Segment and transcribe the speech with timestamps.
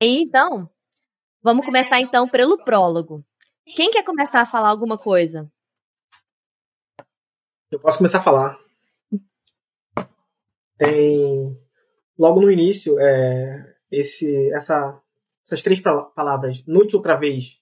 [0.00, 0.66] Então,
[1.42, 3.22] vamos começar então pelo prólogo.
[3.76, 5.52] Quem quer começar a falar alguma coisa?
[7.70, 8.58] Eu posso começar a falar.
[10.78, 11.54] Tem
[12.18, 14.98] logo no início é, esse essa
[15.44, 17.60] essas três palavras noite outra vez.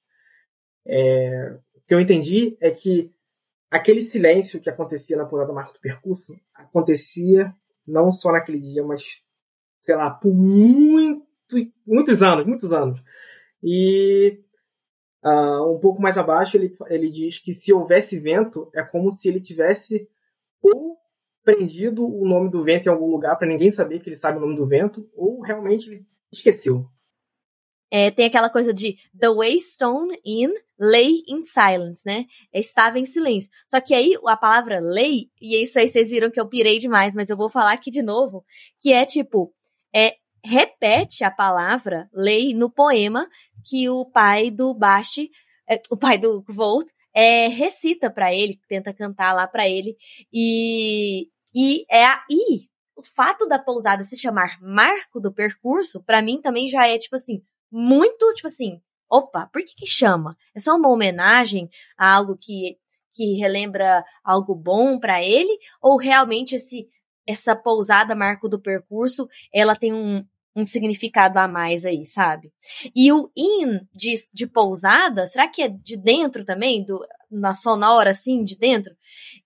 [0.87, 3.13] É, o que eu entendi é que
[3.69, 7.53] aquele silêncio que acontecia na pousada Marco do Percurso acontecia
[7.85, 9.25] não só naquele dia, mas
[9.81, 11.28] sei lá, por muito,
[11.87, 13.03] muitos anos, muitos anos.
[13.63, 14.41] E
[15.25, 19.29] uh, um pouco mais abaixo ele, ele diz que se houvesse vento é como se
[19.29, 20.09] ele tivesse
[20.63, 20.97] ou
[21.45, 24.41] prendido o nome do vento em algum lugar para ninguém saber que ele sabe o
[24.41, 26.87] nome do vento, ou realmente ele esqueceu.
[27.91, 32.27] É, tem aquela coisa de The Waystone Inn lay in silence, né?
[32.53, 33.51] Estava em silêncio.
[33.67, 37.15] Só que aí a palavra lay, e isso aí vocês viram que eu pirei demais,
[37.15, 38.45] mas eu vou falar aqui de novo,
[38.79, 39.53] que é tipo,
[39.95, 40.17] é,
[40.49, 43.29] repete a palavra lay no poema
[43.69, 45.31] que o pai do Basti,
[45.69, 49.97] é, o pai do Volt, é, recita para ele, tenta cantar lá para ele,
[50.33, 56.41] e, e é aí o fato da pousada se chamar marco do percurso, para mim
[56.41, 60.37] também já é tipo assim, muito, tipo assim, opa, por que que chama?
[60.55, 62.79] É só uma homenagem a algo que,
[63.13, 65.59] que relembra algo bom para ele?
[65.83, 66.89] Ou realmente esse
[67.29, 70.25] essa pousada marco do percurso, ela tem um,
[70.59, 72.53] um significado a mais aí, sabe?
[72.95, 76.99] E o in de, de pousada, será que é de dentro também, do,
[77.31, 78.93] na sonora assim, de dentro?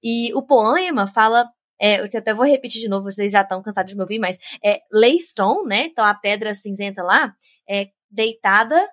[0.03, 1.47] E o poema fala
[1.81, 4.39] é, eu até vou repetir de novo, vocês já estão cansados de me ouvir, mas
[4.65, 5.87] é Laystone, né?
[5.87, 7.35] Então a pedra cinzenta lá
[7.69, 8.89] é deitada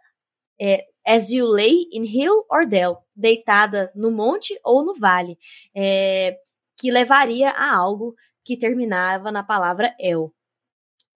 [0.60, 5.38] é, as you lay in hill or dale, deitada no monte ou no vale,
[5.76, 6.36] é,
[6.78, 10.34] que levaria a algo que terminava na palavra el.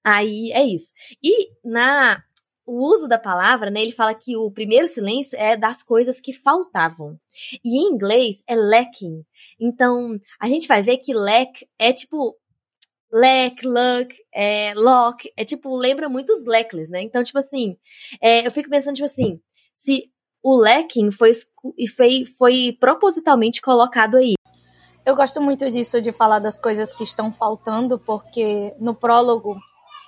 [0.03, 0.93] Aí é isso.
[1.23, 2.21] E na
[2.65, 6.31] o uso da palavra, né, ele fala que o primeiro silêncio é das coisas que
[6.31, 7.19] faltavam.
[7.63, 9.21] E em inglês é lacking.
[9.59, 12.37] Então, a gente vai ver que lack é tipo
[13.13, 17.03] Lack, Luck, é, Lock, é tipo, lembra muito os Lackless, né?
[17.03, 17.77] Então, tipo assim,
[18.19, 19.39] é, eu fico pensando, tipo assim,
[19.71, 20.09] se
[20.41, 21.31] o lacking foi,
[21.95, 24.33] foi, foi propositalmente colocado aí.
[25.05, 29.57] Eu gosto muito disso, de falar das coisas que estão faltando, porque no prólogo,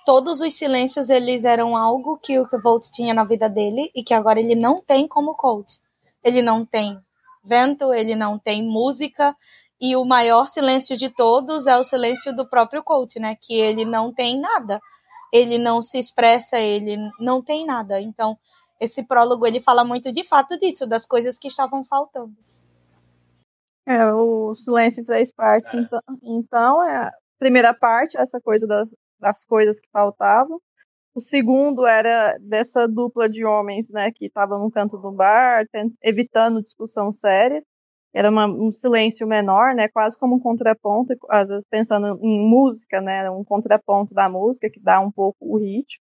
[0.05, 4.13] todos os silêncios, eles eram algo que o Volt tinha na vida dele e que
[4.13, 5.73] agora ele não tem como Colt.
[6.23, 6.99] Ele não tem
[7.43, 9.35] vento, ele não tem música,
[9.79, 13.35] e o maior silêncio de todos é o silêncio do próprio coach, né?
[13.39, 14.79] Que ele não tem nada.
[15.31, 17.99] Ele não se expressa, ele não tem nada.
[17.99, 18.37] Então,
[18.79, 22.33] esse prólogo ele fala muito de fato disso, das coisas que estavam faltando.
[23.85, 25.73] É, o silêncio em três partes.
[25.73, 25.77] É.
[25.77, 30.61] Então, então, é a primeira parte, essa coisa das, das coisas que faltavam.
[31.13, 35.65] O segundo era dessa dupla de homens, né, que estavam no canto do bar,
[36.03, 37.63] evitando discussão séria
[38.15, 43.01] era uma, um silêncio menor, né, quase como um contraponto, às vezes pensando em música,
[43.01, 46.01] né, um contraponto da música que dá um pouco o ritmo.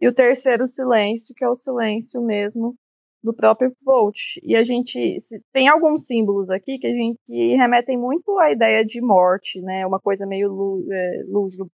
[0.00, 2.74] E o terceiro silêncio, que é o silêncio mesmo
[3.22, 4.16] do próprio Volt.
[4.42, 5.16] E a gente
[5.52, 9.86] tem alguns símbolos aqui que a gente que remetem muito à ideia de morte, né,
[9.86, 11.22] uma coisa meio é,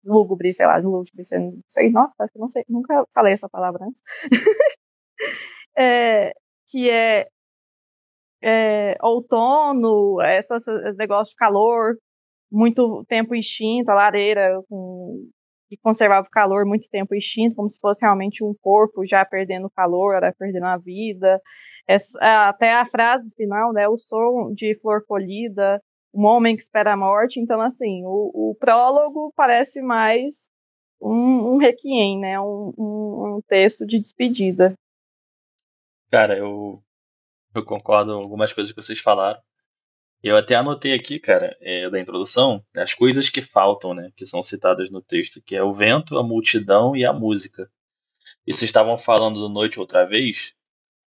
[0.03, 3.85] lúgubre, sei lá, lúgubre, não sei, nossa, acho que não sei, nunca falei essa palavra
[3.85, 4.01] antes.
[5.77, 6.33] é,
[6.69, 7.27] que é
[8.41, 11.97] é, outono, esses negócios de calor,
[12.51, 15.27] muito tempo extinto, a lareira com,
[15.69, 19.69] que conservava o calor muito tempo extinto, como se fosse realmente um corpo já perdendo
[19.69, 21.41] calor, era perdendo a vida.
[21.87, 25.81] Essa, até a frase final, né, o som de flor colhida,
[26.13, 27.39] um homem que espera a morte.
[27.39, 30.49] Então, assim, o, o prólogo parece mais
[31.01, 34.73] um, um requiem, né, um, um, um texto de despedida.
[36.09, 36.81] Cara, eu
[37.57, 39.39] eu concordo com algumas coisas que vocês falaram.
[40.23, 44.41] Eu até anotei aqui, cara, é, da introdução, as coisas que faltam, né, que são
[44.41, 47.69] citadas no texto, que é o vento, a multidão e a música.
[48.45, 50.53] E vocês estavam falando do noite outra vez,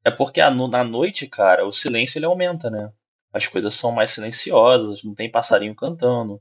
[0.05, 2.91] é porque a, na noite, cara, o silêncio ele aumenta, né?
[3.33, 6.41] As coisas são mais silenciosas, não tem passarinho cantando.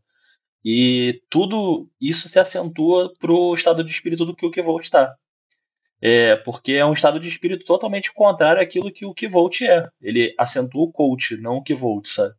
[0.64, 5.16] E tudo isso se acentua pro estado de espírito do que o vou estar.
[6.02, 9.90] É, porque é um estado de espírito totalmente contrário àquilo que o Kivolt é.
[10.02, 12.36] Ele acentua o coach, não o Kivolt, sabe?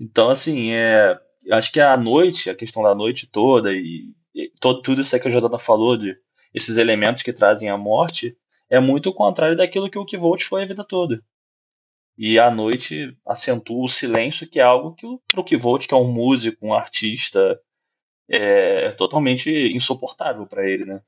[0.00, 1.18] Então, assim, é,
[1.52, 5.28] acho que a noite, a questão da noite toda e, e todo, tudo isso que
[5.28, 6.16] a Jordana falou, de
[6.54, 8.36] esses elementos que trazem a morte,
[8.70, 11.22] é muito o contrário daquilo que o Kivolt foi a vida toda.
[12.16, 16.10] E a noite acentua o silêncio, que é algo que o Kivolt, que é um
[16.10, 17.60] músico, um artista,
[18.28, 21.00] é, é totalmente insuportável para ele, né?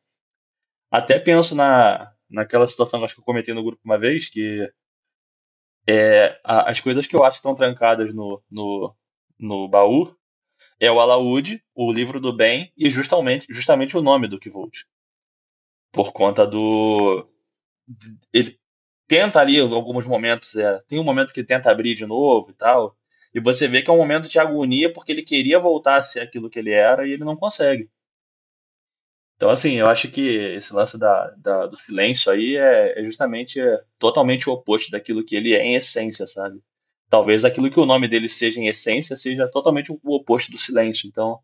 [0.91, 4.69] Até penso na, naquela situação acho que eu comentei no grupo uma vez, que
[5.91, 8.95] é, a, as coisas que eu acho que estão trancadas no, no,
[9.39, 10.15] no baú
[10.79, 14.85] é o Alaúde, o livro do bem e justamente, justamente o nome do Kvolt.
[15.93, 17.27] Por conta do.
[18.33, 18.57] Ele
[19.09, 22.97] tenta ali, alguns momentos, é, tem um momento que tenta abrir de novo e tal.
[23.35, 26.21] E você vê que é um momento de agonia porque ele queria voltar a ser
[26.21, 27.91] aquilo que ele era e ele não consegue.
[29.41, 33.59] Então, assim, eu acho que esse lance da, da do silêncio aí é, é justamente
[33.59, 36.61] é, totalmente o oposto daquilo que ele é em essência, sabe?
[37.09, 41.09] Talvez aquilo que o nome dele seja em essência seja totalmente o oposto do silêncio.
[41.09, 41.39] Então,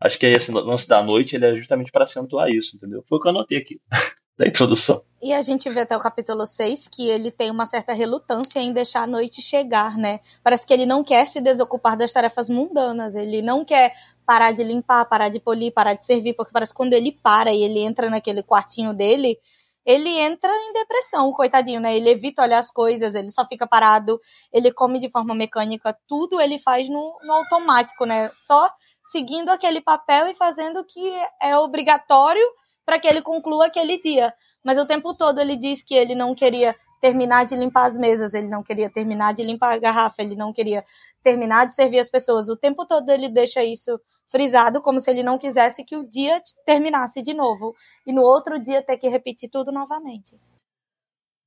[0.00, 3.02] acho que esse lance da noite ele é justamente para acentuar isso, entendeu?
[3.08, 3.80] Foi o que eu anotei aqui.
[4.38, 5.02] da introdução.
[5.22, 8.72] E a gente vê até o capítulo 6 que ele tem uma certa relutância em
[8.72, 10.18] deixar a noite chegar, né?
[10.42, 13.94] Parece que ele não quer se desocupar das tarefas mundanas, ele não quer
[14.26, 17.52] parar de limpar, parar de polir, parar de servir, porque parece que quando ele para
[17.52, 19.38] e ele entra naquele quartinho dele,
[19.84, 21.96] ele entra em depressão, coitadinho, né?
[21.96, 24.20] Ele evita olhar as coisas, ele só fica parado,
[24.52, 28.30] ele come de forma mecânica, tudo ele faz no, no automático, né?
[28.36, 28.68] Só
[29.04, 32.44] seguindo aquele papel e fazendo o que é obrigatório
[32.92, 34.34] para que ele conclua aquele dia.
[34.62, 38.34] Mas o tempo todo ele diz que ele não queria terminar de limpar as mesas,
[38.34, 40.84] ele não queria terminar de limpar a garrafa, ele não queria
[41.22, 42.50] terminar de servir as pessoas.
[42.50, 43.98] O tempo todo ele deixa isso
[44.30, 47.74] frisado, como se ele não quisesse que o dia terminasse de novo
[48.06, 50.38] e no outro dia ter que repetir tudo novamente.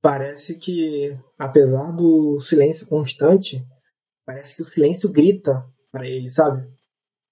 [0.01, 3.63] Parece que, apesar do silêncio constante,
[4.25, 6.67] parece que o silêncio grita para ele, sabe?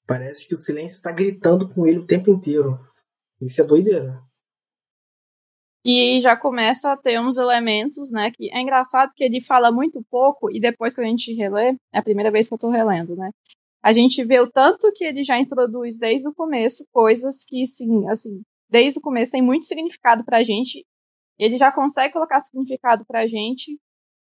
[0.06, 2.80] Parece que o silêncio tá gritando com ele o tempo inteiro.
[3.44, 4.24] Isso é doideira.
[5.86, 8.31] E já começa a ter uns elementos, né?
[8.31, 12.00] Que é engraçado que ele fala muito pouco, e depois que a gente relê, é
[12.00, 13.31] a primeira vez que eu tô relendo, né?
[13.84, 18.07] A gente vê o tanto que ele já introduz desde o começo coisas que, sim,
[18.07, 20.86] assim, desde o começo tem muito significado pra gente.
[21.38, 23.78] Ele já consegue colocar significado pra gente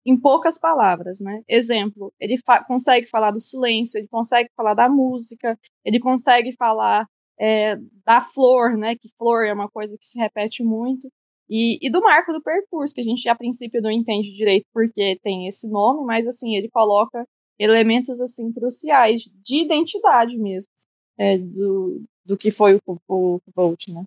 [0.06, 1.42] em poucas palavras, né?
[1.48, 7.08] Exemplo, ele fa consegue falar do silêncio, ele consegue falar da música, ele consegue falar
[7.40, 8.96] é, da flor, né?
[8.96, 11.10] Que flor é uma coisa que se repete muito.
[11.50, 15.20] E, e, do marco do percurso, que a gente a princípio não entende direito porque
[15.22, 17.24] tem esse nome, mas assim, ele coloca
[17.60, 20.70] elementos assim cruciais de identidade mesmo
[21.18, 24.04] é, do, do que foi o, o, o Volt, né?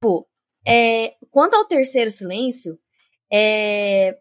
[0.00, 0.26] Pô,
[0.66, 2.78] é, quanto ao terceiro silêncio,
[3.32, 4.18] é,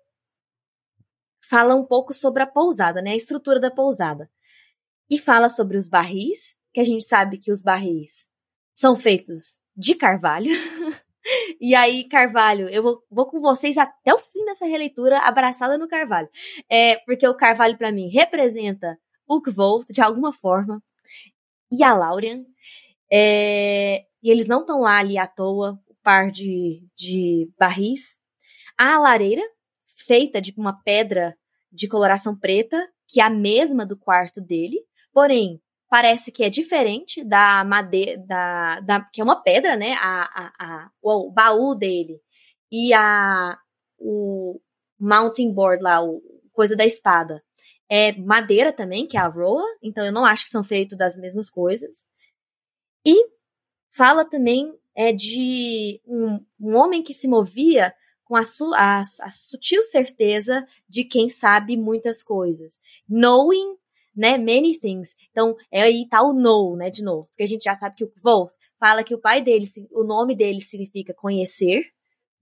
[1.50, 3.12] fala um pouco sobre a pousada, né?
[3.12, 4.30] A estrutura da pousada.
[5.09, 8.27] E fala sobre os barris, que a gente sabe que os barris
[8.75, 10.51] são feitos de carvalho.
[11.62, 15.88] e aí, carvalho, eu vou, vou, com vocês até o fim dessa releitura, abraçada no
[15.88, 16.30] carvalho.
[16.69, 20.83] É, porque o carvalho, para mim, representa o Kvolt, de alguma forma,
[21.72, 22.44] e a Laurian.
[23.12, 28.18] É, e eles não estão lá ali à toa, o par de, de barris.
[28.78, 29.42] A lareira,
[30.06, 31.36] feita de uma pedra
[31.71, 34.80] de coloração preta, que é a mesma do quarto dele,
[35.13, 35.62] porém
[35.95, 39.94] parece que é diferente da madeira, da, da, que é uma pedra, né?
[39.94, 42.19] A, a, a, o, baú dele
[42.69, 43.57] e a
[43.97, 44.59] o
[45.00, 46.21] mounting board lá, o
[46.52, 47.42] coisa da espada.
[47.90, 51.16] É madeira também, que é a roa, então eu não acho que são feitos das
[51.16, 52.06] mesmas coisas.
[53.06, 53.30] E
[53.90, 59.31] fala também é de um, um homem que se movia com a, su, a, a,
[59.31, 62.78] sutil certeza de quem sabe muitas coisas.
[63.07, 63.78] Knowing
[64.16, 65.16] né, many things.
[65.31, 68.06] Então, é aí tá o know, né, de novo, porque a gente já sabe que
[68.06, 71.84] o Wolf fala que o pai dele, o nome dele significa conhecer,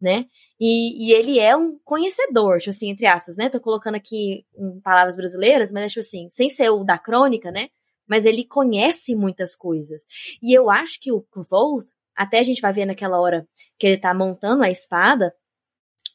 [0.02, 0.26] né,
[0.60, 4.80] e, e ele é um conhecedor, tipo assim, entre aspas, né, tô colocando aqui em
[4.82, 7.70] palavras brasileiras, mas tipo assim, sem ser o da crônica, né,
[8.08, 10.04] mas ele conhece muitas coisas.
[10.42, 13.48] E eu acho que o Wolf, até a gente vai ver naquela hora
[13.80, 15.34] que ele tá montando a espada,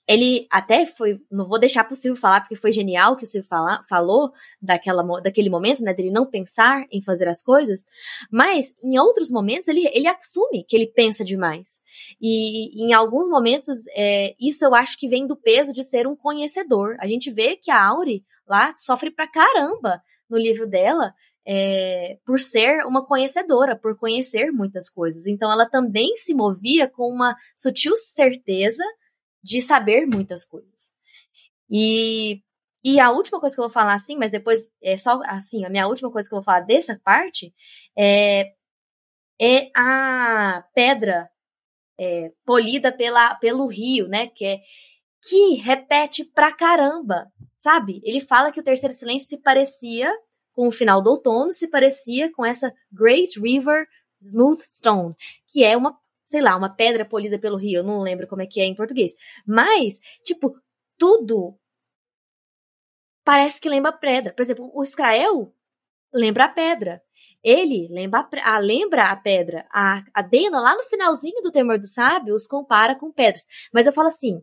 [0.08, 3.46] ele até foi, não vou deixar o Silvio falar, porque foi genial que o Silvio
[3.46, 7.84] fala, falou daquela, daquele momento, né, dele não pensar em fazer as coisas,
[8.30, 11.82] mas em outros momentos ele, ele assume que ele pensa demais.
[12.18, 16.16] E em alguns momentos, é, isso eu acho que vem do peso de ser um
[16.16, 16.96] conhecedor.
[17.00, 21.12] A gente vê que a Auri lá sofre pra caramba no livro dela,
[21.46, 25.26] é, por ser uma conhecedora, por conhecer muitas coisas.
[25.26, 28.82] Então ela também se movia com uma sutil certeza
[29.42, 30.92] de saber muitas coisas.
[31.70, 32.42] E,
[32.84, 35.70] e a última coisa que eu vou falar, assim, mas depois é só assim, a
[35.70, 37.54] minha última coisa que eu vou falar dessa parte
[37.96, 38.52] é,
[39.40, 41.30] é a pedra
[41.98, 44.28] é, polida pela, pelo rio, né?
[44.28, 44.60] Que é
[45.20, 48.00] que repete pra caramba, sabe?
[48.04, 50.12] Ele fala que o terceiro silêncio se parecia
[50.52, 53.86] com o final do outono, se parecia com essa Great River
[54.20, 55.14] Smooth Stone,
[55.48, 58.46] que é uma sei lá, uma pedra polida pelo rio, eu não lembro como é
[58.46, 59.14] que é em português.
[59.46, 60.54] Mas, tipo,
[60.98, 61.58] tudo
[63.24, 64.34] parece que lembra pedra.
[64.34, 65.50] Por exemplo, o Israel
[66.12, 67.02] lembra a pedra.
[67.42, 69.66] Ele lembra a, a, lembra a pedra.
[69.72, 73.46] A, a Dena, lá no finalzinho do Temor do Sábio, os compara com pedras.
[73.72, 74.42] Mas eu falo assim,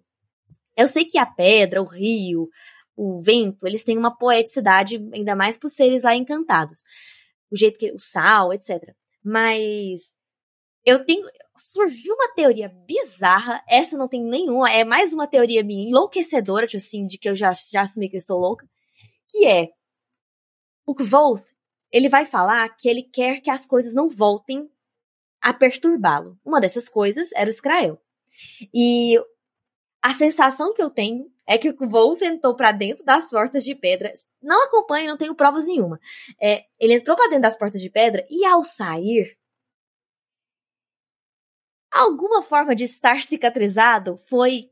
[0.76, 2.50] eu sei que a pedra, o rio,
[2.96, 6.82] o vento, eles têm uma poeticidade, ainda mais por seres lá encantados.
[7.52, 7.92] O jeito que.
[7.92, 8.96] o sal, etc.
[9.24, 10.14] Mas.
[10.84, 11.28] Eu tenho.
[11.58, 16.78] Surgiu uma teoria bizarra, essa não tem nenhuma, é mais uma teoria minha enlouquecedora, tipo
[16.78, 18.68] assim, de que eu já, já assumi que eu estou louca,
[19.30, 19.70] que é
[20.86, 21.44] o Kvoth,
[21.92, 24.70] ele vai falar que ele quer que as coisas não voltem
[25.42, 26.38] a perturbá-lo.
[26.44, 28.02] Uma dessas coisas era o Skrael.
[28.74, 29.18] E
[30.02, 33.76] a sensação que eu tenho é que o Vol entrou para dentro das portas de
[33.76, 34.12] pedra.
[34.42, 36.00] Não acompanho, não tenho provas nenhuma.
[36.42, 39.38] É, ele entrou para dentro das portas de pedra e ao sair,
[41.96, 44.70] alguma forma de estar cicatrizado foi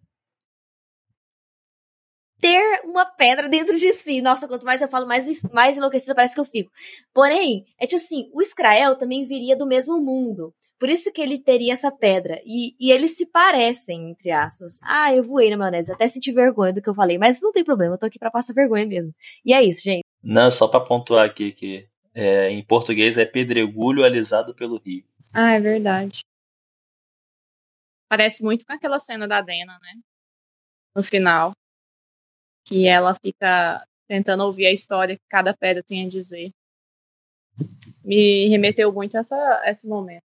[2.44, 4.22] ter uma pedra dentro de si.
[4.22, 6.70] Nossa, quanto mais eu falo, mais, mais enlouquecida parece que eu fico.
[7.14, 10.54] Porém, é tipo assim, o Israel também viria do mesmo mundo.
[10.78, 12.42] Por isso que ele teria essa pedra.
[12.46, 14.82] E, e eles se parecem, entre aspas.
[14.84, 15.94] Ah, eu voei na maionese.
[15.94, 17.18] Até senti vergonha do que eu falei.
[17.18, 19.14] Mas não tem problema, eu tô aqui pra passar vergonha mesmo.
[19.46, 20.04] E é isso, gente.
[20.22, 25.06] Não, só pra pontuar aqui que é, em português é pedregulho alisado pelo rio.
[25.34, 26.20] Ah, é verdade.
[28.14, 29.94] Parece muito com aquela cena da Dena, né?
[30.96, 31.52] No final.
[32.64, 36.52] Que ela fica tentando ouvir a história que cada pedra tem a dizer.
[38.06, 40.22] Me remeteu muito a, essa, a esse momento.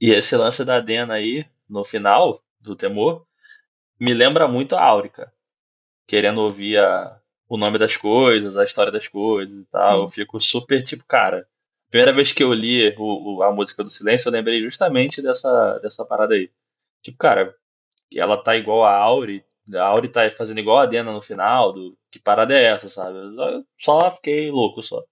[0.00, 3.26] E esse lance da Dena aí, no final do Temor,
[3.98, 5.34] me lembra muito a Áurica.
[6.06, 9.96] Querendo ouvir a, o nome das coisas, a história das coisas e tal.
[9.96, 10.02] Sim.
[10.04, 11.48] Eu fico super tipo, cara.
[11.90, 15.80] Primeira vez que eu li o, o, a música do silêncio, eu lembrei justamente dessa,
[15.80, 16.48] dessa parada aí.
[17.02, 17.54] Tipo, cara,
[18.14, 21.96] ela tá igual a Auri, a Auri tá fazendo igual a Dena no final, do
[22.10, 23.16] que parada é essa, sabe?
[23.16, 25.02] Eu só fiquei louco só.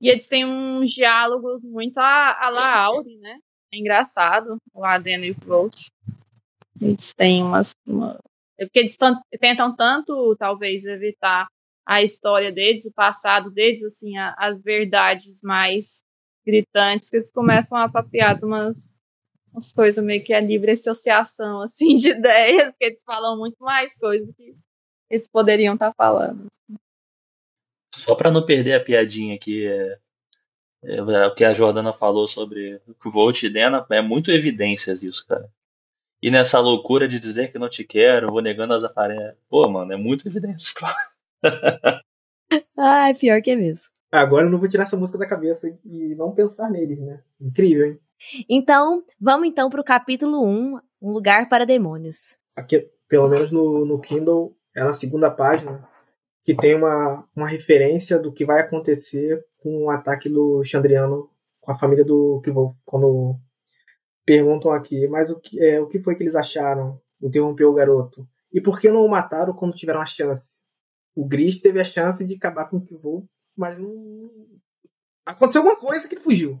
[0.00, 3.38] E eles têm uns diálogos muito a, a la Auri, né?
[3.72, 5.90] É engraçado, o Adeno e o Coach.
[6.80, 7.72] Eles têm umas.
[7.86, 8.18] Uma...
[8.58, 8.96] É porque eles
[9.40, 11.48] tentam tanto, talvez, evitar
[11.86, 16.02] a história deles, o passado deles, assim, a, as verdades mais
[16.46, 18.96] gritantes, que eles começam a papear de umas,
[19.52, 23.96] umas coisas meio que a livre associação, assim, de ideias, que eles falam muito mais
[23.96, 24.54] coisas que
[25.10, 26.46] eles poderiam estar tá falando.
[26.46, 26.78] Assim.
[27.94, 29.98] Só para não perder a piadinha aqui, é,
[30.84, 35.02] é, é, o que a Jordana falou sobre o Volt e Dena, é muito evidências
[35.02, 35.50] isso, cara.
[36.20, 39.36] E nessa loucura de dizer que não te quero, vou negando as aparências.
[39.48, 40.96] Pô, mano, é muito evidência, claro.
[42.76, 43.88] Ai, pior que é mesmo.
[44.10, 47.22] Agora eu não vou tirar essa música da cabeça e não pensar neles, né?
[47.40, 48.00] Incrível, hein?
[48.48, 52.36] Então, vamos então pro capítulo 1, Um Lugar para Demônios.
[52.56, 55.86] Aqui, pelo menos no, no Kindle, é na segunda página,
[56.42, 61.72] que tem uma, uma referência do que vai acontecer com o ataque do Chandriano com
[61.72, 63.36] a família do Kivol, quando
[64.24, 66.98] perguntam aqui, mas o que, é, o que foi que eles acharam?
[67.20, 68.26] Interrompeu o garoto.
[68.50, 70.50] E por que não o mataram quando tiveram a chance?
[71.14, 74.30] O Gris teve a chance de acabar com o Kivol, mas não.
[75.26, 76.60] Aconteceu alguma coisa que ele fugiu.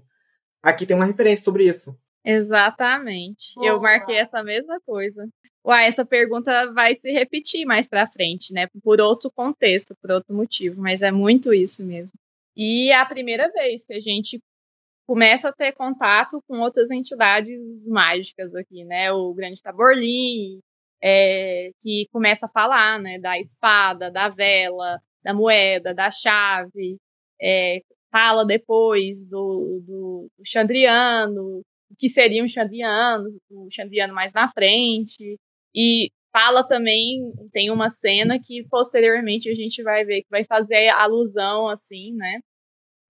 [0.62, 1.96] Aqui tem uma referência sobre isso.
[2.24, 3.54] Exatamente.
[3.62, 5.26] Eu marquei essa mesma coisa.
[5.64, 8.66] Uai, essa pergunta vai se repetir mais para frente, né?
[8.82, 12.18] Por outro contexto, por outro motivo, mas é muito isso mesmo.
[12.56, 14.40] E é a primeira vez que a gente
[15.06, 19.10] começa a ter contato com outras entidades mágicas aqui, né?
[19.12, 20.60] O Grande Taborlim,
[21.02, 23.18] é, que começa a falar, né?
[23.18, 26.96] Da espada, da vela, da moeda, da chave,
[27.38, 34.32] é, fala depois do, do, do Chandriano, o que seria um Chandriano, o Chandriano mais
[34.32, 35.38] na frente.
[35.74, 40.88] E fala também, tem uma cena que posteriormente a gente vai ver que vai fazer
[40.88, 42.40] alusão, assim, né?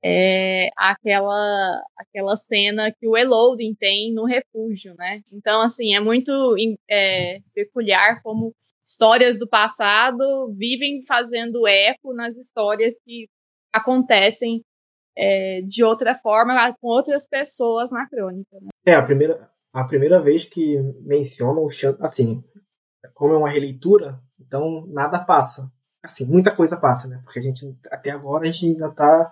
[0.02, 5.22] É, aquela, aquela cena que o Elodin tem no refúgio, né?
[5.32, 6.56] Então, assim, é muito
[6.90, 8.52] é, peculiar como
[8.88, 13.28] histórias do passado vivem fazendo eco nas histórias que
[13.72, 14.62] acontecem
[15.16, 18.56] é, de outra forma com outras pessoas na crônica.
[18.60, 18.68] Né?
[18.86, 21.68] É, a primeira, a primeira vez que mencionam o
[22.00, 22.42] assim,
[23.12, 25.70] como é uma releitura, então nada passa.
[26.02, 27.20] Assim, muita coisa passa, né?
[27.24, 29.30] Porque a gente, até agora, a gente ainda tá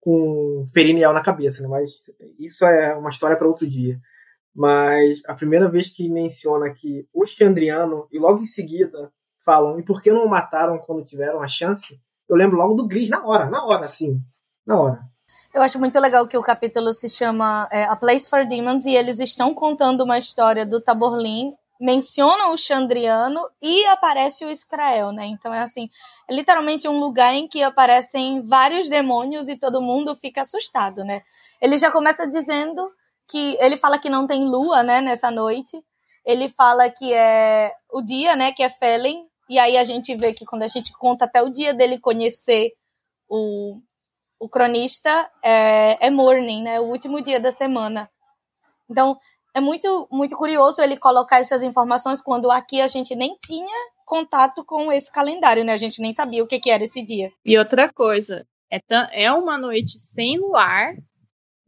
[0.00, 1.68] com Feriniel na cabeça, né?
[1.68, 1.92] Mas
[2.38, 4.00] isso é uma história para outro dia.
[4.54, 9.12] Mas a primeira vez que menciona que o Chandriano, e logo em seguida
[9.44, 12.00] falam, e por que não mataram quando tiveram a chance?
[12.28, 14.20] Eu lembro logo do Gris, na hora, na hora, assim,
[14.66, 15.00] na hora.
[15.54, 18.94] Eu acho muito legal que o capítulo se chama é, A Place for Demons e
[18.94, 25.26] eles estão contando uma história do Taborlin, mencionam o Chandriano e aparece o Israel, né?
[25.26, 25.88] Então é assim,
[26.28, 31.22] é literalmente um lugar em que aparecem vários demônios e todo mundo fica assustado, né?
[31.62, 32.90] Ele já começa dizendo
[33.28, 35.82] que ele fala que não tem lua, né, nessa noite.
[36.24, 40.32] Ele fala que é o dia, né, que é Felen, e aí a gente vê
[40.32, 42.72] que quando a gente conta até o dia dele conhecer
[43.28, 43.80] o,
[44.38, 48.10] o cronista, é, é Morning, né, o último dia da semana.
[48.90, 49.18] Então,
[49.54, 54.64] é muito, muito curioso ele colocar essas informações quando aqui a gente nem tinha contato
[54.64, 55.72] com esse calendário, né?
[55.72, 57.30] A gente nem sabia o que, que era esse dia.
[57.44, 58.80] E outra coisa, é,
[59.12, 60.94] é uma noite sem luar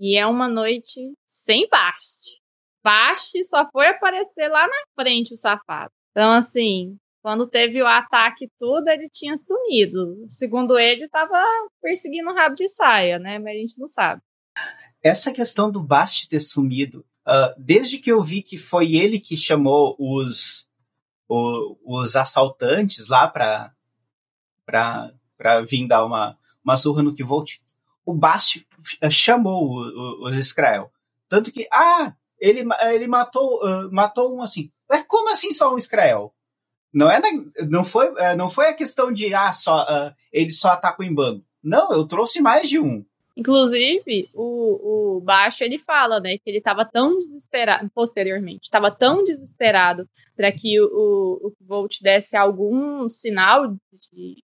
[0.01, 2.41] e é uma noite sem Bast.
[2.83, 5.93] Bast só foi aparecer lá na frente, o safado.
[6.11, 10.25] Então, assim, quando teve o ataque tudo, ele tinha sumido.
[10.27, 11.39] Segundo ele, estava
[11.83, 13.39] perseguindo o rabo de saia, né?
[13.39, 14.23] Mas a gente não sabe.
[15.03, 19.37] Essa questão do Bast ter sumido, uh, desde que eu vi que foi ele que
[19.37, 20.67] chamou os,
[21.29, 23.75] o, os assaltantes lá para
[25.69, 27.59] vir dar uma, uma surra no Kivolt,
[28.05, 28.67] o Bast
[29.11, 29.81] chamou
[30.23, 30.91] os Israel.
[31.29, 34.71] Tanto que, ah, ele, ele matou, uh, matou um assim.
[34.89, 36.35] Mas como assim só um Israel?
[36.93, 37.21] Não, é,
[37.69, 41.15] não, foi, uh, não foi a questão de, ah, só, uh, ele só ataca em
[41.15, 41.45] bando.
[41.63, 43.05] Não, eu trouxe mais de um.
[43.37, 49.23] Inclusive, o, o Baixo ele fala, né, que ele estava tão desesperado, posteriormente, estava tão
[49.23, 54.43] desesperado para que o, o Volt desse algum sinal de,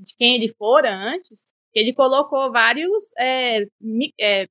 [0.00, 1.44] de quem ele fora antes,
[1.76, 3.66] ele colocou vários é,
[4.18, 4.48] é,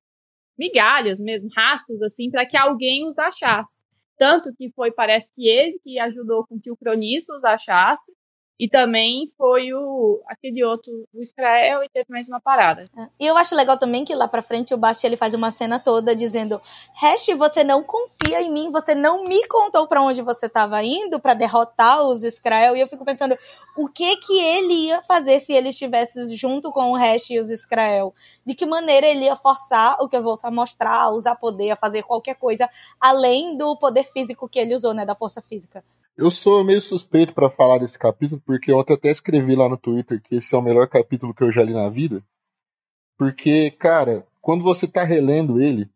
[0.58, 3.82] migalhas mesmo, rastros assim, para que alguém os achasse.
[4.18, 8.14] Tanto que foi, parece que ele que ajudou com que o cronista os achasse,
[8.58, 12.90] e também foi o aquele outro, o Israel, e teve mais uma parada.
[12.98, 13.08] É.
[13.20, 15.78] E eu acho legal também que lá pra frente o Basti ele faz uma cena
[15.78, 16.62] toda dizendo:
[17.02, 21.20] Hash, você não confia em mim, você não me contou para onde você estava indo
[21.20, 22.78] para derrotar os Israel.
[22.78, 23.38] E eu fico pensando,
[23.78, 27.52] o que que ele ia fazer se ele estivesse junto com o Hash e os
[27.52, 28.14] Israel?
[28.46, 32.36] De que maneira ele ia forçar o que eu vou mostrar, usar poder, fazer qualquer
[32.36, 32.70] coisa,
[33.02, 35.06] além do poder físico que ele usou, né?
[35.06, 35.84] Da força física.
[36.18, 40.22] Eu sou meio suspeito para falar desse capítulo, porque ontem até escrevi lá no Twitter
[40.22, 42.24] que esse é o melhor capítulo que eu já li na vida.
[43.18, 45.90] Porque, cara, quando você tá relendo ele,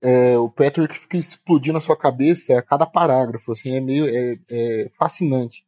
[0.00, 4.38] é, o Patrick fica explodindo na sua cabeça a cada parágrafo, assim, é meio é,
[4.48, 5.66] é fascinante.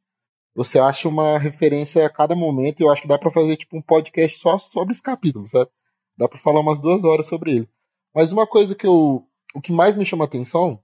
[0.54, 3.76] Você acha uma referência a cada momento, e eu acho que dá para fazer tipo
[3.76, 5.70] um podcast só sobre esse capítulo, sabe?
[6.16, 7.68] Dá para falar umas duas horas sobre ele.
[8.14, 10.80] Mas uma coisa que eu, o que mais me chama atenção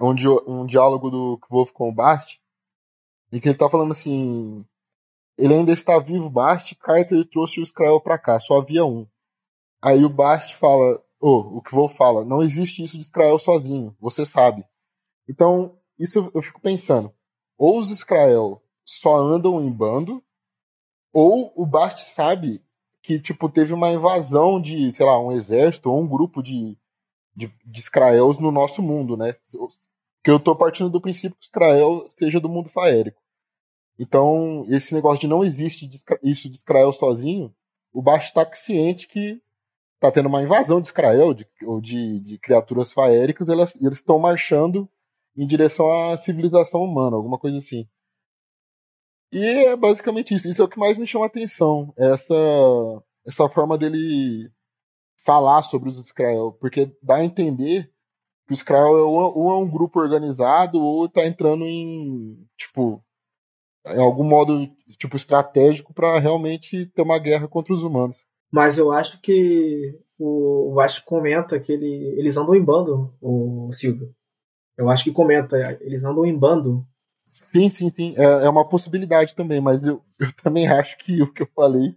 [0.00, 0.14] um,
[0.46, 2.40] um diálogo do Wolf com o Bast,
[3.32, 4.64] em que ele tá falando assim:
[5.38, 9.06] ele ainda está vivo, Bast, Carter trouxe o Skrell para cá, só havia um.
[9.82, 14.24] Aí o Bast fala, oh, o Wolf fala, não existe isso de Skrell sozinho, você
[14.24, 14.64] sabe.
[15.28, 17.12] Então, isso eu fico pensando,
[17.58, 20.22] ou os Skrell só andam em bando,
[21.12, 22.64] ou o Bast sabe
[23.02, 26.76] que, tipo, teve uma invasão de, sei lá, um exército ou um grupo de
[27.36, 29.34] de, de Israels no nosso mundo, né?
[30.24, 33.20] Que eu tô partindo do princípio que Israel seja do mundo faérico.
[33.98, 35.88] Então, esse negócio de não existe
[36.22, 37.54] isso de Israel sozinho,
[37.92, 39.40] o Baixo está ciente que
[39.98, 44.18] tá tendo uma invasão de Israel, de, ou de, de criaturas faéricas, elas, eles estão
[44.18, 44.88] marchando
[45.36, 47.88] em direção à civilização humana, alguma coisa assim.
[49.32, 50.48] E é basicamente isso.
[50.48, 51.92] Isso é o que mais me chama a atenção.
[51.96, 52.34] Essa,
[53.26, 54.50] essa forma dele
[55.26, 57.90] falar sobre os Skrell, porque dá a entender
[58.46, 63.02] que o Skrell é ou, é um grupo organizado ou tá entrando em, tipo,
[63.88, 68.24] em algum modo, tipo, estratégico para realmente ter uma guerra contra os humanos.
[68.52, 73.68] Mas eu acho que o, o Acho comenta que ele, eles andam em bando, o
[73.72, 74.14] Silvio.
[74.78, 76.86] Eu acho que comenta, eles andam em bando.
[77.24, 78.14] Sim, sim, sim.
[78.16, 81.96] É, é uma possibilidade também, mas eu, eu também acho que o que eu falei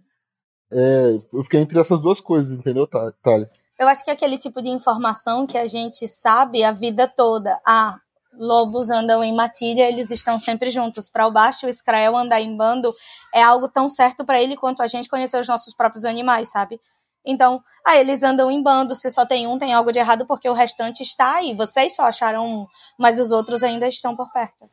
[0.72, 2.88] é, eu fiquei entre essas duas coisas, entendeu,
[3.22, 3.60] Thales?
[3.78, 7.58] Eu acho que é aquele tipo de informação que a gente sabe a vida toda.
[7.66, 7.98] Ah,
[8.34, 11.08] lobos andam em matilha, eles estão sempre juntos.
[11.08, 12.94] Para o baixo, o Israel andar em bando
[13.34, 16.78] é algo tão certo para ele quanto a gente conhecer os nossos próprios animais, sabe?
[17.24, 20.48] Então, ah, eles andam em bando, se só tem um, tem algo de errado porque
[20.48, 21.54] o restante está aí.
[21.54, 22.66] Vocês só acharam um,
[22.98, 24.68] mas os outros ainda estão por perto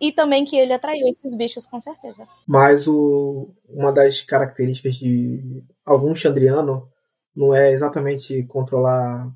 [0.00, 2.26] e também que ele atraiu esses bichos, com certeza.
[2.46, 6.88] Mas o, uma das características de algum Chandriano
[7.34, 9.32] não é exatamente controlar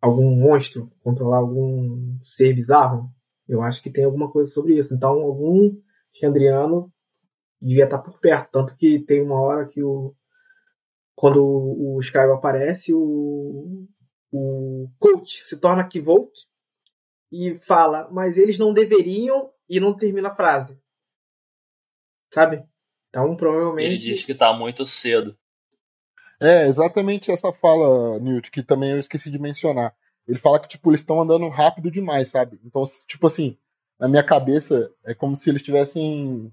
[0.00, 3.08] algum monstro, controlar algum ser bizarro.
[3.48, 4.94] Eu acho que tem alguma coisa sobre isso.
[4.94, 5.70] Então, algum
[6.12, 6.92] Chandriano
[7.60, 8.50] devia estar por perto.
[8.50, 10.14] Tanto que tem uma hora que o,
[11.14, 13.86] quando o, Skyro aparece, o,
[14.32, 16.30] o coach se torna Kivolt
[17.32, 20.78] e fala, mas eles não deveriam e não termina a frase.
[22.32, 22.62] Sabe?
[23.08, 24.04] Então, provavelmente.
[24.06, 25.36] Ele diz que tá muito cedo.
[26.38, 29.94] É, exatamente essa fala, Newt, que também eu esqueci de mencionar.
[30.28, 32.60] Ele fala que, tipo, eles estão andando rápido demais, sabe?
[32.64, 33.56] Então, tipo assim,
[33.98, 36.52] na minha cabeça, é como se eles tivessem.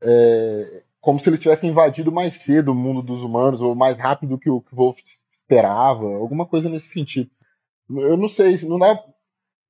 [0.00, 4.30] É, como se eles tivessem invadido mais cedo o mundo dos humanos, ou mais rápido
[4.30, 4.98] do que o que Wolf
[5.30, 7.30] esperava, alguma coisa nesse sentido.
[7.90, 8.98] Eu não sei, não dá.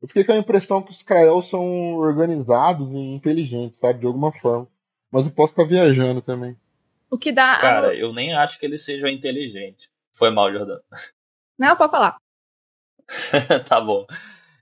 [0.00, 4.00] Eu fiquei com a impressão que os Krael são organizados e inteligentes, sabe?
[4.00, 4.68] De alguma forma.
[5.11, 6.56] Mas eu posso estar viajando também.
[7.11, 7.58] O que dá.
[7.58, 9.90] Cara, eu nem acho que eles sejam inteligentes.
[10.16, 10.82] Foi mal, Jordano.
[11.58, 12.16] Não, pode falar.
[13.66, 14.06] tá bom.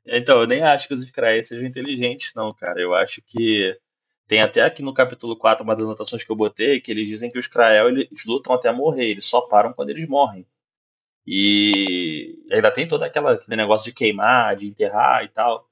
[0.07, 2.81] Então, eu nem acho que os Krael sejam inteligentes, não, cara.
[2.81, 3.77] Eu acho que.
[4.27, 7.29] Tem até aqui no capítulo 4 uma das anotações que eu botei que eles dizem
[7.29, 10.45] que os Krael eles lutam até morrer, eles só param quando eles morrem.
[11.27, 15.69] E ainda tem todo aquela, aquele negócio de queimar, de enterrar e tal.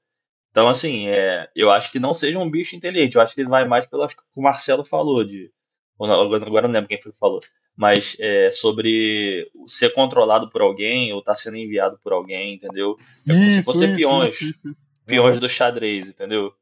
[0.51, 3.15] Então, assim, é, eu acho que não seja um bicho inteligente.
[3.15, 5.51] Eu acho que ele vai mais pelo acho que o Marcelo falou, de.
[5.99, 7.39] Agora não lembro quem foi que falou.
[7.75, 12.97] Mas é, sobre ser controlado por alguém ou estar tá sendo enviado por alguém, entendeu?
[13.27, 14.41] É como isso, se fossem isso, peões.
[14.41, 14.75] isso.
[15.05, 16.53] Peões do xadrez, entendeu?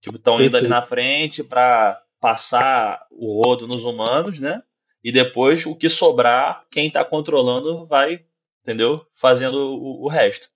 [0.00, 4.62] Tipo, estão indo ali na frente para passar o rodo nos humanos, né?
[5.02, 8.24] E depois o que sobrar, quem tá controlando vai
[8.62, 9.00] entendeu?
[9.16, 10.48] Fazendo o, o resto.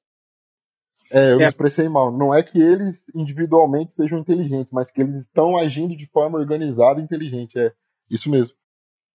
[1.11, 1.47] É, eu me É.
[1.49, 2.17] expressei mal.
[2.17, 7.01] Não é que eles individualmente sejam inteligentes, mas que eles estão agindo de forma organizada
[7.01, 7.59] e inteligente.
[7.59, 7.73] É
[8.11, 8.55] isso mesmo.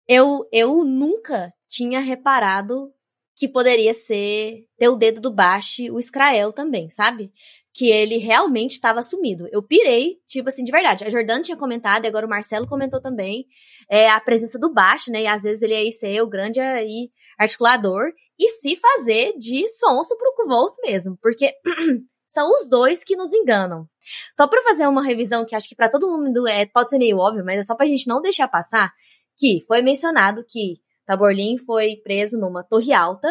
[0.08, 2.92] Eu, eu nunca tinha reparado
[3.36, 7.32] que poderia ser ter o dedo do Bash, o Israel também, sabe?
[7.74, 9.48] Que ele realmente estava sumido.
[9.52, 11.06] Eu pirei, tipo assim, de verdade.
[11.06, 13.46] A Jordana tinha comentado, e agora o Marcelo comentou também,
[13.90, 15.22] é, a presença do Bash, né?
[15.22, 20.18] E às vezes ele aí ser o grande aí articulador e se fazer de sonso
[20.18, 21.54] pro Kvolth mesmo, porque
[22.26, 23.88] são os dois que nos enganam.
[24.34, 27.18] Só pra fazer uma revisão que acho que pra todo mundo é, pode ser meio
[27.18, 28.94] óbvio, mas é só pra gente não deixar passar,
[29.38, 33.30] que foi mencionado que Taborlin foi preso numa torre alta,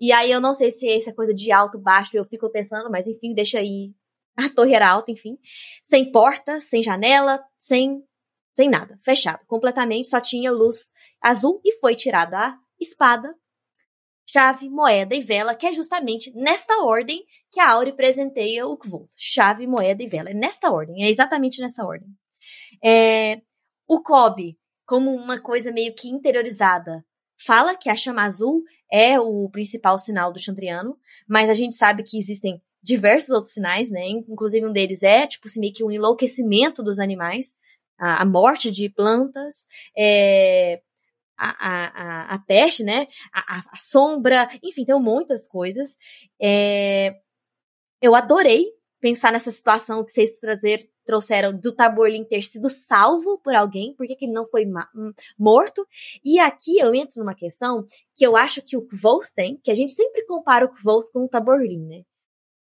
[0.00, 3.06] e aí eu não sei se essa coisa de alto, baixo, eu fico pensando, mas
[3.06, 3.92] enfim, deixa aí.
[4.36, 5.38] A torre era alta, enfim.
[5.82, 8.02] Sem porta, sem janela, sem,
[8.52, 8.98] sem nada.
[9.00, 9.46] Fechado.
[9.46, 10.90] Completamente, só tinha luz
[11.22, 13.34] azul e foi tirada a espada,
[14.26, 19.10] chave, moeda e vela, que é justamente nesta ordem que a Auri presenteia o Kvolt.
[19.16, 20.30] Chave, moeda e vela.
[20.30, 22.08] É nesta ordem, é exatamente nessa ordem.
[22.82, 23.40] É,
[23.86, 27.04] o Kobe, como uma coisa meio que interiorizada,
[27.44, 30.96] fala que a chama azul é o principal sinal do Chandriano,
[31.28, 34.06] mas a gente sabe que existem diversos outros sinais, né?
[34.08, 37.54] Inclusive um deles é, tipo, meio que um enlouquecimento dos animais,
[37.98, 39.64] a, a morte de plantas,
[39.96, 40.80] é,
[41.36, 43.06] a, a, a, peste, né?
[43.32, 45.96] A, a, a sombra, enfim, tem muitas coisas.
[46.40, 47.14] É,
[48.00, 48.66] eu adorei
[49.00, 54.06] pensar nessa situação que vocês trazer, trouxeram do Taborlin ter sido salvo por alguém, por
[54.06, 54.64] que, que ele não foi
[55.38, 55.86] morto?
[56.24, 57.84] E aqui eu entro numa questão
[58.16, 61.24] que eu acho que o Kvoth tem, que a gente sempre compara o Kvoth com
[61.24, 62.02] o Taborlin, né?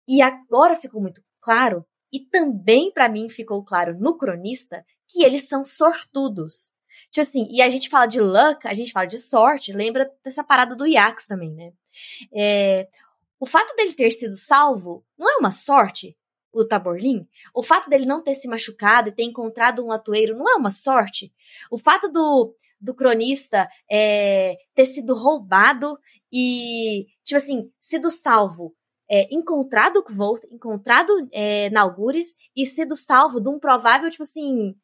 [0.07, 5.49] E agora ficou muito claro, e também para mim ficou claro no cronista, que eles
[5.49, 6.73] são sortudos.
[7.11, 10.45] Tipo assim, e a gente fala de luck, a gente fala de sorte, lembra dessa
[10.45, 11.73] parada do Yax também, né?
[12.35, 12.89] É,
[13.41, 16.17] o fato dele ter sido salvo não é uma sorte,
[16.53, 17.27] o Taborlin?
[17.55, 20.71] O fato dele não ter se machucado e ter encontrado um latoeiro não é uma
[20.71, 21.33] sorte?
[21.71, 25.99] O fato do, do cronista é, ter sido roubado
[26.33, 28.75] e, tipo assim, sido salvo,
[29.11, 34.23] é, encontrado o Volt, encontrado é, na Algures e sido salvo de um provável, tipo
[34.23, 34.75] assim,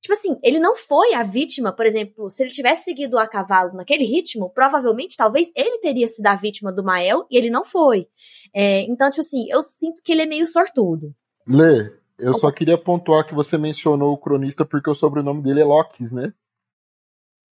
[0.00, 3.74] Tipo assim, ele não foi a vítima, por exemplo, se ele tivesse seguido a cavalo
[3.74, 8.08] naquele ritmo, provavelmente, talvez ele teria sido a vítima do Mael e ele não foi.
[8.54, 11.14] É, então, tipo assim, eu sinto que ele é meio sortudo.
[11.46, 15.64] Lê, eu só queria pontuar que você mencionou o cronista porque o sobrenome dele é
[15.64, 16.32] Locks, né?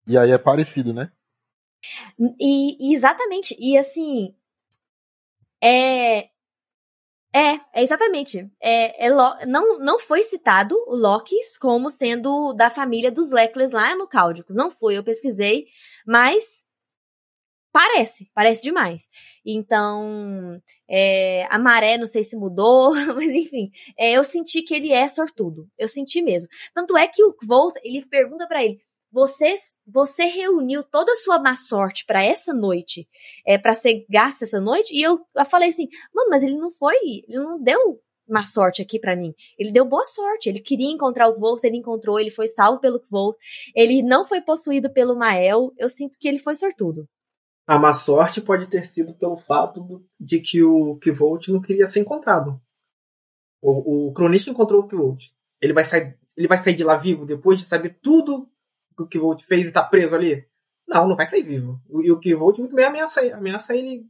[0.08, 1.12] E aí é parecido, né?
[2.39, 4.36] E, e exatamente, e assim,
[5.62, 6.29] é,
[7.36, 8.50] é, é exatamente.
[8.62, 13.93] É, é não, não foi citado o Lokis como sendo da família dos Leclerc lá
[13.93, 14.56] no Cáudicos.
[14.56, 15.65] Não foi, eu pesquisei,
[16.08, 16.63] mas
[17.74, 19.04] parece, parece demais.
[19.45, 23.69] Então, é, a maré, não sei se mudou, mas enfim,
[24.00, 25.67] é, eu senti que ele é sortudo.
[25.78, 26.48] Eu senti mesmo.
[26.74, 28.80] Tanto é que o Volt, ele pergunta para ele,
[29.15, 29.56] você,
[29.88, 33.08] você reuniu toda a sua má sorte para essa noite,
[33.47, 34.93] é, para ser gasta essa noite?
[34.93, 38.82] E eu, eu falei assim, mano, mas ele não foi, ele não deu má sorte
[38.82, 39.34] aqui para mim.
[39.58, 40.49] Ele deu boa sorte.
[40.49, 43.38] Ele queria encontrar o Volt, ele encontrou, ele foi salvo pelo Volt.
[43.73, 45.71] Ele não foi possuído pelo Mael.
[45.78, 47.08] Eu sinto que ele foi sortudo.
[47.65, 52.01] A má sorte pode ter sido pelo fato de que o Kvolt não queria ser
[52.01, 52.60] encontrado.
[53.62, 55.30] O, o cronista encontrou o Kvolt.
[55.62, 58.49] Ele vai sair, ele vai sair de lá vivo depois de saber tudo
[59.03, 60.47] o Kvolt fez e tá preso ali?
[60.88, 61.81] Não, não vai sair vivo.
[62.03, 64.05] E o Kvolt muito bem ameaça, ameaça ele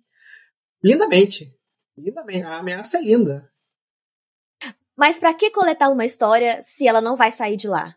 [0.83, 1.53] lindamente.
[1.97, 2.43] Lindamente.
[2.43, 3.51] A ameaça é linda.
[4.95, 7.95] Mas para que coletar uma história se ela não vai sair de lá?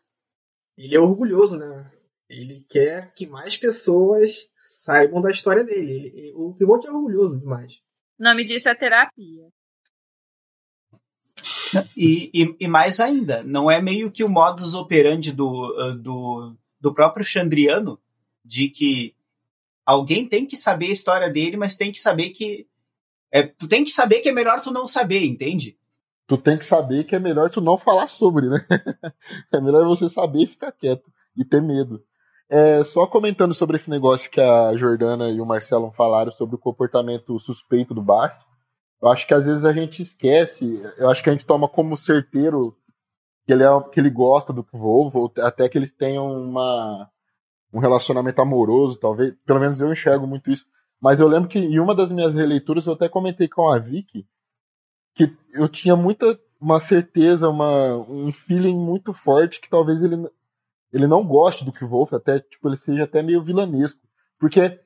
[0.77, 1.90] Ele é orgulhoso, né?
[2.29, 5.92] Ele quer que mais pessoas saibam da história dele.
[5.92, 7.81] Ele, o Kvolt é orgulhoso demais.
[8.18, 9.48] O nome disso é terapia.
[11.96, 16.95] E, e, e, mais ainda, não é meio que o modus operandi do, do, do
[16.95, 17.99] próprio Chandriano,
[18.45, 19.14] de que
[19.85, 22.67] alguém tem que saber a história dele, mas tem que saber que.
[23.31, 25.79] É, tu tem que saber que é melhor tu não saber, entende?
[26.27, 28.67] Tu tem que saber que é melhor tu não falar sobre, né?
[29.53, 32.03] é melhor você saber e ficar quieto e ter medo.
[32.51, 36.59] É, só comentando sobre esse negócio que a Jordana e o Marcelo falaram sobre o
[36.59, 38.45] comportamento suspeito do Basti,
[39.01, 41.97] eu acho que às vezes a gente esquece, eu acho que a gente toma como
[41.97, 42.77] certeiro
[43.48, 47.11] que ele, é, que ele gosta do Volvo, até que eles tenham uma,
[47.72, 49.34] um relacionamento amoroso, talvez.
[49.46, 50.66] Pelo menos eu enxergo muito isso.
[51.00, 54.28] Mas eu lembro que em uma das minhas releituras eu até comentei com a Vicky
[55.14, 60.28] que eu tinha muita uma certeza, uma, um feeling muito forte que talvez ele,
[60.92, 64.00] ele não goste do que Wolf, até tipo ele seja até meio vilanesco,
[64.38, 64.78] porque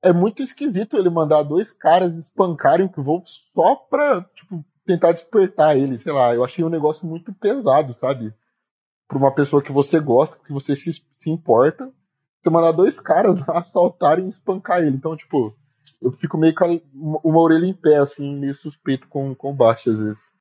[0.00, 5.76] é muito esquisito ele mandar dois caras espancarem o Wolf só pra tipo tentar despertar
[5.76, 6.34] ele, sei lá.
[6.34, 8.32] Eu achei um negócio muito pesado, sabe?
[9.08, 11.92] Pra uma pessoa que você gosta, que você se, se importa,
[12.40, 14.96] você mandar dois caras assaltarem e espancar ele.
[14.96, 15.56] Então, tipo,
[16.00, 19.98] eu fico meio com uma orelha em pé, assim, meio suspeito com, com baixo às
[19.98, 20.34] vezes.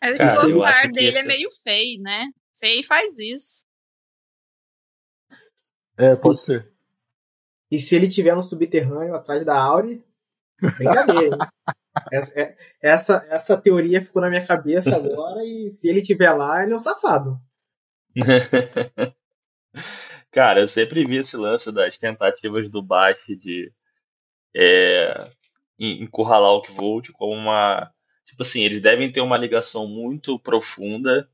[0.00, 2.26] É que Cara, gostar dele é meio feio, né?
[2.54, 3.64] Feio faz isso.
[5.96, 6.72] É, pode e, ser.
[7.70, 10.04] E se ele tiver no subterrâneo atrás da Auri,
[10.60, 11.36] brincadeira.
[12.12, 16.62] essa, é, essa, essa teoria ficou na minha cabeça agora e se ele tiver lá,
[16.62, 17.38] ele é um safado.
[20.30, 23.72] Cara, eu sempre vi esse lance das tentativas do Bast de
[24.54, 25.30] é,
[25.78, 27.90] encurralar o Volt como uma.
[28.24, 31.28] Tipo assim, eles devem ter uma ligação muito profunda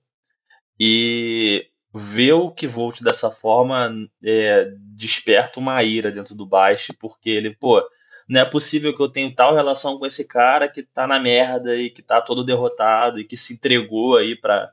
[0.78, 3.90] e ver o Volt dessa forma
[4.22, 7.82] é, desperta uma ira dentro do Bast, porque ele, pô,
[8.28, 11.76] não é possível que eu tenha tal relação com esse cara que tá na merda
[11.76, 14.72] e que tá todo derrotado e que se entregou aí pra,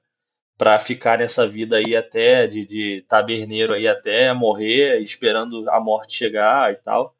[0.57, 6.13] para ficar nessa vida aí até de, de taberneiro aí até morrer, esperando a morte
[6.17, 7.15] chegar e tal.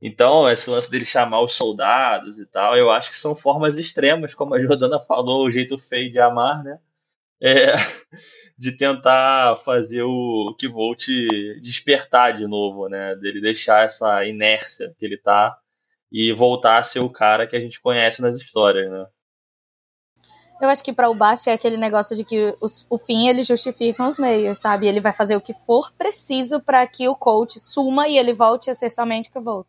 [0.00, 4.34] Então, esse lance dele chamar os soldados e tal, eu acho que são formas extremas,
[4.34, 6.80] como a Jordana falou, o jeito feio de amar, né?
[7.42, 7.74] É,
[8.56, 13.16] de tentar fazer o que volte despertar de novo, né?
[13.16, 15.58] Dele deixar essa inércia que ele tá
[16.10, 19.06] e voltar a ser o cara que a gente conhece nas histórias, né?
[20.60, 23.42] Eu acho que para o Basti é aquele negócio de que os, o fim ele
[23.42, 24.86] justifica os meios, sabe?
[24.86, 28.70] Ele vai fazer o que for preciso para que o coach suma e ele volte
[28.70, 29.68] a ser somente o que volta.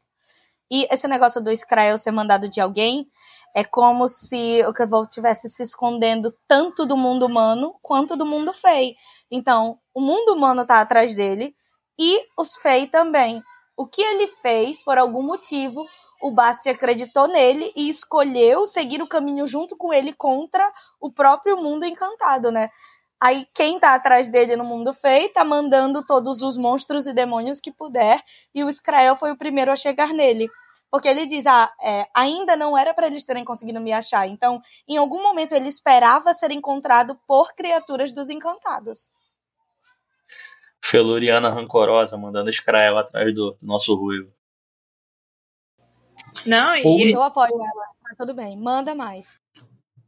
[0.69, 3.07] E esse negócio do Skrael ser mandado de alguém
[3.54, 8.52] é como se o Kevol estivesse se escondendo tanto do mundo humano quanto do mundo
[8.52, 8.96] Fey.
[9.30, 11.56] Então, o mundo humano tá atrás dele
[12.00, 13.44] e os Fey também.
[13.78, 15.86] O que ele fez, por algum motivo,
[16.22, 21.58] o Basti acreditou nele e escolheu seguir o caminho junto com ele contra o próprio
[21.58, 22.70] mundo encantado, né?
[23.22, 27.60] Aí quem tá atrás dele no mundo feio tá mandando todos os monstros e demônios
[27.60, 28.22] que puder,
[28.54, 30.50] e o Skrael foi o primeiro a chegar nele.
[30.93, 34.27] Porque ele diz, ah, é, ainda não era para eles terem conseguido me achar.
[34.27, 39.10] Então, em algum momento ele esperava ser encontrado por criaturas dos encantados.
[40.86, 44.32] Feluriana rancorosa mandando Skrael atrás do, do nosso ruivo.
[46.45, 46.99] Não, e Ou...
[46.99, 47.88] eu apoio ela.
[48.03, 49.39] Tá tudo bem, manda mais.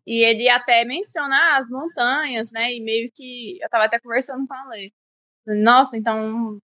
[0.05, 2.71] E ele até menciona as montanhas, né?
[2.71, 4.93] E meio que eu tava até conversando com a Lê.
[5.47, 6.59] Nossa, então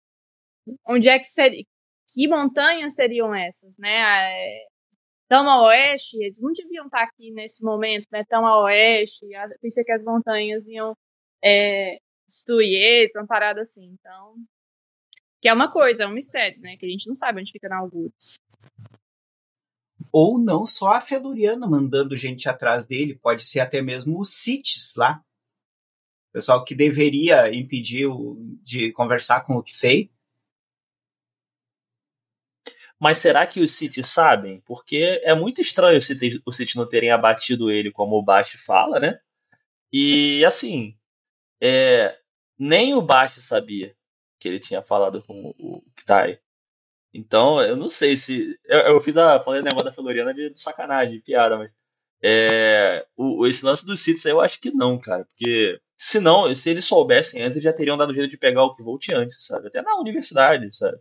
[0.86, 1.64] onde é que seria?
[2.12, 3.88] Que montanhas seriam essas, né?
[5.28, 8.24] Tão a oeste, eles não deviam estar aqui nesse momento, né?
[8.28, 9.26] Tão a oeste.
[9.60, 10.96] Pensei que as montanhas iam
[11.42, 13.94] é, destruir eles, uma parada assim.
[13.98, 14.34] Então,
[15.40, 16.76] que é uma coisa, é um mistério, né?
[16.76, 18.40] Que a gente não sabe onde fica na Algures
[20.12, 24.94] ou não só a Feluriana mandando gente atrás dele, pode ser até mesmo os Cities
[24.96, 25.22] lá.
[26.28, 30.10] O pessoal que deveria impedir o, de conversar com o Kisei.
[33.00, 34.60] Mas será que os City sabem?
[34.66, 38.58] Porque é muito estranho os City, os City não terem abatido ele, como o Bast
[38.58, 39.18] fala, né?
[39.92, 40.96] E assim,
[41.60, 42.16] é,
[42.58, 43.96] nem o Bast sabia
[44.38, 46.40] que ele tinha falado com o Ktai.
[47.12, 48.58] Então, eu não sei se.
[48.64, 49.40] Eu, eu fiz a.
[49.40, 51.70] Falei a negócio da Floriana de, de sacanagem, de piada, mas.
[52.22, 55.24] É, o, esse lance dos Cities eu acho que não, cara.
[55.24, 58.74] Porque se não, se eles soubessem antes, eles já teriam dado jeito de pegar o
[58.74, 59.68] que volte antes, sabe?
[59.68, 60.98] Até na universidade, sabe?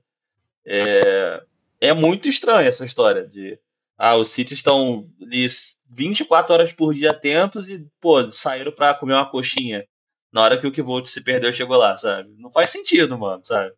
[0.65, 1.43] É,
[1.81, 3.59] é muito estranho essa história de.
[3.97, 5.09] Ah, os Cities estão
[5.89, 9.85] 24 horas por dia atentos e, pô, saíram pra comer uma coxinha
[10.31, 12.33] na hora que o que Volt se perdeu chegou lá, sabe?
[12.37, 13.73] Não faz sentido, mano, sabe?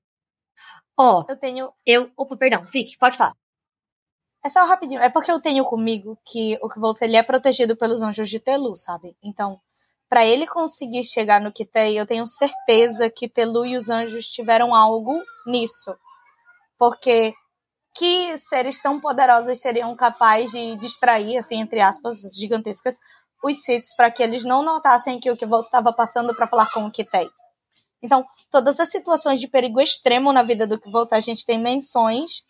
[0.97, 1.71] Ó, Eu tenho.
[1.85, 2.11] eu.
[2.15, 3.33] Opa, perdão, fique, pode falar.
[4.43, 5.01] É só rapidinho.
[5.01, 8.75] É porque eu tenho comigo que o Kvolf ele é protegido pelos anjos de Telu,
[8.75, 9.15] sabe?
[9.23, 9.59] Então,
[10.09, 14.75] para ele conseguir chegar no Kitei, eu tenho certeza que Telu e os anjos tiveram
[14.75, 15.95] algo nisso.
[16.77, 17.33] Porque
[17.95, 22.97] que seres tão poderosos seriam capazes de distrair, assim, entre aspas, gigantescas,
[23.43, 26.85] os Siths para que eles não notassem que o Kvolf estava passando para falar com
[26.85, 27.29] o Kitei.
[28.03, 32.43] Então, todas as situações de perigo extremo na vida do Kvolf, a gente tem menções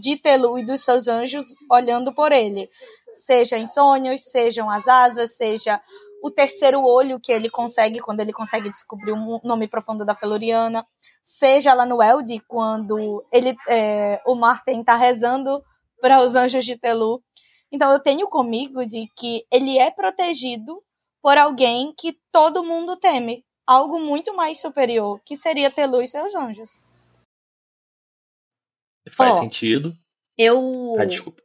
[0.00, 2.68] de Telu e dos seus anjos olhando por ele.
[3.14, 5.80] Seja em sonhos, sejam as asas, seja
[6.22, 10.86] o terceiro olho que ele consegue quando ele consegue descobrir o nome profundo da Feluriana,
[11.28, 15.62] seja lá no Elde, quando ele, é, o Martin está rezando
[16.00, 17.22] para os anjos de Telu.
[17.70, 20.82] Então eu tenho comigo de que ele é protegido
[21.20, 26.34] por alguém que todo mundo teme, algo muito mais superior, que seria Telu e seus
[26.34, 26.80] anjos.
[29.10, 29.94] Faz Ó, sentido.
[30.36, 30.72] Eu.
[30.98, 31.42] Ah, desculpa.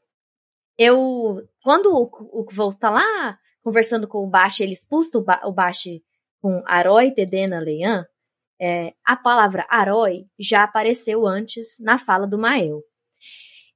[0.78, 1.46] Eu.
[1.62, 5.52] Quando o, o Kvolf tá lá conversando com o Bash, ele expulsa o, ba o
[5.52, 5.88] Bash
[6.42, 8.08] com Arói, Tedena, Leian,
[8.64, 12.82] é, a palavra Arói já apareceu antes na fala do Mael.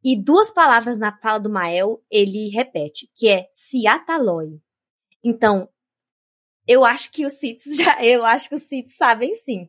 [0.01, 4.61] E duas palavras na fala do Mael ele repete, que é Siataloi.
[5.21, 5.67] Então,
[6.65, 9.67] eu acho que os Siths já, eu acho que os Siths sabem sim.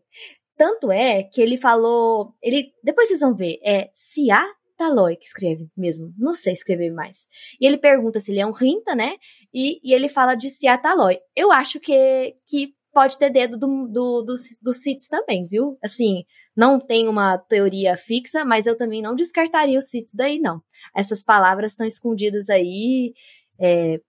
[0.57, 6.15] Tanto é que ele falou, ele, depois vocês vão ver, é Siataloi que escreve mesmo,
[6.17, 7.27] não sei escrever mais.
[7.61, 9.17] E ele pergunta se ele é um Rinta, né?
[9.53, 11.19] E, e ele fala de Siataloi.
[11.35, 15.79] Eu acho que, que pode ter dedo do, do, dos, dos Siths também, viu?
[15.81, 16.25] Assim,
[16.57, 20.61] não tem uma teoria fixa, mas eu também não descartaria os Siths daí, não.
[20.97, 23.15] Essas palavras estão escondidas aí,
[23.57, 24.01] é,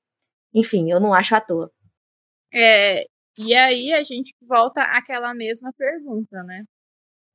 [0.52, 1.71] enfim, eu não acho à toa.
[2.52, 3.06] É,
[3.38, 6.63] e aí a gente volta àquela mesma pergunta, né?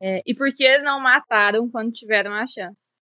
[0.02, 3.00] É, e por que não mataram quando tiveram a chance?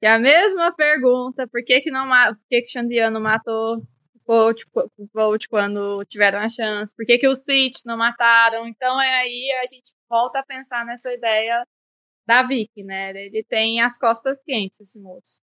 [0.00, 3.82] E a mesma pergunta, por que que não por que que Xandiano matou
[4.28, 4.62] Volt,
[5.14, 6.94] Volt quando tiveram a chance?
[6.94, 8.68] Por que que os Sith não mataram?
[8.68, 11.64] Então é aí a gente volta a pensar nessa ideia
[12.26, 13.10] da Vicky, né?
[13.10, 15.40] Ele tem as costas quentes, esse moço.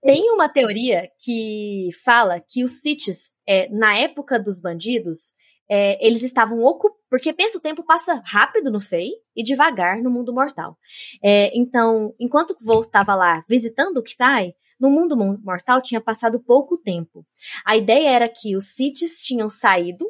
[0.00, 5.32] Tem uma teoria que fala que os Siths, é, na época dos bandidos,
[5.68, 7.00] é, eles estavam ocupados.
[7.10, 10.78] Porque pensa, o tempo passa rápido no Fey e devagar no mundo mortal.
[11.24, 16.40] É, então, enquanto o Volt estava lá visitando o Kitai, no mundo mortal tinha passado
[16.40, 17.24] pouco tempo.
[17.64, 20.06] A ideia era que os Siths tinham saído.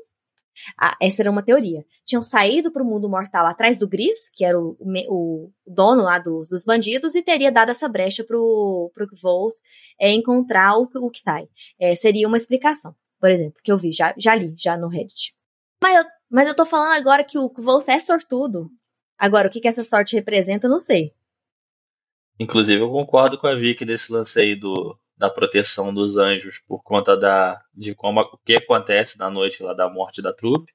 [1.00, 1.84] Essa era uma teoria.
[2.04, 6.02] Tinham saído para o mundo mortal atrás do Gris, que era o, o, o dono
[6.02, 9.54] lá do, dos bandidos, e teria dado essa brecha pro, pro Volt
[9.98, 11.48] é, encontrar o, o Kitai.
[11.80, 15.34] É, seria uma explicação, por exemplo, que eu vi, já, já li, já no Reddit.
[15.82, 18.70] Mas eu, mas eu tô falando agora que o Wolf é sortudo.
[19.18, 21.12] Agora, o que, que essa sorte representa, não sei.
[22.40, 26.82] Inclusive, eu concordo com a Vicky nesse lance aí do, da proteção dos anjos por
[26.82, 30.72] conta da, de como o que acontece na noite lá da morte da trupe.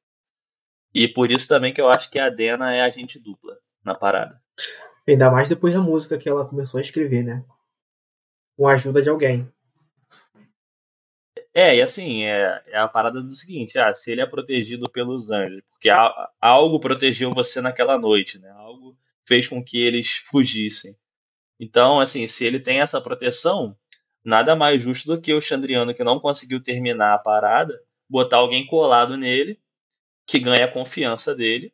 [0.94, 4.40] E por isso também que eu acho que a Dena é agente dupla na parada.
[5.08, 7.44] Ainda mais depois da música que ela começou a escrever, né?
[8.56, 9.52] Com a ajuda de alguém.
[11.52, 15.32] É, e assim, é, é a parada do seguinte, ah, se ele é protegido pelos
[15.32, 18.52] anjos, porque a, algo protegeu você naquela noite, né?
[18.52, 18.96] Algo
[19.28, 20.96] fez com que eles fugissem.
[21.60, 23.78] Então, assim, se ele tem essa proteção,
[24.24, 27.80] nada mais justo do que o Chandriano, que não conseguiu terminar a parada,
[28.10, 29.60] botar alguém colado nele,
[30.28, 31.74] que ganha a confiança dele,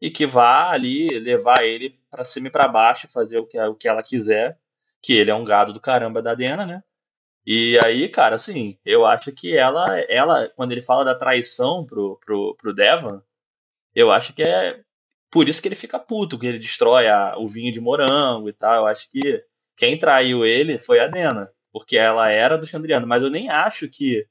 [0.00, 3.74] e que vá ali levar ele para cima e para baixo, fazer o que, o
[3.74, 4.58] que ela quiser,
[5.00, 6.82] que ele é um gado do caramba da Dena, né?
[7.46, 12.18] E aí, cara, assim, eu acho que ela, ela quando ele fala da traição pro,
[12.24, 13.22] pro, pro Devan,
[13.94, 14.82] eu acho que é
[15.32, 18.52] por isso que ele fica puto, que ele destrói a, o vinho de morango e
[18.52, 18.74] tal.
[18.82, 19.42] Eu acho que
[19.76, 23.88] quem traiu ele foi a Dena, porque ela era do Chandriano, mas eu nem acho
[23.88, 24.26] que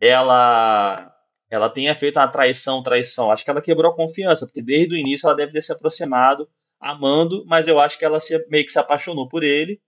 [0.00, 1.14] ela
[1.50, 3.30] ela tenha feito uma traição, traição.
[3.30, 6.48] Acho que ela quebrou a confiança, porque desde o início ela deve ter se aproximado
[6.80, 9.80] amando, mas eu acho que ela se, meio que se apaixonou por ele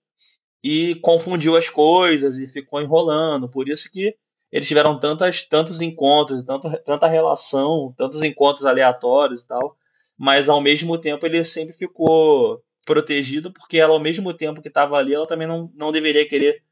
[0.63, 3.49] e confundiu as coisas e ficou enrolando.
[3.49, 4.15] Por isso que
[4.53, 9.77] eles tiveram tantas, tantos encontros, tanto, tanta relação, tantos encontros aleatórios e tal.
[10.21, 14.99] Mas ao mesmo tempo ele sempre ficou protegido, porque ela, ao mesmo tempo que estava
[14.99, 16.63] ali, ela também não, não deveria querer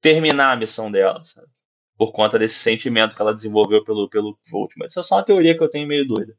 [0.00, 1.46] terminar a missão dela, sabe?
[1.96, 4.72] Por conta desse sentimento que ela desenvolveu pelo, pelo Volt.
[4.76, 6.36] Mas isso é só uma teoria que eu tenho meio doida.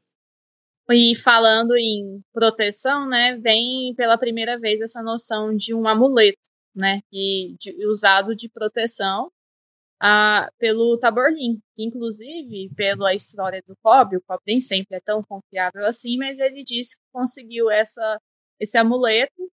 [0.90, 6.36] E falando em proteção, né, vem pela primeira vez essa noção de um amuleto,
[6.76, 9.32] né, e de, usado de proteção
[10.58, 15.86] pelo Taborlin, que inclusive pela história do Cobb, o Cobb nem sempre é tão confiável
[15.86, 18.20] assim, mas ele disse que conseguiu essa,
[18.60, 19.50] esse amuleto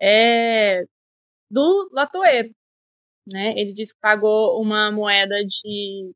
[0.00, 0.84] é,
[1.50, 2.50] do latoeiro,
[3.32, 3.54] né?
[3.56, 6.12] Ele disse que pagou uma moeda de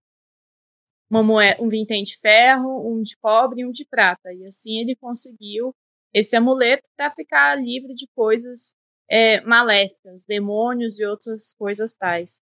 [1.08, 4.32] uma moeda, um vintém de ferro, um de cobre e um de prata.
[4.32, 5.72] E assim ele conseguiu
[6.12, 8.74] esse amuleto para ficar livre de coisas
[9.08, 12.40] é, maléficas, demônios e outras coisas tais.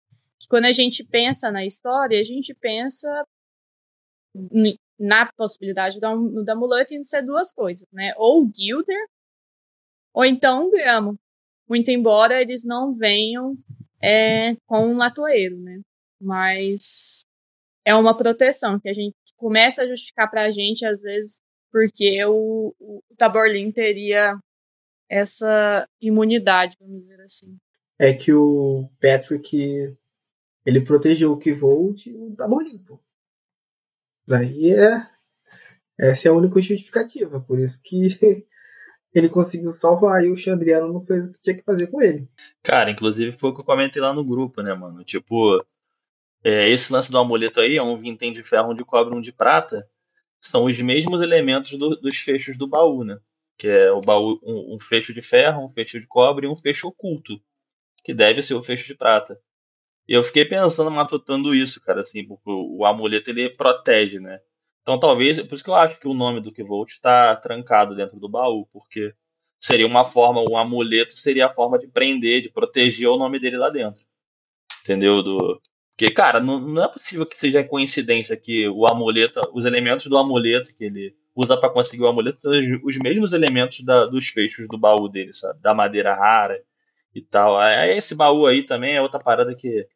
[0.48, 3.08] Quando a gente pensa na história, a gente pensa
[4.98, 8.12] na possibilidade do, do amuleto de ser duas coisas, né?
[8.16, 9.06] Ou Gilder,
[10.12, 11.18] ou então gramo.
[11.68, 13.56] Muito embora eles não venham
[14.02, 15.80] é, com um latoeiro, né?
[16.20, 17.24] Mas
[17.84, 21.40] é uma proteção que a gente começa a justificar para a gente, às vezes,
[21.70, 24.38] porque o, o Taborlin teria
[25.08, 27.56] essa imunidade, vamos dizer assim.
[27.98, 29.96] É que o Patrick
[30.64, 33.00] ele protegeu o Kivolt e o Taborlin, pô.
[34.26, 35.06] Daí é.
[35.98, 38.08] Essa é a única justificativa, por isso que
[39.14, 42.28] ele conseguiu salvar e o Xandriano não fez o que tinha que fazer com ele.
[42.62, 45.04] Cara, inclusive foi o que eu comentei lá no grupo, né, mano?
[45.04, 45.64] Tipo,
[46.42, 49.20] é, esse lance do amuleto aí é um vintém de ferro, um de cobre, um
[49.20, 49.88] de prata.
[50.40, 53.18] São os mesmos elementos do, dos fechos do baú, né?
[53.56, 56.56] Que é o baú, um, um, fecho de ferro, um fecho de cobre e um
[56.56, 57.40] fecho oculto,
[58.02, 59.40] que deve ser o fecho de prata.
[60.06, 64.40] Eu fiquei pensando, matutando isso, cara, assim, porque o, amuleto ele protege, né?
[64.82, 68.20] Então talvez, por isso que eu acho que o nome do Kivolt está trancado dentro
[68.20, 69.14] do baú, porque
[69.58, 73.38] seria uma forma, o um amuleto seria a forma de prender, de proteger o nome
[73.38, 74.04] dele lá dentro.
[74.82, 75.22] Entendeu?
[75.22, 75.60] Do,
[75.96, 80.18] porque, cara, não, não é possível que seja coincidência que o amuleto, os elementos do
[80.18, 84.66] amuleto que ele usa para conseguir o amuleto sejam os mesmos elementos da, dos fechos
[84.68, 85.60] do baú dele, sabe?
[85.60, 86.60] Da madeira rara
[87.14, 87.62] e tal.
[87.62, 89.86] É, esse baú aí também é outra parada que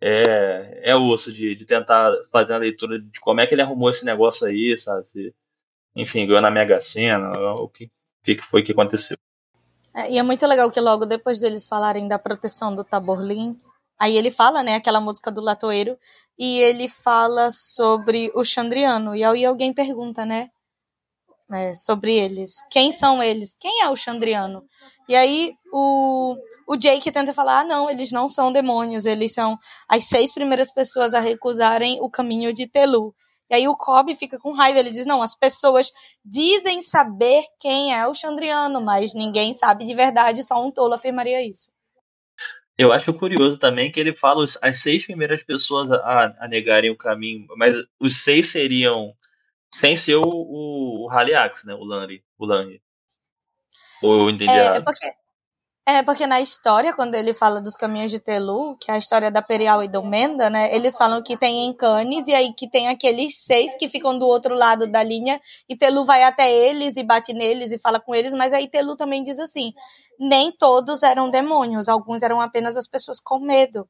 [0.00, 3.90] é, é osso de, de tentar fazer a leitura de como é que ele arrumou
[3.90, 5.06] esse negócio aí, sabe?
[5.06, 5.34] Se,
[5.94, 7.90] enfim, ganhou na Mega Sena, o que,
[8.24, 9.16] que foi que aconteceu.
[9.94, 13.58] É, e é muito legal que logo depois deles falarem da proteção do Taborlin,
[13.98, 15.98] Aí ele fala, né, aquela música do latoeiro,
[16.38, 19.16] e ele fala sobre o Xandriano.
[19.16, 20.50] E aí alguém pergunta, né,
[21.50, 22.56] é, sobre eles.
[22.70, 23.56] Quem são eles?
[23.58, 24.64] Quem é o Xandriano?
[25.08, 26.36] E aí o,
[26.66, 30.72] o Jake tenta falar, ah, não, eles não são demônios, eles são as seis primeiras
[30.72, 33.14] pessoas a recusarem o caminho de Telu.
[33.48, 35.92] E aí o Cobb fica com raiva, ele diz, não, as pessoas
[36.24, 41.46] dizem saber quem é o Xandriano, mas ninguém sabe de verdade, só um tolo afirmaria
[41.46, 41.68] isso.
[42.76, 46.96] Eu acho curioso também que ele fala as seis primeiras pessoas a, a, negarem o
[46.96, 49.14] caminho, mas os seis seriam
[49.72, 51.74] sem ser o, o, o Haliax, né?
[51.74, 52.22] O Lanry.
[52.38, 52.82] O Lanry.
[54.02, 54.76] Ou eu entendi é?
[54.76, 55.06] É porque,
[55.88, 59.30] é porque na história, quando ele fala dos caminhos de Telu, que é a história
[59.30, 60.74] da Perial e do Menda, né?
[60.74, 64.54] Eles falam que tem Encanes e aí que tem aqueles seis que ficam do outro
[64.54, 68.34] lado da linha e Telu vai até eles e bate neles e fala com eles,
[68.34, 69.72] mas aí Telu também diz assim:
[70.18, 73.88] nem todos eram demônios, alguns eram apenas as pessoas com medo.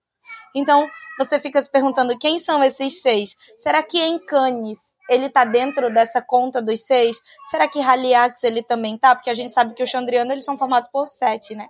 [0.55, 3.35] Então, você fica se perguntando quem são esses seis?
[3.57, 7.19] Será que Encanes, ele tá dentro dessa conta dos seis?
[7.51, 9.15] Será que Haliax ele também tá?
[9.15, 11.69] Porque a gente sabe que o Chandriano eles são formados por sete, né?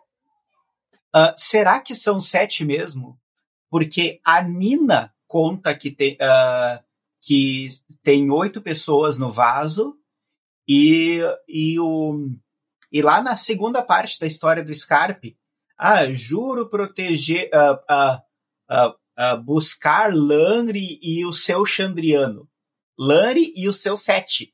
[1.15, 3.19] Uh, será que são sete mesmo?
[3.71, 6.83] Porque a Nina conta que tem, uh,
[7.23, 7.69] que
[8.03, 9.97] tem oito pessoas no vaso
[10.69, 12.29] e, e, o,
[12.91, 15.37] e lá na segunda parte da história do Scarpe,
[15.79, 18.23] ah, juro proteger, uh,
[19.45, 22.49] buscar Lanri e o seu Chandriano.
[22.99, 24.53] Lanri e o seu sete.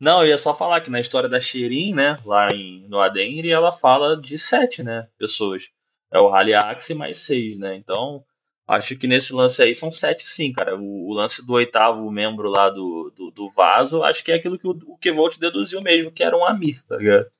[0.00, 3.50] Não, eu ia só falar que na história da Shirin, né, lá em, no Adenri,
[3.50, 5.64] ela fala de sete, né, pessoas
[6.10, 7.76] é o Rally Axe mais seis, né?
[7.76, 8.24] Então,
[8.66, 10.76] acho que nesse lance aí são sete sim, cara.
[10.76, 14.58] O, o lance do oitavo membro lá do, do, do, vaso, acho que é aquilo
[14.58, 17.30] que o, o Kevolt deduziu mesmo, que era um Amir, tá ligado?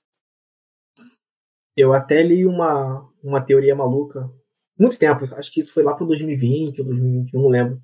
[1.77, 4.29] Eu até li uma, uma teoria maluca,
[4.79, 7.81] muito tempo, acho que isso foi lá pro 2020 ou 2021, não lembro,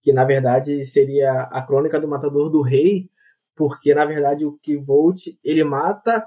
[0.00, 3.08] que na verdade seria a crônica do Matador do Rei,
[3.54, 6.26] porque na verdade o Kevolt, ele mata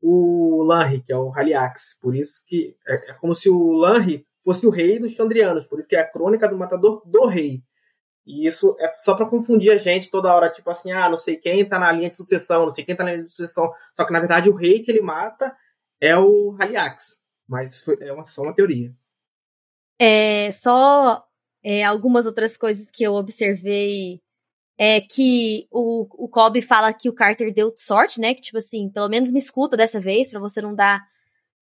[0.00, 1.96] o Lanry, que é o Haliax.
[2.00, 5.78] Por isso que é, é como se o Lanry fosse o rei dos Chandrianos, por
[5.78, 7.62] isso que é a crônica do matador do rei.
[8.24, 11.36] E isso é só para confundir a gente toda hora, tipo assim, ah, não sei
[11.36, 13.70] quem tá na linha de sucessão, não sei quem tá na linha de sucessão.
[13.94, 15.56] Só que na verdade o rei que ele mata
[16.00, 17.20] é o Haliax.
[17.48, 18.94] Mas é uma, só uma teoria.
[19.98, 21.24] É, só
[21.62, 24.20] é, algumas outras coisas que eu observei
[24.78, 28.32] é que o, o Kobe fala que o Carter deu sorte, né?
[28.32, 31.02] Que, tipo assim, pelo menos me escuta dessa vez, para você não dar.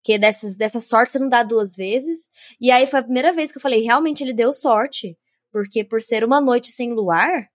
[0.04, 2.28] Que dessas, dessa sorte você não dá duas vezes.
[2.60, 5.16] E aí foi a primeira vez que eu falei, realmente ele deu sorte.
[5.50, 7.48] Porque por ser uma noite sem luar,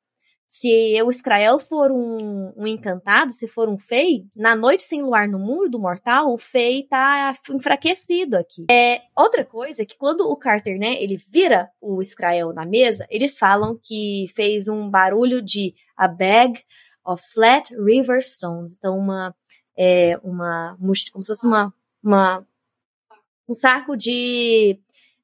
[0.51, 5.25] se o Israel for um, um, encantado, se for um Fei, na noite sem luar
[5.25, 8.65] no mundo do mortal, o Fei tá enfraquecido aqui.
[8.69, 13.07] É, outra coisa é que quando o Carter, né, ele vira o Israel na mesa,
[13.09, 16.61] eles falam que fez um barulho de a bag
[17.05, 18.75] of flat river stones.
[18.77, 19.33] Então, uma,
[19.77, 21.73] é, uma, como se fosse uma,
[22.03, 22.45] uma
[23.47, 24.77] um saco de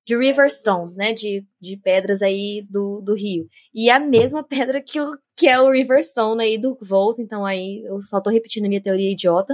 [0.07, 1.11] de River Stones, né?
[1.11, 3.49] De, de pedras aí do, do rio.
[3.73, 7.45] E a mesma pedra que, o, que é o River Stone aí do Volt, então
[7.45, 9.53] aí eu só tô repetindo a minha teoria idiota.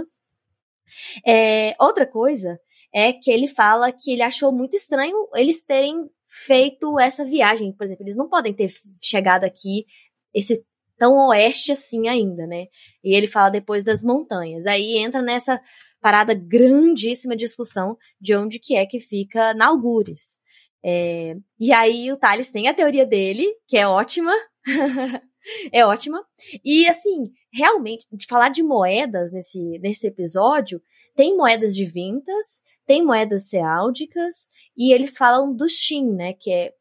[1.25, 2.59] É, outra coisa
[2.93, 7.73] é que ele fala que ele achou muito estranho eles terem feito essa viagem.
[7.73, 8.69] Por exemplo, eles não podem ter
[9.01, 9.87] chegado aqui
[10.31, 10.63] esse
[10.99, 12.67] tão oeste assim ainda, né?
[13.03, 14.67] E ele fala depois das montanhas.
[14.67, 15.59] Aí entra nessa
[15.99, 20.37] parada grandíssima discussão de onde que é que fica Nalgures.
[20.83, 24.33] É, e aí o Thales tem a teoria dele, que é ótima.
[25.71, 26.23] é ótima.
[26.63, 30.81] E assim, realmente, de falar de moedas nesse, nesse episódio,
[31.15, 36.33] tem moedas de vintas, tem moedas ceáldicas, e eles falam do Shin, né?
[36.33, 36.73] Que é,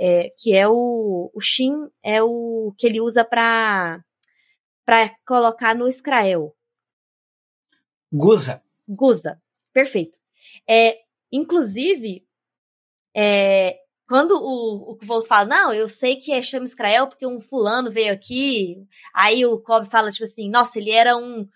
[0.00, 1.30] é que é o.
[1.32, 4.02] O Shin é o que ele usa para
[4.84, 6.52] para colocar no Scrael.
[8.12, 8.60] Guza.
[8.88, 9.40] Guza,
[9.72, 10.18] perfeito.
[10.68, 10.98] É,
[11.30, 12.26] inclusive,
[13.16, 13.76] é,
[14.08, 17.92] quando o, o Kvold fala, não, eu sei que é chama Israel porque um fulano
[17.92, 18.76] veio aqui,
[19.14, 21.46] aí o Cobb fala, tipo assim, nossa, ele era um,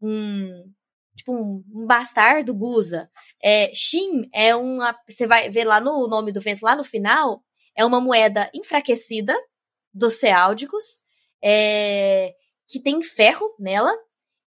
[0.00, 0.72] um
[1.16, 3.10] tipo, um, um bastardo Guza.
[3.42, 7.42] É, Shin é uma, você vai ver lá no nome do vento, lá no final,
[7.74, 9.34] é uma moeda enfraquecida
[9.92, 11.00] dos ceáldicos,
[11.42, 12.34] é,
[12.68, 13.92] que tem ferro nela,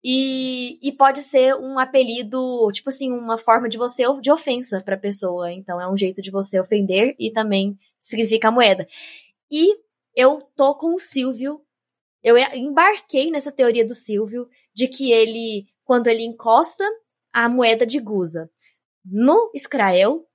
[0.03, 4.95] e, e pode ser um apelido, tipo assim, uma forma de você de ofensa para
[4.95, 5.51] a pessoa.
[5.51, 8.87] Então é um jeito de você ofender e também significa moeda.
[9.51, 9.75] E
[10.15, 11.61] eu tô com o Silvio.
[12.23, 16.83] Eu embarquei nessa teoria do Silvio de que ele, quando ele encosta
[17.33, 18.49] a moeda de Guza
[19.05, 20.27] no Israel,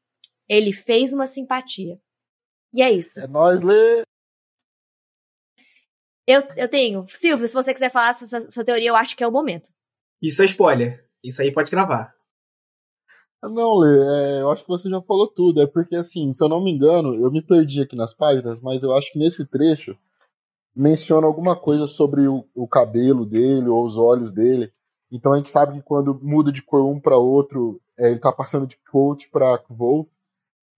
[0.48, 2.00] ele fez uma simpatia.
[2.72, 3.20] E é isso.
[3.20, 4.02] É nóis, Lê!
[6.26, 7.04] Eu, eu tenho.
[7.08, 9.68] Silvio, se você quiser falar sua, sua teoria, eu acho que é o momento.
[10.22, 11.04] Isso é spoiler.
[11.22, 12.14] Isso aí pode gravar.
[13.42, 15.60] Não, Lê, é, eu acho que você já falou tudo.
[15.60, 18.84] É porque, assim, se eu não me engano, eu me perdi aqui nas páginas, mas
[18.84, 19.96] eu acho que nesse trecho
[20.74, 24.72] menciona alguma coisa sobre o, o cabelo dele ou os olhos dele.
[25.10, 28.32] Então a gente sabe que quando muda de cor um para outro, é, ele tá
[28.32, 30.08] passando de coach para Wolf.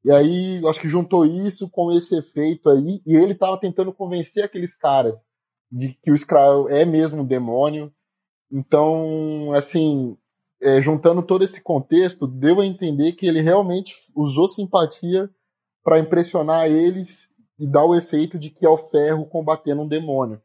[0.02, 3.92] E aí, eu acho que juntou isso com esse efeito aí, e ele tava tentando
[3.92, 5.18] convencer aqueles caras
[5.70, 7.92] de que o Skrull é mesmo um demônio.
[8.50, 10.16] Então, assim,
[10.60, 15.30] é, juntando todo esse contexto, deu a entender que ele realmente usou simpatia
[15.82, 20.40] para impressionar eles e dar o efeito de que é o ferro combatendo um demônio.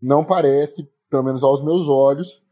[0.00, 2.42] Não parece, pelo menos aos meus olhos,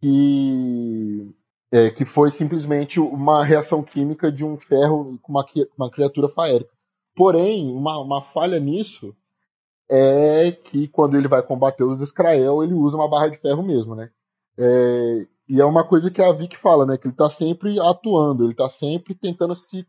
[0.00, 1.34] que
[1.72, 5.44] é, que foi simplesmente uma reação química de um ferro com uma,
[5.78, 6.70] uma criatura faérica.
[7.14, 9.14] Porém, uma, uma falha nisso
[9.90, 13.96] é que quando ele vai combater os Israel, ele usa uma barra de ferro mesmo,
[13.96, 14.10] né?
[14.56, 16.96] É, e é uma coisa que a Vic fala, né?
[16.96, 19.84] Que ele tá sempre atuando, ele tá sempre tentando se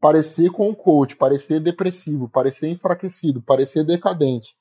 [0.00, 4.54] parecer com o coach, parecer depressivo, parecer enfraquecido, parecer decadente.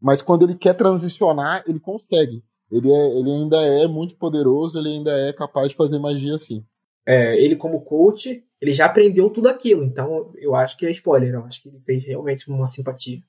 [0.00, 2.44] Mas quando ele quer transicionar, ele consegue.
[2.70, 6.62] Ele, é, ele ainda é muito poderoso, ele ainda é capaz de fazer magia assim.
[7.06, 11.34] É, ele como coach, ele já aprendeu tudo aquilo, então eu acho que é spoiler,
[11.34, 13.20] eu acho que ele fez realmente uma simpatia.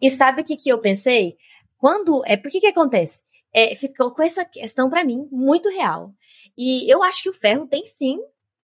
[0.00, 1.36] E sabe o que, que eu pensei?
[1.78, 2.22] Quando.
[2.26, 3.22] É, por que que acontece?
[3.52, 6.12] É, ficou com essa questão para mim muito real.
[6.56, 8.18] E eu acho que o ferro tem sim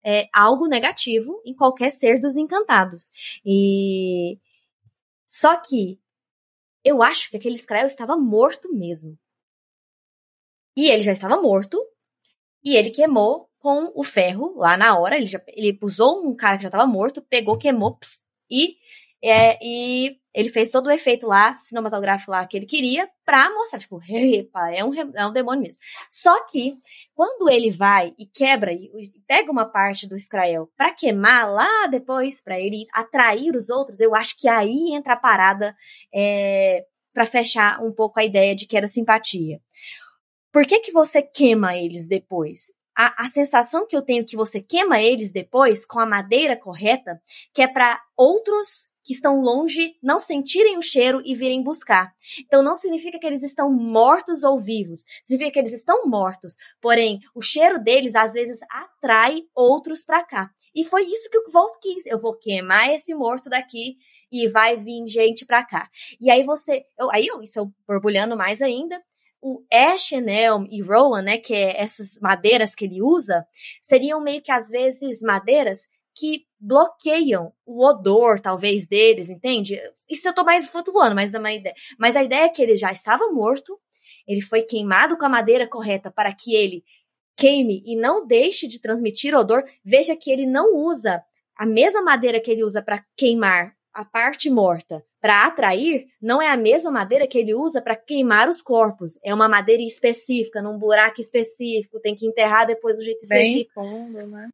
[0.04, 3.10] é, algo negativo em qualquer ser dos encantados.
[3.44, 4.38] E
[5.26, 6.00] só que
[6.84, 9.18] eu acho que aquele Skrell estava morto mesmo.
[10.76, 11.78] E ele já estava morto.
[12.64, 15.16] E ele queimou com o ferro lá na hora.
[15.16, 18.20] Ele, já, ele usou um cara que já estava morto, pegou, queimou pss,
[18.50, 18.76] e,
[19.22, 23.80] é, e ele fez todo o efeito lá, cinematográfico lá que ele queria, pra mostrar,
[23.80, 25.80] tipo, epa, é um, é um demônio mesmo.
[26.08, 26.76] Só que,
[27.14, 28.90] quando ele vai e quebra e
[29.26, 34.14] pega uma parte do Israel pra queimar lá depois, pra ele atrair os outros, eu
[34.14, 35.76] acho que aí entra a parada
[36.14, 39.60] é, para fechar um pouco a ideia de que era simpatia.
[40.52, 42.72] Por que, que você queima eles depois?
[42.96, 47.20] A, a, sensação que eu tenho que você queima eles depois com a madeira correta,
[47.54, 52.12] que é para outros que estão longe não sentirem o cheiro e virem buscar.
[52.44, 56.54] Então não significa que eles estão mortos ou vivos, significa que eles estão mortos.
[56.80, 60.50] Porém, o cheiro deles às vezes atrai outros para cá.
[60.74, 62.06] E foi isso que o Wolf quis.
[62.06, 63.96] Eu vou queimar esse morto daqui
[64.30, 65.88] e vai vir gente para cá.
[66.20, 69.00] E aí você, eu, aí eu, isso eu borbulhando mais ainda,
[69.42, 73.44] o Ash, Elm e Rowan, né, que é essas madeiras que ele usa,
[73.82, 79.80] seriam meio que às vezes madeiras que bloqueiam o odor, talvez, deles, entende?
[80.08, 81.74] Isso eu tô mais flutuando, mas dá uma ideia.
[81.98, 83.78] Mas a ideia é que ele já estava morto,
[84.26, 86.84] ele foi queimado com a madeira correta para que ele
[87.36, 89.64] queime e não deixe de transmitir odor.
[89.84, 91.22] Veja que ele não usa
[91.56, 96.48] a mesma madeira que ele usa para queimar a parte morta para atrair não é
[96.48, 99.18] a mesma madeira que ele usa para queimar os corpos.
[99.22, 103.80] É uma madeira específica, num buraco específico, tem que enterrar depois do jeito específico.
[103.80, 104.48] Bem fundo, né?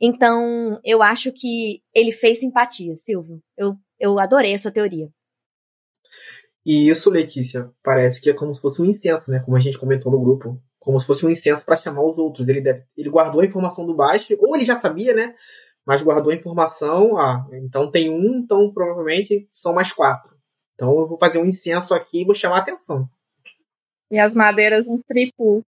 [0.00, 3.42] Então, eu acho que ele fez simpatia, Silvio.
[3.56, 5.08] Eu, eu adorei a sua teoria.
[6.64, 9.40] E isso, Letícia, parece que é como se fosse um incenso, né?
[9.40, 10.60] Como a gente comentou no grupo.
[10.78, 12.48] Como se fosse um incenso para chamar os outros.
[12.48, 15.34] Ele, deve, ele guardou a informação do baixo, ou ele já sabia, né?
[15.84, 17.16] Mas guardou a informação.
[17.16, 20.32] Ah, então tem um, então provavelmente são mais quatro.
[20.74, 23.08] Então eu vou fazer um incenso aqui e vou chamar a atenção.
[24.10, 25.64] E as madeiras um triplo.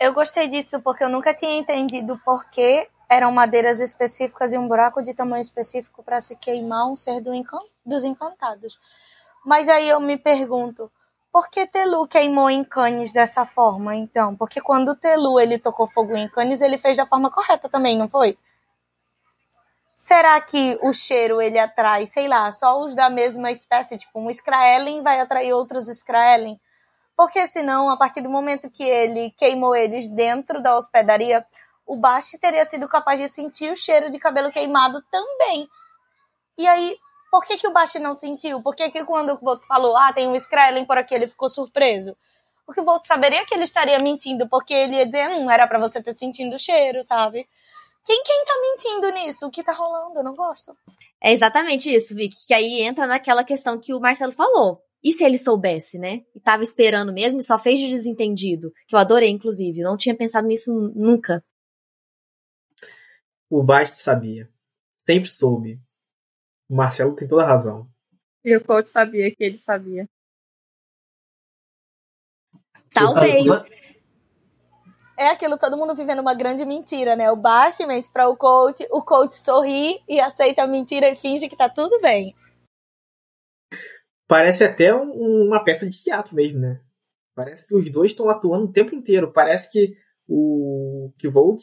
[0.00, 4.68] Eu gostei disso porque eu nunca tinha entendido por que eram madeiras específicas e um
[4.68, 8.78] buraco de tamanho específico para se queimar um ser do encan dos encantados.
[9.44, 10.90] Mas aí eu me pergunto,
[11.32, 14.34] por que Telu queimou em Canes dessa forma, então?
[14.34, 18.08] Porque quando Telu ele tocou fogo em Canes, ele fez da forma correta também, não
[18.08, 18.36] foi?
[19.94, 24.28] Será que o cheiro ele atrai, sei lá, só os da mesma espécie, tipo um
[24.30, 26.60] Skraelen vai atrair outros Skraelen?
[27.16, 31.46] Porque senão, a partir do momento que ele queimou eles dentro da hospedaria,
[31.86, 35.68] o Basti teria sido capaz de sentir o cheiro de cabelo queimado também.
[36.58, 36.96] E aí,
[37.30, 38.60] por que, que o Basti não sentiu?
[38.62, 41.48] Por que, que quando o Volto falou, ah, tem um Skrelling por aqui, ele ficou
[41.48, 42.16] surpreso?
[42.64, 45.78] Porque o Volto saberia que ele estaria mentindo, porque ele ia dizer, não era para
[45.78, 47.48] você ter sentido o cheiro, sabe?
[48.04, 49.46] Quem, quem tá mentindo nisso?
[49.46, 50.18] O que tá rolando?
[50.18, 50.76] Eu não gosto.
[51.22, 52.36] É exatamente isso, Vicky.
[52.46, 54.80] Que aí entra naquela questão que o Marcelo falou.
[55.02, 56.22] E se ele soubesse, né?
[56.34, 58.72] E tava esperando mesmo e só fez de desentendido.
[58.86, 59.82] Que eu adorei, inclusive.
[59.82, 61.42] Não tinha pensado nisso nunca.
[63.48, 64.50] O Bast sabia.
[65.06, 65.80] Sempre soube.
[66.68, 67.88] O Marcelo tem toda a razão.
[68.44, 70.08] E o coach sabia que ele sabia.
[72.92, 73.46] Talvez.
[75.18, 77.30] É aquilo, todo mundo vivendo uma grande mentira, né?
[77.30, 81.48] O Bast mente para o coach, o coach sorri e aceita a mentira e finge
[81.48, 82.34] que tá tudo bem.
[84.28, 86.82] Parece até um, uma peça de teatro mesmo, né?
[87.34, 89.32] Parece que os dois estão atuando o tempo inteiro.
[89.32, 89.96] Parece que
[90.28, 91.62] o que Volt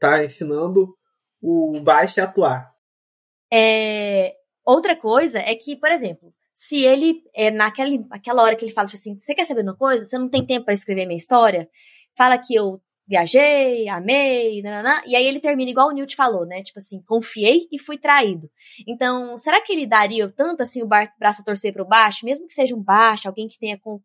[0.00, 0.96] tá ensinando
[1.40, 2.72] o Bast a atuar.
[3.52, 4.34] É,
[4.64, 8.86] outra coisa é que, por exemplo, se ele, é, naquela, naquela hora que ele fala
[8.86, 10.04] tipo assim, você quer saber uma coisa?
[10.04, 11.68] Você não tem tempo para escrever minha história?
[12.16, 14.62] Fala que eu viajei, amei,
[15.06, 16.62] e aí ele termina igual o Newt falou, né?
[16.62, 18.48] Tipo assim, confiei e fui traído.
[18.86, 22.52] Então, será que ele daria tanto assim o braço a torcer pro baixo, mesmo que
[22.52, 24.00] seja um baixo, alguém que tenha com,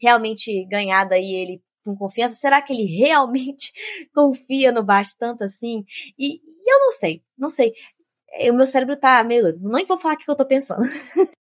[0.00, 2.34] realmente ganhado aí ele com confiança?
[2.34, 3.72] Será que ele realmente
[4.14, 5.84] confia no baixo tanto assim?
[6.18, 7.72] E, e eu não sei, não sei.
[8.50, 9.56] O meu cérebro tá meio.
[9.60, 10.82] Nem vou falar o que eu tô pensando.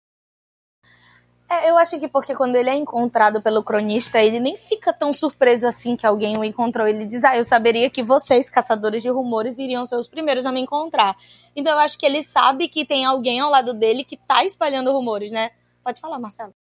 [1.52, 5.12] É, eu acho que porque quando ele é encontrado pelo cronista, ele nem fica tão
[5.12, 6.88] surpreso assim que alguém o encontrou.
[6.88, 10.52] Ele diz: Ah, eu saberia que vocês, caçadores de rumores, iriam ser os primeiros a
[10.54, 11.14] me encontrar.
[11.54, 14.94] Então eu acho que ele sabe que tem alguém ao lado dele que tá espalhando
[14.94, 15.52] rumores, né?
[15.84, 16.54] Pode falar, Marcelo.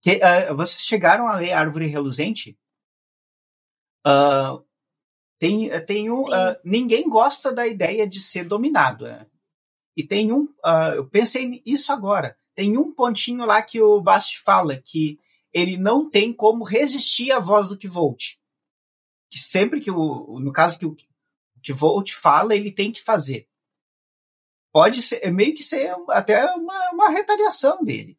[0.00, 2.56] Que, uh, vocês chegaram a ler Árvore Reluzente?
[4.06, 4.64] Uh,
[5.38, 6.22] tem, tem um.
[6.22, 9.26] Uh, ninguém gosta da ideia de ser dominado, né?
[9.96, 10.48] E tem um.
[10.94, 15.20] eu pensei nisso agora tem um pontinho lá que o Bast fala que
[15.52, 18.38] ele não tem como resistir à voz do Kvolt.
[19.30, 20.40] Que sempre que o.
[20.40, 20.96] No caso que o
[21.62, 23.46] Kvolt fala, ele tem que fazer.
[24.72, 28.18] Pode ser, é meio que ser até uma, uma retaliação dele.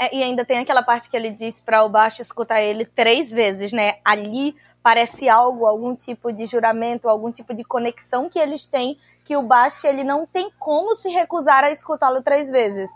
[0.00, 3.32] É, e ainda tem aquela parte que ele diz para o Bast escutar ele três
[3.32, 3.98] vezes, né?
[4.04, 9.36] Ali parece algo, algum tipo de juramento, algum tipo de conexão que eles têm, que
[9.36, 12.90] o Bast ele não tem como se recusar a escutá-lo três vezes.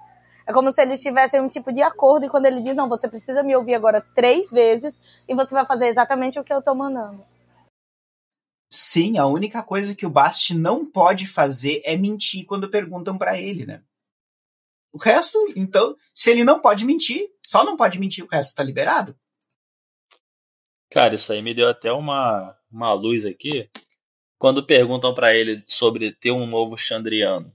[0.46, 3.08] É como se eles tivessem um tipo de acordo e quando ele diz, não, você
[3.08, 6.74] precisa me ouvir agora três vezes e você vai fazer exatamente o que eu tô
[6.74, 7.24] mandando.
[8.70, 13.38] Sim, a única coisa que o Bast não pode fazer é mentir quando perguntam para
[13.38, 13.82] ele, né?
[14.92, 18.62] O resto, então, se ele não pode mentir, só não pode mentir, o resto tá
[18.62, 19.16] liberado.
[20.90, 23.70] Cara, isso aí me deu até uma, uma luz aqui.
[24.38, 27.54] Quando perguntam para ele sobre ter um novo Chandriano.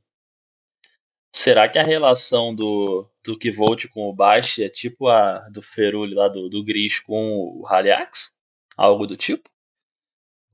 [1.36, 6.16] Será que a relação do, do Kivolt com o Bash é tipo a do Feruli
[6.16, 8.34] lá do, do Gris com o Haliax?
[8.76, 9.48] Algo do tipo?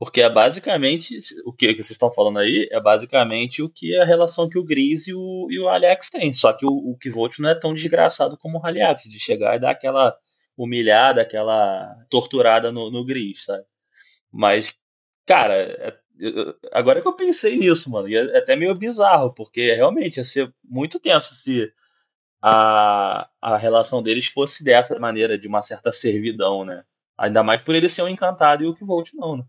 [0.03, 4.05] Porque é basicamente o que, vocês estão falando aí é basicamente o que é a
[4.05, 6.33] relação que o Gris e o, e o Haliax têm.
[6.33, 9.59] Só que o, o Kivolt não é tão desgraçado como o Haliax, de chegar e
[9.59, 10.13] dar aquela
[10.57, 13.63] humilhada, aquela torturada no, no Gris, sabe?
[14.29, 14.75] Mas,
[15.25, 15.97] cara, é,
[16.73, 20.53] agora que eu pensei nisso, mano, e é até meio bizarro, porque realmente ia ser
[20.65, 21.71] muito tenso se
[22.41, 26.83] a, a relação deles fosse dessa maneira, de uma certa servidão, né?
[27.17, 29.45] Ainda mais por ele ser um encantado e o que volte não, né?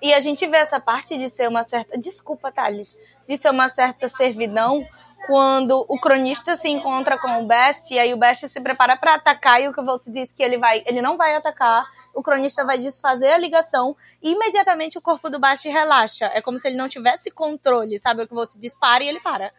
[0.00, 1.98] E a gente vê essa parte de ser uma certa.
[1.98, 2.96] Desculpa, Thales.
[3.26, 4.86] De ser uma certa servidão
[5.26, 9.14] quando o cronista se encontra com o Best e aí o Best se prepara para
[9.14, 11.84] atacar e o que você diz que ele vai, ele não vai atacar,
[12.14, 16.26] o cronista vai desfazer a ligação e imediatamente o corpo do Best relaxa.
[16.26, 18.22] É como se ele não tivesse controle, sabe?
[18.22, 19.52] O que você dispara e ele para.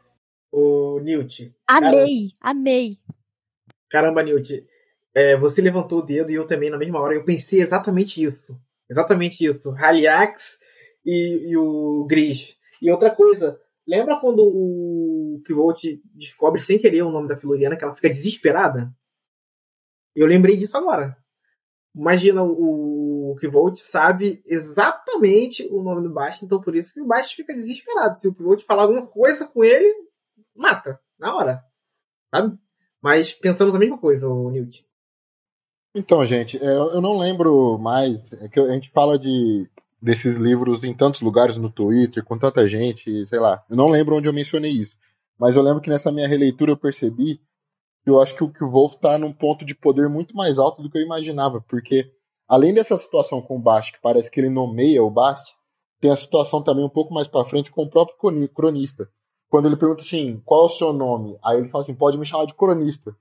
[0.51, 1.53] O Newt.
[1.67, 2.97] Amei, amei.
[3.89, 4.65] Caramba, Newt.
[5.13, 7.13] É, você levantou o dedo e eu também na mesma hora.
[7.13, 8.59] Eu pensei exatamente isso.
[8.89, 9.71] Exatamente isso.
[9.71, 10.57] Haliax
[11.05, 12.55] e, e o Gris.
[12.81, 15.83] E outra coisa, lembra quando o Kivolt
[16.13, 18.91] descobre sem querer o nome da Floriana, que ela fica desesperada?
[20.15, 21.17] Eu lembrei disso agora.
[21.95, 27.35] Imagina o, Kivolt sabe exatamente o nome do Bast, então por isso que o Bast
[27.35, 28.19] fica desesperado.
[28.19, 29.93] Se o Kivolt falar alguma coisa com ele,
[30.55, 31.63] mata, na hora.
[32.33, 32.57] Sabe?
[33.01, 34.85] Mas pensamos a mesma coisa, o Newt.
[35.99, 38.31] Então, gente, é, eu não lembro mais.
[38.31, 39.69] É que a gente fala de
[40.01, 43.61] desses livros em tantos lugares no Twitter, com tanta gente, sei lá.
[43.69, 44.95] Eu não lembro onde eu mencionei isso.
[45.37, 47.41] Mas eu lembro que nessa minha releitura eu percebi
[48.01, 50.57] que eu acho que o, que o Wolf tá num ponto de poder muito mais
[50.57, 51.59] alto do que eu imaginava.
[51.67, 52.09] Porque,
[52.47, 55.53] além dessa situação com o Bast, que parece que ele nomeia o Bast,
[55.99, 59.09] tem a situação também um pouco mais para frente com o próprio cronista.
[59.49, 61.37] Quando ele pergunta assim, qual é o seu nome?
[61.43, 63.13] Aí ele fala assim, pode me chamar de cronista.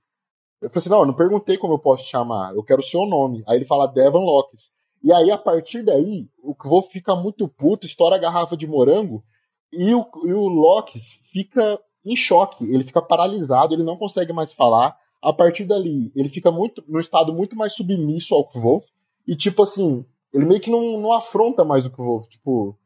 [0.61, 2.83] Eu falei assim, não, eu não perguntei como eu posso te chamar, eu quero o
[2.83, 3.43] seu nome.
[3.47, 4.71] Aí ele fala Devon Locks.
[5.01, 9.23] E aí, a partir daí, o Kvo fica muito puto, estoura a garrafa de morango,
[9.71, 14.53] e o, e o Locks fica em choque, ele fica paralisado, ele não consegue mais
[14.53, 14.97] falar.
[15.21, 18.85] A partir dali, ele fica muito num estado muito mais submisso ao Kvolf,
[19.27, 22.77] e tipo assim, ele meio que não, não afronta mais o Kvolf, tipo...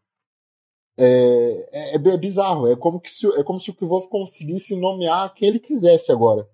[0.96, 5.34] É, é, é, bizarro, é como, que se, é como se o Kvolf conseguisse nomear
[5.34, 6.48] quem ele quisesse agora.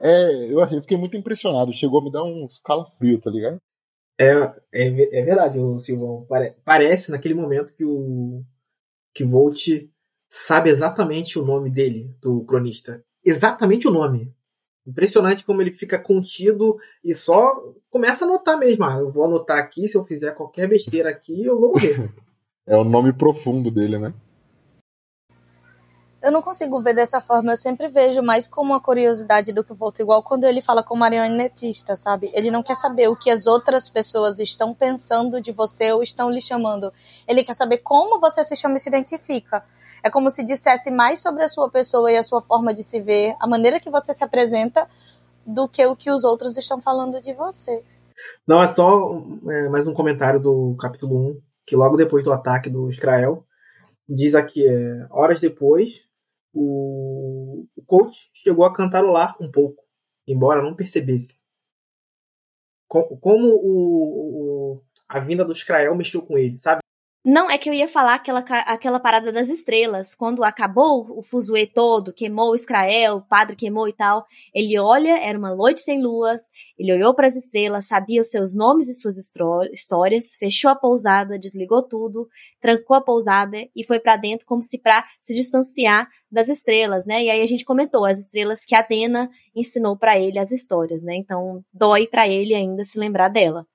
[0.00, 1.72] É, eu, eu fiquei muito impressionado.
[1.72, 3.58] Chegou a me dar uns calafrio, tá ligado?
[4.18, 4.30] É,
[4.72, 6.24] é, é verdade, Silvão.
[6.28, 8.42] Pare, parece naquele momento que o
[9.12, 9.68] que Volt
[10.28, 13.04] sabe exatamente o nome dele, do cronista.
[13.24, 14.32] Exatamente o nome.
[14.86, 18.84] Impressionante como ele fica contido e só começa a anotar mesmo.
[18.84, 22.12] Ah, eu vou anotar aqui, se eu fizer qualquer besteira aqui, eu vou morrer.
[22.66, 24.12] é o nome profundo dele, né?
[26.24, 27.52] Eu não consigo ver dessa forma.
[27.52, 30.82] Eu sempre vejo mais como uma curiosidade do que o Volta, igual quando ele fala
[30.82, 32.30] com marionetista, sabe?
[32.32, 36.30] Ele não quer saber o que as outras pessoas estão pensando de você ou estão
[36.30, 36.90] lhe chamando.
[37.28, 39.62] Ele quer saber como você se chama e se identifica.
[40.02, 43.00] É como se dissesse mais sobre a sua pessoa e a sua forma de se
[43.02, 44.88] ver, a maneira que você se apresenta,
[45.46, 47.84] do que o que os outros estão falando de você.
[48.46, 52.70] Não, é só é, mais um comentário do capítulo 1, que logo depois do ataque
[52.70, 53.44] do Israel,
[54.08, 56.04] diz aqui, é, horas depois,
[56.54, 59.82] o, o coach chegou a cantarolar um pouco,
[60.26, 61.42] embora não percebesse.
[62.86, 66.83] Como, o, o, a vinda do Skrael mexeu com ele, sabe?
[67.26, 70.14] Não, é que eu ia falar aquela, aquela parada das estrelas.
[70.14, 74.26] Quando acabou o fuzuê todo, queimou o Israel, o padre queimou e tal.
[74.54, 78.54] Ele olha, era uma noite sem luas, ele olhou para as estrelas, sabia os seus
[78.54, 82.28] nomes e suas histórias, fechou a pousada, desligou tudo,
[82.60, 87.24] trancou a pousada e foi para dentro como se para se distanciar das estrelas, né?
[87.24, 91.16] E aí a gente comentou as estrelas que Atena ensinou para ele as histórias, né?
[91.16, 93.66] Então dói para ele ainda se lembrar dela.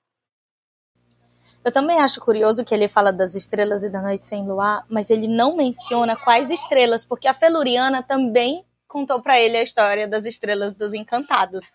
[1.69, 5.11] Eu também acho curioso que ele fala das estrelas e da noite sem luar, mas
[5.11, 10.25] ele não menciona quais estrelas, porque a Feluriana também contou para ele a história das
[10.25, 11.71] estrelas dos encantados.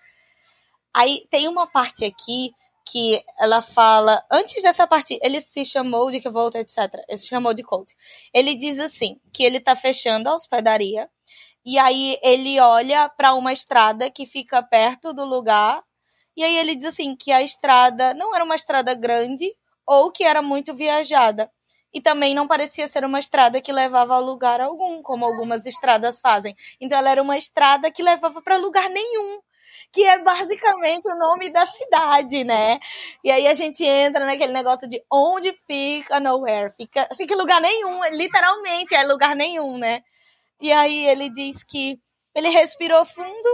[0.93, 2.51] Aí tem uma parte aqui
[2.85, 6.77] que ela fala, antes dessa parte, ele se chamou de Revolta, etc.
[7.09, 7.93] Ele se chamou de Colt.
[8.35, 11.09] Ele diz assim, que ele tá fechando a hospedaria,
[11.65, 15.85] e aí ele olha para uma estrada que fica perto do lugar,
[16.37, 19.55] e aí ele diz assim, que a estrada não era uma estrada grande,
[19.87, 21.51] ou que era muito viajada.
[21.93, 26.21] E também não parecia ser uma estrada que levava a lugar algum, como algumas estradas
[26.21, 26.57] fazem.
[26.81, 29.41] Então ela era uma estrada que levava para lugar nenhum
[29.95, 32.81] que é basicamente o nome da cidade, né?
[33.23, 38.05] E aí a gente entra naquele negócio de onde fica nowhere, fica, fica lugar nenhum,
[38.11, 40.03] literalmente é lugar nenhum, né?
[40.61, 41.97] E aí ele diz que
[42.35, 43.49] ele respirou fundo,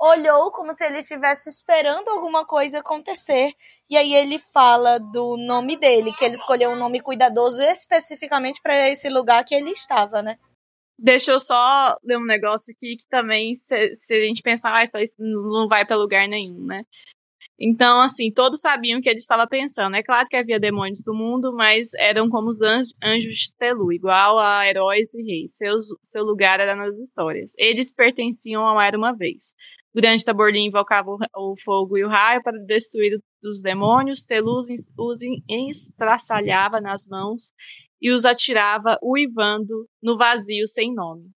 [0.00, 3.52] olhou como se ele estivesse esperando alguma coisa acontecer.
[3.88, 8.88] E aí ele fala do nome dele, que ele escolheu um nome cuidadoso especificamente para
[8.88, 10.38] esse lugar que ele estava, né?
[10.98, 14.82] Deixa eu só ler um negócio aqui que também, se, se a gente pensar, ah,
[15.02, 16.84] isso não vai para lugar nenhum, né?
[17.58, 19.96] Então, assim, todos sabiam o que ele estava pensando.
[19.96, 24.38] É claro que havia demônios do mundo, mas eram como os anjos, de Telu, igual
[24.38, 25.56] a heróis e reis.
[25.56, 27.54] Seu, seu lugar era nas histórias.
[27.56, 29.54] Eles pertenciam ao Era uma vez.
[29.94, 34.26] Durante Taborlim invocava o, o, fogo e o raio para destruir os demônios.
[34.26, 34.68] Telu os,
[35.48, 37.52] estraçalhava nas mãos
[38.02, 41.30] e os atirava uivando no vazio sem nome.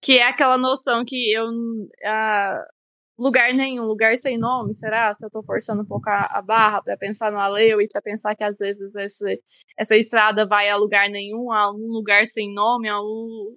[0.00, 1.48] Que é aquela noção que eu.
[1.48, 2.75] Uh,
[3.18, 5.12] lugar nenhum, lugar sem nome, será?
[5.14, 8.02] Se eu tô forçando um pouco a, a barra para pensar no Aleu e para
[8.02, 9.40] pensar que às vezes esse,
[9.78, 13.04] essa estrada vai a lugar nenhum, a um lugar sem nome, ao,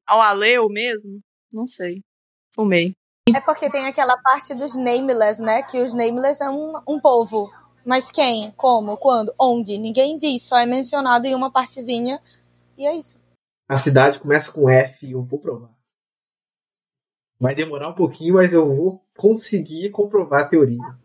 [0.08, 1.20] ao Aleu mesmo?
[1.54, 2.02] Não sei.
[2.54, 2.94] Fumei.
[3.36, 5.62] É porque tem aquela parte dos nameless, né?
[5.62, 7.52] Que os nameless é um, um povo
[7.86, 8.52] mas quem?
[8.52, 8.98] Como?
[8.98, 9.34] Quando?
[9.40, 9.76] Onde?
[9.78, 12.22] Ninguém diz, só é mencionado em uma partezinha
[12.78, 13.20] e é isso.
[13.68, 15.72] A cidade começa com F e eu vou provar.
[17.40, 20.98] Vai demorar um pouquinho, mas eu vou conseguir comprovar a teoria.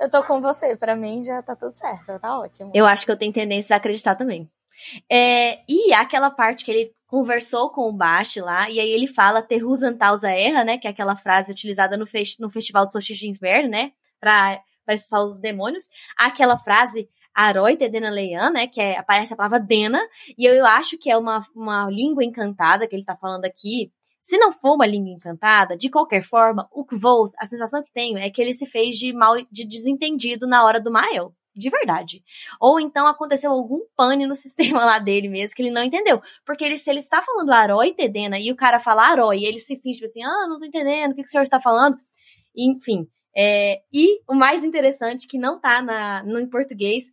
[0.00, 2.70] Eu tô com você, para mim já tá tudo certo, tá ótimo.
[2.74, 4.50] Eu acho que eu tenho tendência a acreditar também.
[5.10, 9.42] É, e aquela parte que ele conversou com o Bash lá, e aí ele fala
[9.42, 10.78] Terruzantausa erra, né?
[10.78, 13.92] Que é aquela frase utilizada no, festi no Festival do Solstício de Inverno, né?
[14.18, 14.58] Pra
[14.90, 15.84] para expulsar os demônios.
[16.16, 18.66] Aquela frase Aroi Dena Leian, né?
[18.66, 20.00] Que é, aparece a palavra Dena,
[20.36, 23.92] e eu, eu acho que é uma, uma língua encantada que ele tá falando aqui.
[24.20, 28.18] Se não for uma língua encantada, de qualquer forma, o Kvolt, a sensação que tenho
[28.18, 31.34] é que ele se fez de mal, de desentendido na hora do Mael.
[31.56, 32.22] De verdade.
[32.60, 36.20] Ou então aconteceu algum pane no sistema lá dele mesmo que ele não entendeu.
[36.44, 39.58] Porque ele, se ele está falando Aroi Tedena e o cara fala Aroi e ele
[39.58, 41.96] se finge tipo assim, ah, não tô entendendo, o que, que o senhor está falando?
[42.54, 47.04] Enfim, é, e o mais interessante, que não tá na, no em português,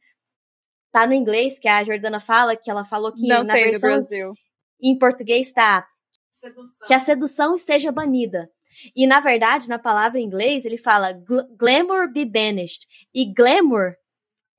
[0.92, 4.00] tá no inglês, que a Jordana fala, que ela falou que não na versão
[4.82, 5.88] em português tá
[6.88, 8.50] que a sedução seja banida.
[8.96, 11.14] E na verdade, na palavra em inglês, ele fala
[11.58, 12.86] glamour be banished.
[13.14, 13.96] E glamour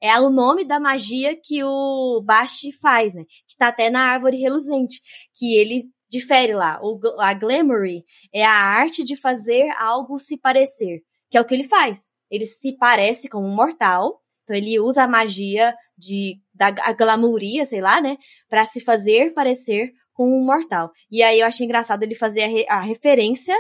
[0.01, 3.25] é o nome da magia que o Basti faz, né?
[3.47, 5.01] Que tá até na árvore reluzente,
[5.37, 6.81] que ele difere lá.
[6.83, 11.55] O, a glamoury é a arte de fazer algo se parecer que é o que
[11.55, 12.11] ele faz.
[12.31, 17.81] Ele se parece com um mortal, então ele usa a magia de da glamouria, sei
[17.81, 20.91] lá, né, para se fazer parecer com um mortal.
[21.11, 23.55] E aí eu achei engraçado ele fazer a, re, a referência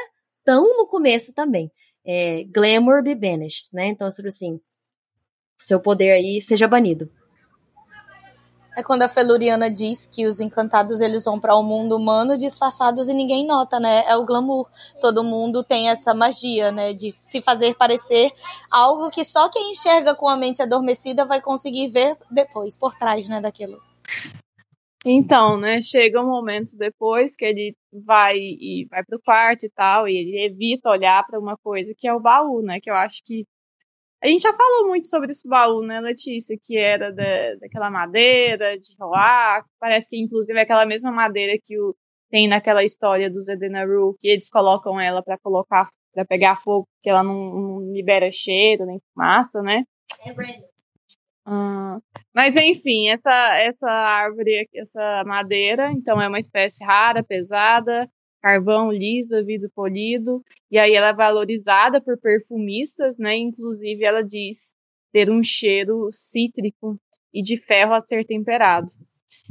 [0.45, 1.71] tão no começo também.
[2.05, 3.87] É, glamour be banished, né?
[3.87, 4.59] Então, sobre assim,
[5.57, 7.11] seu poder aí seja banido.
[8.79, 12.39] É quando a Feluriana diz que os encantados eles vão para o um mundo humano
[12.39, 14.05] disfarçados e ninguém nota, né?
[14.07, 14.71] É o glamour.
[15.01, 16.93] Todo mundo tem essa magia, né?
[16.93, 18.31] De se fazer parecer
[18.71, 23.29] algo que só quem enxerga com a mente adormecida vai conseguir ver depois, por trás,
[23.29, 23.83] né, daquilo.
[25.05, 30.07] Então, né, chega um momento depois que ele vai e vai pro quarto e tal,
[30.07, 33.25] e ele evita olhar para uma coisa que é o baú, né, que eu acho
[33.25, 33.45] que
[34.23, 36.57] a gente já falou muito sobre esse baú, né, Letícia?
[36.61, 39.65] Que era da, daquela madeira, de roar.
[39.79, 41.95] Parece que, inclusive, é aquela mesma madeira que o,
[42.31, 47.11] tem naquela história do Zedenaru, que eles colocam ela para colocar, para pegar fogo, porque
[47.11, 49.85] ela não, não, libera cheiro nem fumaça, né?
[50.27, 50.33] É
[51.51, 51.99] ah,
[52.35, 58.07] mas enfim, essa, essa árvore, essa madeira, então é uma espécie rara, pesada,
[58.41, 63.37] carvão lisa, vidro polido, e aí ela é valorizada por perfumistas, né?
[63.37, 64.73] Inclusive ela diz
[65.13, 66.99] ter um cheiro cítrico
[67.33, 68.93] e de ferro a ser temperado.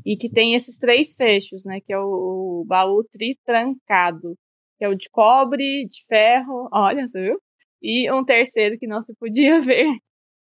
[0.06, 1.80] E que tem esses três fechos, né?
[1.82, 4.38] Que é o, o baú tritrancado,
[4.78, 7.42] que é o de cobre, de ferro, olha, você viu?
[7.82, 9.88] E um terceiro que não se podia ver.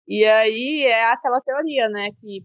[0.08, 2.10] E aí é aquela teoria, né?
[2.18, 2.44] Que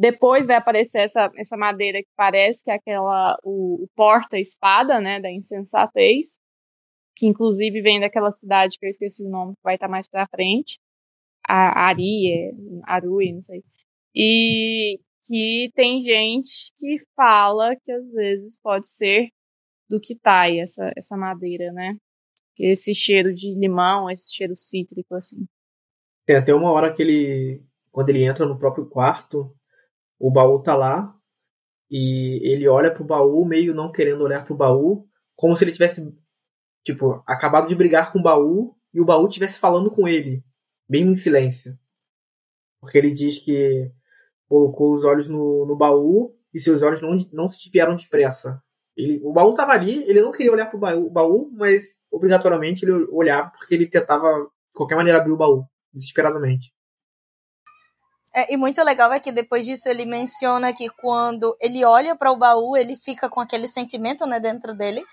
[0.00, 5.20] depois vai aparecer essa, essa madeira que parece que é aquela o, o porta-espada, né,
[5.20, 6.38] da insensatez,
[7.14, 10.26] que inclusive vem daquela cidade que eu esqueci o nome, que vai estar mais para
[10.28, 10.78] frente.
[11.46, 12.50] a Ari,
[12.86, 13.62] Arui, não sei.
[14.14, 19.28] E que tem gente que fala que às vezes pode ser
[19.86, 21.94] do Kitai, essa, essa madeira, né?
[22.58, 25.44] Esse cheiro de limão, esse cheiro cítrico, assim.
[26.24, 29.54] Tem até uma hora que ele, quando ele entra no próprio quarto,
[30.20, 31.16] o baú tá lá
[31.90, 36.14] e ele olha pro baú, meio não querendo olhar pro baú, como se ele tivesse,
[36.84, 40.44] tipo, acabado de brigar com o baú e o baú tivesse falando com ele,
[40.86, 41.76] bem em silêncio.
[42.80, 43.90] Porque ele diz que
[44.46, 48.62] colocou os olhos no, no baú e seus olhos não, não se desviaram depressa.
[48.96, 53.06] Ele, o baú tava ali, ele não queria olhar pro baú, baú, mas obrigatoriamente ele
[53.10, 56.72] olhava porque ele tentava, de qualquer maneira, abrir o baú, desesperadamente.
[58.32, 62.30] É, e muito legal é que depois disso ele menciona que quando ele olha para
[62.30, 65.04] o baú, ele fica com aquele sentimento né, dentro dele.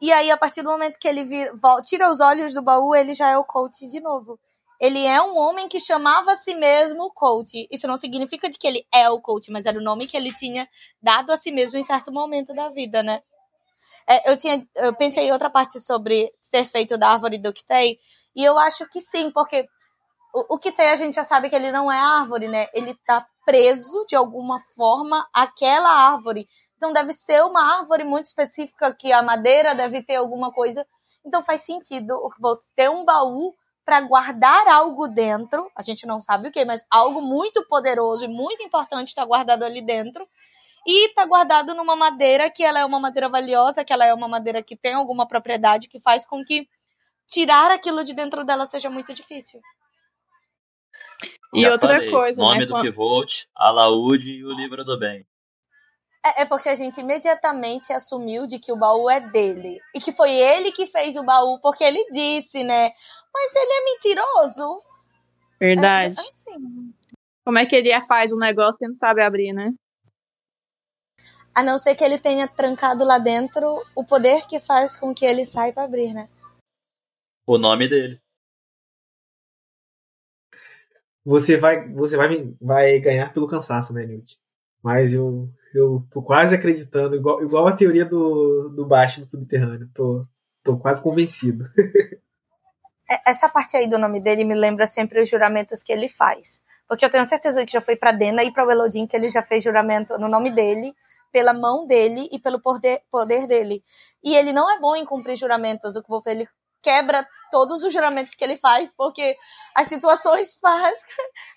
[0.00, 1.52] E aí, a partir do momento que ele vira,
[1.86, 4.38] tira os olhos do baú, ele já é o coach de novo.
[4.80, 7.68] Ele é um homem que chamava a si mesmo coach.
[7.70, 10.68] Isso não significa que ele é o coach, mas era o nome que ele tinha
[11.00, 13.22] dado a si mesmo em certo momento da vida, né?
[14.08, 17.98] É, eu, tinha, eu pensei em outra parte sobre ter feito da árvore do Kitei,
[18.34, 19.68] e eu acho que sim, porque
[20.32, 22.68] o, o Kitei a gente já sabe que ele não é árvore, né?
[22.72, 26.48] Ele tá preso de alguma forma àquela árvore.
[26.76, 30.86] Então deve ser uma árvore muito específica que a madeira deve ter alguma coisa.
[31.24, 32.18] Então faz sentido
[32.74, 33.54] ter um baú
[33.84, 35.70] para guardar algo dentro.
[35.76, 39.64] A gente não sabe o que, mas algo muito poderoso e muito importante está guardado
[39.64, 40.26] ali dentro
[40.86, 44.26] e está guardado numa madeira que ela é uma madeira valiosa, que ela é uma
[44.26, 46.66] madeira que tem alguma propriedade que faz com que
[47.28, 49.60] tirar aquilo de dentro dela seja muito difícil.
[51.54, 52.66] E Já outra falei, coisa, nome né?
[52.66, 55.26] do Pivote, Alaúde e o livro do bem.
[56.24, 59.80] É, é, porque a gente imediatamente assumiu de que o baú é dele.
[59.94, 62.92] E que foi ele que fez o baú, porque ele disse, né?
[63.34, 64.82] Mas ele é mentiroso.
[65.58, 66.14] Verdade.
[66.16, 66.94] É, assim.
[67.44, 69.74] Como é que ele faz um negócio que não sabe abrir, né?
[71.54, 75.26] A não ser que ele tenha trancado lá dentro o poder que faz com que
[75.26, 76.28] ele saiba abrir, né?
[77.46, 78.21] O nome dele.
[81.24, 84.38] Você vai, você vai, vai ganhar pelo cansaço, né, Newt?
[84.82, 89.88] Mas eu, eu tô quase acreditando, igual, igual a teoria do, do baixo do subterrâneo.
[89.94, 90.20] Tô,
[90.62, 91.64] tô quase convencido.
[93.10, 96.62] É, essa parte aí do nome dele me lembra sempre os juramentos que ele faz.
[96.88, 99.28] Porque eu tenho certeza que já foi para Dena e para o Elodin que ele
[99.28, 100.94] já fez juramento no nome dele
[101.32, 103.82] pela mão dele e pelo poder, poder dele.
[104.22, 105.96] E ele não é bom em cumprir juramentos.
[105.96, 106.46] O que ele
[106.82, 109.36] quebra todos os juramentos que ele faz, porque
[109.74, 110.98] as situações faz.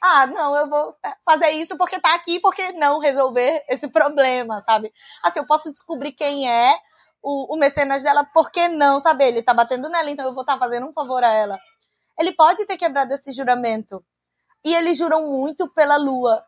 [0.02, 4.94] Ah, não, eu vou fazer isso porque tá aqui, porque não resolver esse problema, sabe?
[5.24, 6.76] Assim, eu posso descobrir quem é
[7.24, 9.26] o, o mecenas dela, por que não, sabe?
[9.26, 11.58] Ele tá batendo nela, então eu vou estar tá fazendo um favor a ela.
[12.20, 14.04] Ele pode ter quebrado esse juramento.
[14.64, 16.44] E eles juram muito pela lua.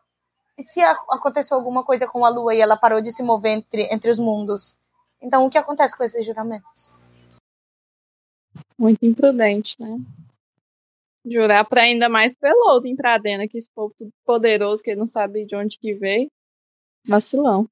[0.58, 3.88] E se aconteceu alguma coisa com a Lua e ela parou de se mover entre,
[3.94, 4.76] entre os mundos?
[5.22, 6.92] Então, o que acontece com esses juramentos?
[8.78, 9.98] Muito imprudente, né?
[11.26, 15.44] Jurar para ainda mais pelo outro Pradena, que esse povo tudo poderoso, que não sabe
[15.44, 16.30] de onde que veio.
[17.06, 17.68] Vacilão.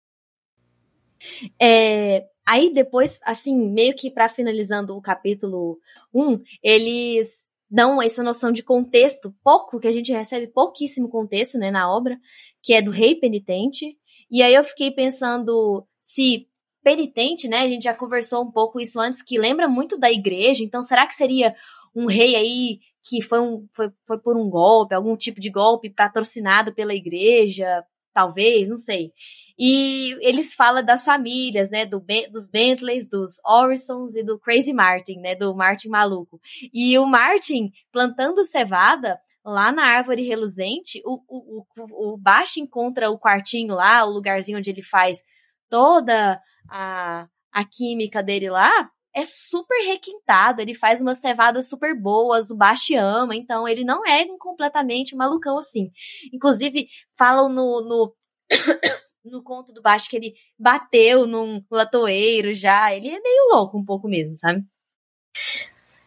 [1.61, 5.79] É, aí depois, assim, meio que para finalizando o capítulo
[6.13, 11.71] 1, eles dão essa noção de contexto, pouco, que a gente recebe pouquíssimo contexto, né,
[11.71, 12.19] na obra,
[12.63, 13.97] que é do rei penitente.
[14.31, 16.49] E aí eu fiquei pensando se
[16.87, 20.63] penitente, né, a gente já conversou um pouco isso antes, que lembra muito da igreja,
[20.63, 21.53] então será que seria
[21.93, 25.91] um rei aí que foi, um, foi, foi por um golpe, algum tipo de golpe
[25.91, 27.85] patrocinado pela igreja,
[28.15, 29.11] talvez, não sei.
[29.59, 31.85] E eles falam das famílias, né?
[31.87, 35.35] Do, dos Bentleys, dos Orisons e do Crazy Martin, né?
[35.35, 36.39] Do Martin maluco.
[36.73, 43.11] E o Martin plantando cevada lá na árvore reluzente, o, o, o, o Baixo encontra
[43.11, 45.23] o quartinho lá, o lugarzinho onde ele faz
[45.69, 52.51] toda a, a química dele lá, é super requintado, ele faz umas cevadas super boas,
[52.51, 55.91] o Baixo ama, então ele não é completamente malucão assim.
[56.33, 56.87] Inclusive,
[57.17, 58.15] falam no, no
[59.31, 62.95] no conto do baixo que ele bateu num latoeiro já.
[62.95, 64.65] Ele é meio louco um pouco mesmo, sabe?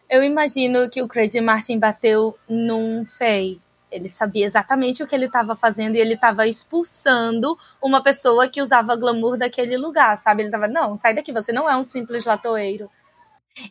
[0.08, 3.60] Eu imagino que o Crazy Martin bateu num Fei.
[3.90, 8.62] Ele sabia exatamente o que ele estava fazendo e ele estava expulsando uma pessoa que
[8.62, 10.42] usava glamour daquele lugar, sabe?
[10.42, 12.90] Ele estava, não, sai daqui, você não é um simples latoeiro.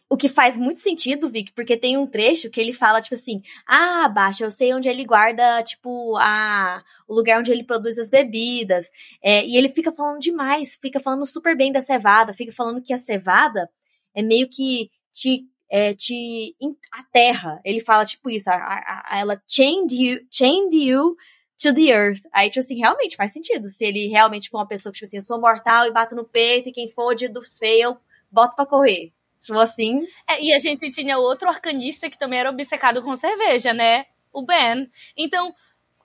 [0.09, 3.41] O que faz muito sentido, Vic, porque tem um trecho que ele fala, tipo assim,
[3.65, 8.09] ah, Baixa, eu sei onde ele guarda, tipo, a, o lugar onde ele produz as
[8.09, 8.91] bebidas.
[9.23, 12.93] É, e ele fica falando demais, fica falando super bem da cevada, fica falando que
[12.93, 13.69] a cevada
[14.13, 16.55] é meio que te é, te
[16.91, 17.61] aterra.
[17.63, 21.15] Ele fala, tipo, isso, a, a, a, ela chained you, chained you
[21.61, 22.21] to the earth.
[22.33, 23.69] Aí, tipo assim, realmente faz sentido.
[23.69, 26.25] Se ele realmente for uma pessoa que, tipo assim, eu sou mortal e bato no
[26.25, 27.97] peito, e quem for de dos fail,
[28.31, 29.13] bota pra correr.
[29.35, 30.05] Se for assim.
[30.27, 34.05] É, e a gente tinha outro arcanista que também era obcecado com cerveja, né?
[34.33, 34.89] O Ben.
[35.15, 35.53] Então,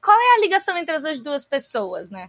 [0.01, 2.29] qual é a ligação entre essas duas pessoas, né?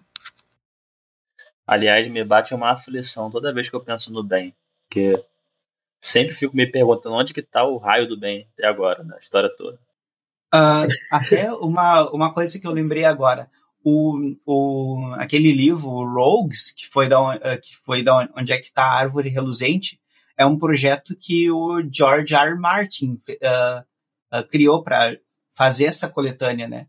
[1.67, 4.53] Aliás, me bate uma aflição toda vez que eu penso no Ben.
[4.87, 5.23] Porque
[6.05, 9.49] sempre fico me perguntando onde que tá o raio do Ben até agora, na história
[9.57, 9.79] toda.
[10.53, 13.49] Uh, até uma, uma coisa que eu lembrei agora.
[13.83, 18.71] O, o, aquele livro, Rogues, que foi, da, uh, que foi da onde é que
[18.71, 19.99] tá a árvore reluzente,
[20.37, 22.49] é um projeto que o George R.
[22.49, 22.59] R.
[22.59, 25.17] Martin uh, criou para
[25.57, 26.87] fazer essa coletânea, né?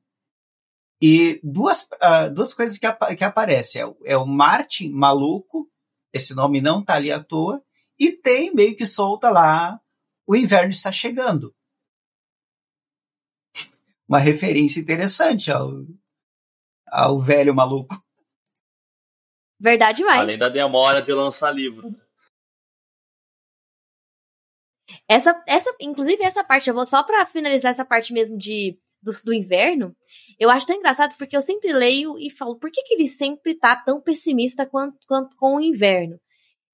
[1.00, 1.86] E duas,
[2.34, 3.82] duas coisas que, ap que aparecem.
[3.82, 5.68] É, é o Martin maluco,
[6.12, 7.62] esse nome não tá ali à toa,
[7.98, 9.80] e tem meio que solta lá
[10.26, 11.54] o inverno está chegando
[14.08, 15.70] uma referência interessante ao,
[16.88, 18.02] ao velho maluco.
[19.58, 20.20] Verdade mais.
[20.20, 21.94] Além da demora de lançar livro.
[25.08, 29.12] Essa, essa, inclusive essa parte, eu vou só para finalizar essa parte mesmo de do,
[29.24, 29.96] do, inverno,
[30.38, 33.54] eu acho tão engraçado porque eu sempre leio e falo, por que, que ele sempre
[33.54, 36.18] tá tão pessimista quanto, quanto com o inverno?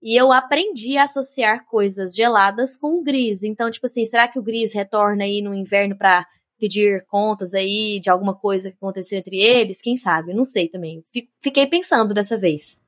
[0.02, 3.44] E eu aprendi a associar coisas geladas com o gris.
[3.44, 6.26] Então, tipo assim, será que o gris retorna aí no inverno para
[6.58, 10.34] pedir contas aí de alguma coisa que aconteceu entre eles, quem sabe?
[10.34, 11.02] Não sei também.
[11.40, 12.80] Fiquei pensando dessa vez.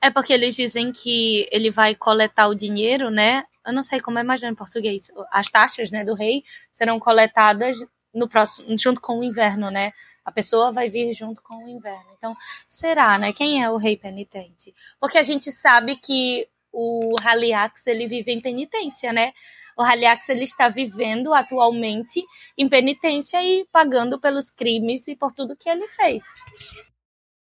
[0.00, 3.44] É porque eles dizem que ele vai coletar o dinheiro, né?
[3.66, 5.10] Eu não sei como é imaginar em português.
[5.30, 6.42] As taxas, né, do rei
[6.72, 7.76] serão coletadas
[8.12, 9.92] no próximo, junto com o inverno, né?
[10.24, 12.10] A pessoa vai vir junto com o inverno.
[12.16, 12.36] Então,
[12.68, 13.32] será, né?
[13.32, 14.74] Quem é o rei penitente?
[15.00, 19.32] Porque a gente sabe que o Haliax ele vive em penitência, né?
[19.76, 22.24] O Haliax ele está vivendo atualmente
[22.56, 26.24] em penitência e pagando pelos crimes e por tudo que ele fez.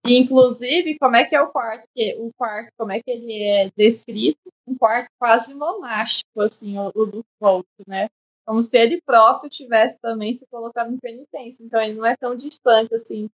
[0.08, 1.88] Inclusive, como é que é o quarto?
[2.18, 4.40] O quarto, como é que ele é descrito?
[4.68, 8.08] Um quarto quase monástico, assim, o, o do Volt, né?
[8.46, 11.64] Como se ele próprio tivesse também se colocado em penitência.
[11.64, 13.30] Então ele não é tão distante, assim,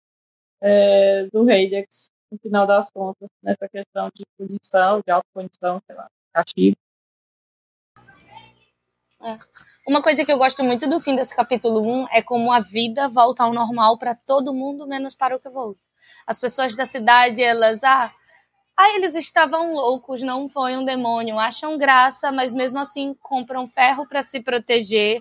[0.62, 6.08] é, do Heidex, no final das contas, nessa questão de punição, de autopunição, sei lá,
[6.34, 6.78] castigo.
[9.24, 9.38] É.
[9.88, 13.08] Uma coisa que eu gosto muito do fim desse capítulo 1 é como a vida
[13.08, 15.82] volta ao normal para todo mundo, menos para o que volta.
[16.26, 18.12] As pessoas da cidade, elas, ah,
[18.78, 24.08] ah, eles estavam loucos, não foi um demônio, acham graça, mas mesmo assim compram ferro
[24.08, 25.20] para se proteger.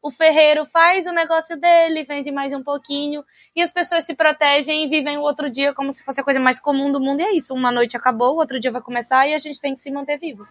[0.00, 3.24] O ferreiro faz o negócio dele, vende mais um pouquinho,
[3.56, 6.38] e as pessoas se protegem e vivem o outro dia como se fosse a coisa
[6.38, 7.20] mais comum do mundo.
[7.20, 9.74] E é isso, uma noite acabou, o outro dia vai começar e a gente tem
[9.74, 10.46] que se manter vivo.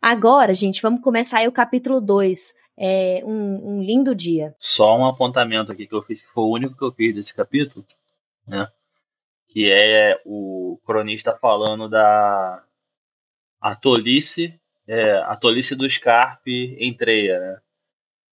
[0.00, 2.54] Agora, gente, vamos começar aí o capítulo 2.
[2.78, 4.54] É um, um, lindo dia.
[4.58, 7.34] Só um apontamento aqui que eu fiz, que foi o único que eu fiz desse
[7.34, 7.84] capítulo,
[8.46, 8.66] né?
[9.52, 12.64] Que é o cronista falando da
[13.60, 17.60] a tolice, é, a tolice do Scarpe em Treia, né?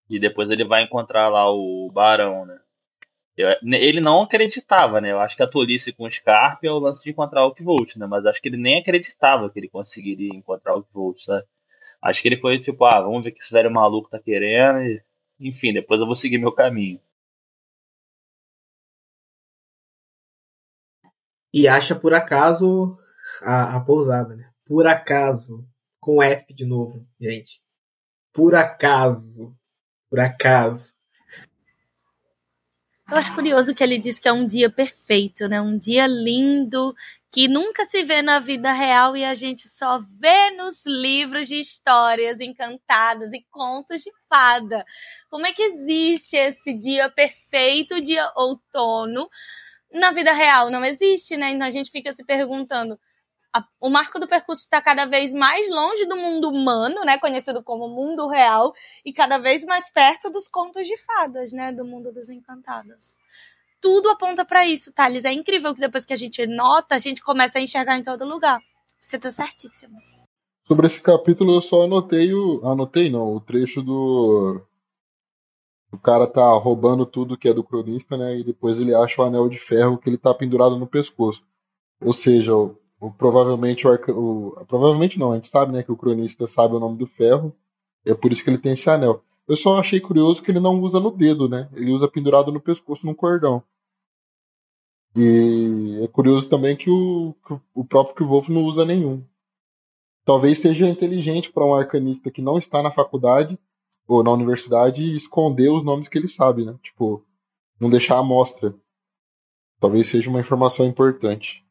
[0.08, 2.58] E depois ele vai encontrar lá o Barão, né?
[3.62, 5.12] ele não acreditava, né?
[5.12, 7.96] Eu acho que a tolice com o Scarpe é o lance de encontrar o Volt,
[7.96, 8.06] né?
[8.06, 11.46] Mas acho que ele nem acreditava que ele conseguiria encontrar o Volt, sabe?
[12.02, 15.02] Acho que ele foi tipo, ah, vamos ver que esse velho maluco tá querendo e...
[15.40, 17.00] Enfim, depois eu vou seguir meu caminho.
[21.52, 22.96] E acha por acaso
[23.42, 24.50] a, a pousada, né?
[24.64, 25.66] Por acaso.
[25.98, 27.60] Com F de novo, gente.
[28.32, 29.54] Por acaso.
[30.08, 30.94] Por acaso.
[33.10, 35.60] Eu acho curioso que ele diz que é um dia perfeito, né?
[35.60, 36.94] Um dia lindo
[37.32, 41.58] que nunca se vê na vida real e a gente só vê nos livros de
[41.58, 44.84] histórias encantadas e contos de fada.
[45.28, 49.28] Como é que existe esse dia perfeito, dia outono?
[49.92, 51.50] Na vida real não existe, né?
[51.50, 52.98] Então a gente fica se perguntando
[53.52, 57.62] a, o marco do percurso está cada vez mais longe do mundo humano, né, conhecido
[57.62, 58.72] como mundo real,
[59.04, 63.16] e cada vez mais perto dos contos de fadas, né, do mundo dos encantados.
[63.80, 65.24] Tudo aponta para isso, Thales.
[65.24, 68.26] É incrível que depois que a gente nota, a gente começa a enxergar em todo
[68.26, 68.60] lugar.
[69.00, 69.98] Você tá certíssimo.
[70.66, 72.60] Sobre esse capítulo, eu só anotei o.
[72.62, 74.60] Anotei não, o trecho do.
[75.92, 78.38] O cara tá roubando tudo que é do cronista, né?
[78.38, 81.44] E depois ele acha o anel de ferro que ele tá pendurado no pescoço.
[82.00, 82.76] Ou seja, o,
[83.18, 86.96] provavelmente o, o, Provavelmente não, a gente sabe, né, que o cronista sabe o nome
[86.96, 87.54] do ferro.
[88.04, 89.22] é por isso que ele tem esse anel.
[89.48, 91.68] Eu só achei curioso que ele não usa no dedo, né?
[91.74, 93.62] Ele usa pendurado no pescoço num cordão.
[95.16, 99.24] E é curioso também que o, que o próprio Wolf não usa nenhum.
[100.24, 103.58] talvez seja inteligente para um arcanista que não está na faculdade
[104.10, 106.76] ou na universidade esconder os nomes que ele sabe, né?
[106.82, 107.24] Tipo,
[107.78, 108.74] não deixar a amostra.
[109.78, 111.64] Talvez seja uma informação importante.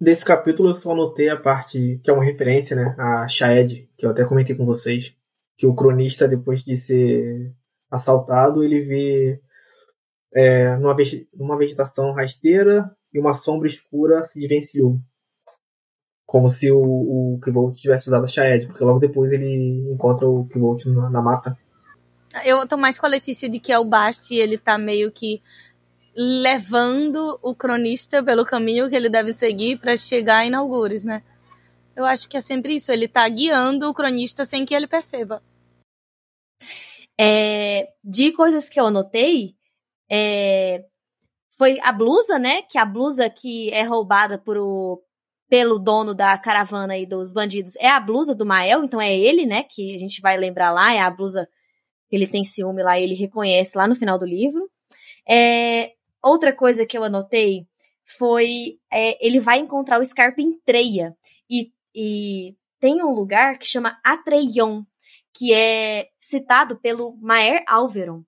[0.00, 2.96] Desse capítulo eu só anotei a parte que é uma referência, né?
[2.98, 5.14] A Shaed, que eu até comentei com vocês.
[5.58, 7.54] Que o cronista, depois de ser
[7.90, 9.42] assaltado, ele vê
[10.34, 14.98] é, numa, vegetação rasteira e uma sombra escura se desvencilhou.
[16.32, 20.46] Como se o, o Kvolt tivesse dado a Shaed, porque logo depois ele encontra o
[20.46, 21.58] Kvolt na, na mata.
[22.42, 25.42] Eu tô mais com a Letícia de que é o Basti, ele tá meio que
[26.16, 31.22] levando o cronista pelo caminho que ele deve seguir para chegar em Algures, né?
[31.94, 35.42] Eu acho que é sempre isso, ele tá guiando o cronista sem que ele perceba.
[37.20, 39.54] É, de coisas que eu anotei,
[40.10, 40.82] é,
[41.58, 42.62] foi a blusa, né?
[42.62, 45.02] Que a blusa que é roubada por o,
[45.52, 49.44] pelo dono da caravana aí dos bandidos é a blusa do Mael, então é ele,
[49.44, 49.64] né?
[49.64, 51.46] Que a gente vai lembrar lá, é a blusa
[52.08, 54.70] que ele tem ciúme lá e ele reconhece lá no final do livro.
[55.28, 55.92] É,
[56.22, 57.66] outra coisa que eu anotei
[58.16, 61.14] foi é, ele vai encontrar o Scarpa em Treia
[61.50, 64.84] e, e tem um lugar que chama Atreion,
[65.36, 68.22] que é citado pelo Maer Alveron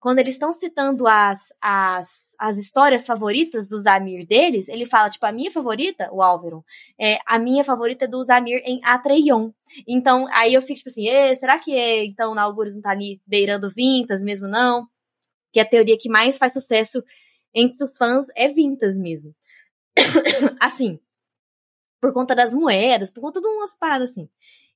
[0.00, 5.26] quando eles estão citando as, as, as histórias favoritas do Zamir deles, ele fala, tipo,
[5.26, 6.64] a minha favorita, o Álvaro,
[6.98, 9.50] é, a minha favorita é do Zamir em Atreion.
[9.86, 11.06] Então, aí eu fico, tipo assim,
[11.36, 14.86] será que é, então, na Algures não tá ali beirando Vintas mesmo, não?
[15.52, 17.02] Que a teoria que mais faz sucesso
[17.52, 19.34] entre os fãs é Vintas mesmo.
[20.60, 21.00] assim,
[22.00, 24.28] por conta das moedas, por conta de umas paradas assim.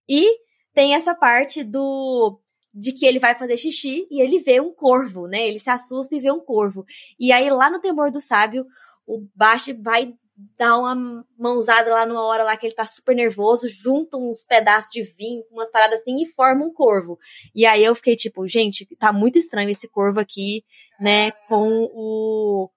[0.09, 0.39] E
[0.75, 2.41] tem essa parte do
[2.73, 5.47] de que ele vai fazer xixi e ele vê um corvo, né?
[5.47, 6.85] Ele se assusta e vê um corvo.
[7.19, 8.65] E aí, lá no Temor do Sábio,
[9.07, 10.15] o Bashi vai
[10.59, 14.91] dar uma mãozada lá numa hora lá que ele tá super nervoso, junta uns pedaços
[14.91, 17.19] de vinho, umas paradas assim e forma um corvo.
[17.55, 20.65] E aí eu fiquei tipo, gente, tá muito estranho esse corvo aqui,
[20.99, 22.71] né, com o,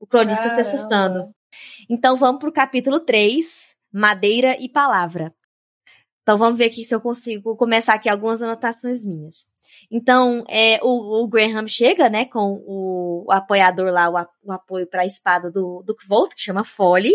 [0.00, 0.64] o cronista Caramba.
[0.64, 1.34] se assustando.
[1.88, 5.34] Então vamos pro capítulo 3, Madeira e Palavra.
[6.22, 9.44] Então vamos ver aqui se eu consigo começar aqui algumas anotações minhas.
[9.90, 14.86] Então, é, o, o Graham chega, né, com o, o apoiador lá, o, o apoio
[14.86, 17.12] para a espada do, do Kvolt, que chama Folly,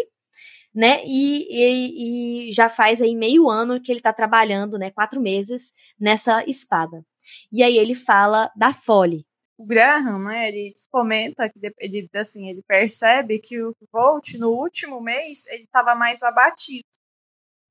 [0.73, 5.19] né, e, e, e, já faz aí meio ano que ele está trabalhando, né, quatro
[5.21, 7.03] meses nessa espada.
[7.51, 9.25] E aí ele fala da Folly.
[9.57, 15.01] O Graham, né, ele comenta que ele, assim, ele percebe que o Volt, no último
[15.01, 16.85] mês, ele estava mais abatido.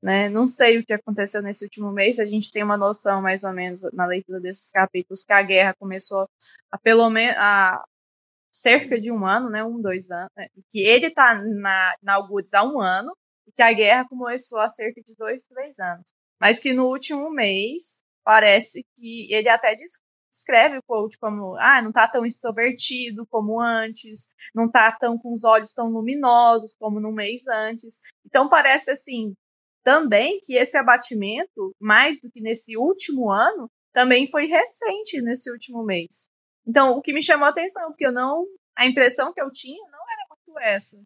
[0.03, 0.29] Né?
[0.29, 3.53] Não sei o que aconteceu nesse último mês, a gente tem uma noção mais ou
[3.53, 6.29] menos na leitura desses capítulos que a guerra começou
[6.71, 7.83] a pelo menos a
[8.51, 10.49] cerca de um ano, né, um, dois anos, né?
[10.71, 13.15] que ele está na, na Algures há um ano
[13.47, 16.13] e que a guerra começou há cerca de dois, três anos.
[16.41, 19.75] Mas que no último mês parece que ele até
[20.31, 25.33] descreve o coach como ah, não está tão extrovertido como antes, não está tão com
[25.33, 28.01] os olhos tão luminosos como no mês antes.
[28.25, 29.35] Então parece assim
[29.87, 35.85] também que esse abatimento, mais do que nesse último ano, também foi recente nesse último
[35.85, 36.27] mês.
[36.67, 38.45] Então, o que me chamou a atenção, porque eu não.
[38.77, 41.01] A impressão que eu tinha não era muito essa.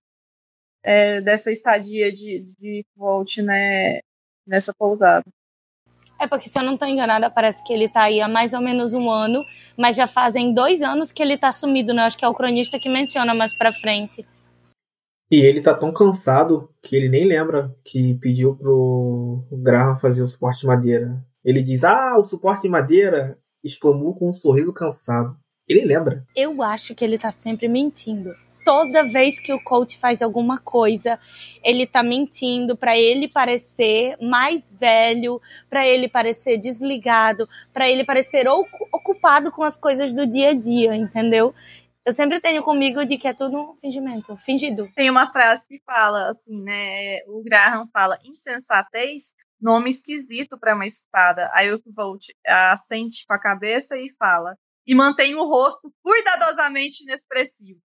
[0.82, 4.00] É, dessa estadia de, de Volt né,
[4.46, 5.26] nessa pousada.
[6.18, 8.62] É porque, se eu não estou enganada, parece que ele está aí há mais ou
[8.62, 9.44] menos um ano,
[9.76, 12.04] mas já fazem dois anos que ele está sumido, né?
[12.04, 14.26] Acho que é o cronista que menciona mais pra frente.
[15.30, 20.26] E ele tá tão cansado que ele nem lembra que pediu pro Graham fazer o
[20.26, 21.24] suporte de madeira.
[21.44, 23.38] Ele diz: Ah, o suporte de madeira!
[23.62, 25.36] exclamou com um sorriso cansado.
[25.68, 26.24] Ele lembra.
[26.34, 28.34] Eu acho que ele tá sempre mentindo.
[28.64, 31.18] Toda vez que o coach faz alguma coisa,
[31.64, 38.46] ele tá mentindo para ele parecer mais velho, para ele parecer desligado, para ele parecer
[38.48, 41.54] ocupado com as coisas do dia a dia, entendeu?
[42.10, 44.90] Eu sempre tenho comigo de que é tudo um fingimento, fingido.
[44.96, 47.20] Tem uma frase que fala assim, né?
[47.28, 51.48] O Graham fala insensatez, nome esquisito para uma espada.
[51.54, 57.78] Aí o Volt assente com a cabeça e fala e mantém o rosto cuidadosamente inexpressivo.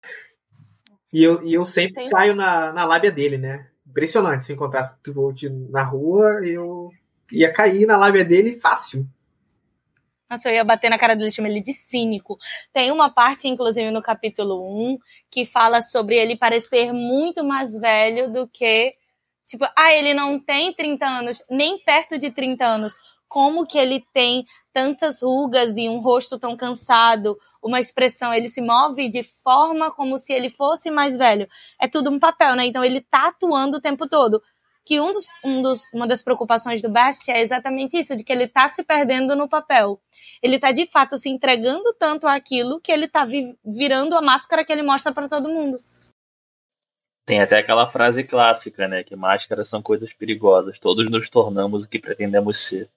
[1.13, 2.09] E eu, e eu sempre Tem...
[2.09, 3.69] caio na, na lábia dele, né?
[3.87, 4.45] Impressionante.
[4.45, 6.89] Se encontrasse o Volt na rua, eu
[7.31, 9.07] ia cair na lábia dele fácil.
[10.29, 12.37] Nossa, eu ia bater na cara dele, chama ele de cínico.
[12.73, 14.59] Tem uma parte, inclusive, no capítulo
[14.93, 14.97] 1,
[15.29, 18.95] que fala sobre ele parecer muito mais velho do que.
[19.45, 22.95] Tipo, ah, ele não tem 30 anos, nem perto de 30 anos.
[23.27, 28.61] Como que ele tem tantas rugas e um rosto tão cansado, uma expressão, ele se
[28.61, 31.47] move de forma como se ele fosse mais velho.
[31.79, 32.65] É tudo um papel, né?
[32.65, 34.41] Então ele tá atuando o tempo todo.
[34.85, 38.31] Que um dos, um dos, uma das preocupações do Bast é exatamente isso, de que
[38.31, 39.99] ele está se perdendo no papel.
[40.41, 44.63] Ele está de fato se entregando tanto àquilo que ele está vi, virando a máscara
[44.63, 45.83] que ele mostra para todo mundo.
[47.25, 49.03] Tem até aquela frase clássica, né?
[49.03, 50.77] Que máscaras são coisas perigosas.
[50.77, 52.87] Todos nos tornamos o que pretendemos ser.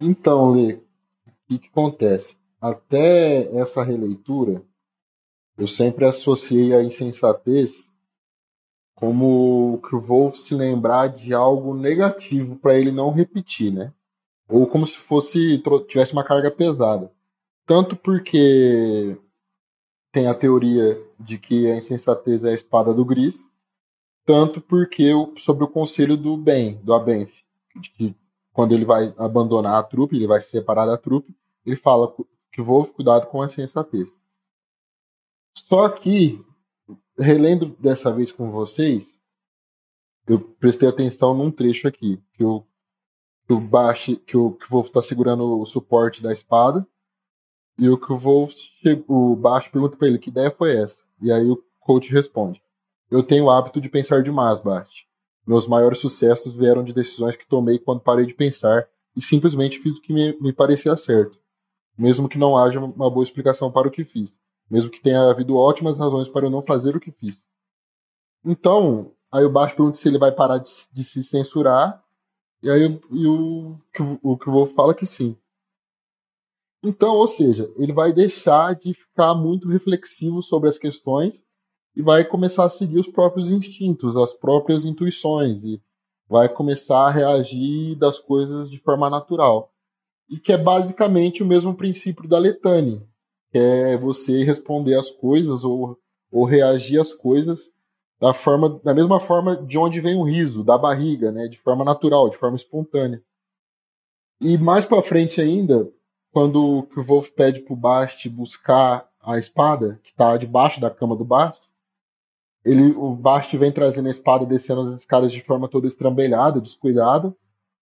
[0.00, 0.80] Então, Lê, o
[1.46, 2.38] que, que acontece?
[2.58, 4.62] Até essa releitura,
[5.58, 7.92] eu sempre associei a insensatez
[8.94, 13.92] como que o Wolf se lembrar de algo negativo para ele não repetir, né?
[14.48, 17.10] Ou como se fosse tivesse uma carga pesada.
[17.66, 19.18] Tanto porque
[20.12, 23.50] tem a teoria de que a insensatez é a espada do Gris,
[24.24, 27.32] tanto porque sobre o conselho do Ben, do Abenf,
[27.80, 28.16] de que
[28.52, 31.34] quando ele vai abandonar a trupe, ele vai se separar da trupe,
[31.66, 32.14] ele fala
[32.52, 34.16] que Wolf cuidado com a insensatez.
[35.56, 36.44] Só que
[37.18, 39.06] relendo dessa vez com vocês,
[40.26, 42.64] eu prestei atenção num trecho aqui, que o
[43.46, 46.86] que o Bash, que o, que Wolf está segurando o suporte da espada,
[47.78, 48.54] e o que o Wolf,
[49.06, 51.04] o Bash pergunta para ele que ideia foi essa.
[51.20, 52.62] E aí o coach responde:
[53.10, 55.06] Eu tenho o hábito de pensar demais, Bast.
[55.46, 59.98] Meus maiores sucessos vieram de decisões que tomei quando parei de pensar e simplesmente fiz
[59.98, 61.38] o que me, me parecia certo,
[61.98, 64.38] mesmo que não haja uma boa explicação para o que fiz
[64.74, 67.46] mesmo que tenha havido ótimas razões para eu não fazer o que fiz.
[68.44, 72.02] Então, aí o Baixo pergunta se ele vai parar de, de se censurar,
[72.60, 73.78] e aí e o,
[74.20, 75.36] o que o Wolf fala que sim.
[76.82, 81.40] Então, ou seja, ele vai deixar de ficar muito reflexivo sobre as questões
[81.94, 85.80] e vai começar a seguir os próprios instintos, as próprias intuições, e
[86.28, 89.72] vai começar a reagir das coisas de forma natural.
[90.28, 93.06] E que é basicamente o mesmo princípio da Letane,
[93.54, 95.96] que é você responder as coisas ou,
[96.32, 97.70] ou reagir às coisas
[98.20, 101.84] da forma da mesma forma de onde vem o riso, da barriga, né, de forma
[101.84, 103.22] natural, de forma espontânea.
[104.40, 105.88] E mais para frente ainda,
[106.32, 111.24] quando o Wolf pede pro Bast buscar a espada que está debaixo da cama do
[111.24, 111.62] Bast,
[112.64, 117.32] ele, o Bast vem trazendo a espada descendo as escadas de forma toda estrambelhada, descuidada.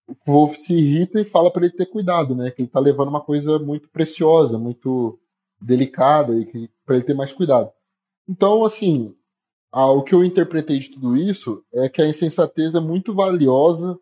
[0.07, 2.51] O Wolf se irrita e fala para ele ter cuidado, né?
[2.51, 5.19] Que ele está levando uma coisa muito preciosa, muito
[5.62, 7.70] delicada e que para ele ter mais cuidado.
[8.28, 9.14] Então, assim,
[9.72, 13.98] o que eu interpretei de tudo isso é que a insensatez é muito valiosa,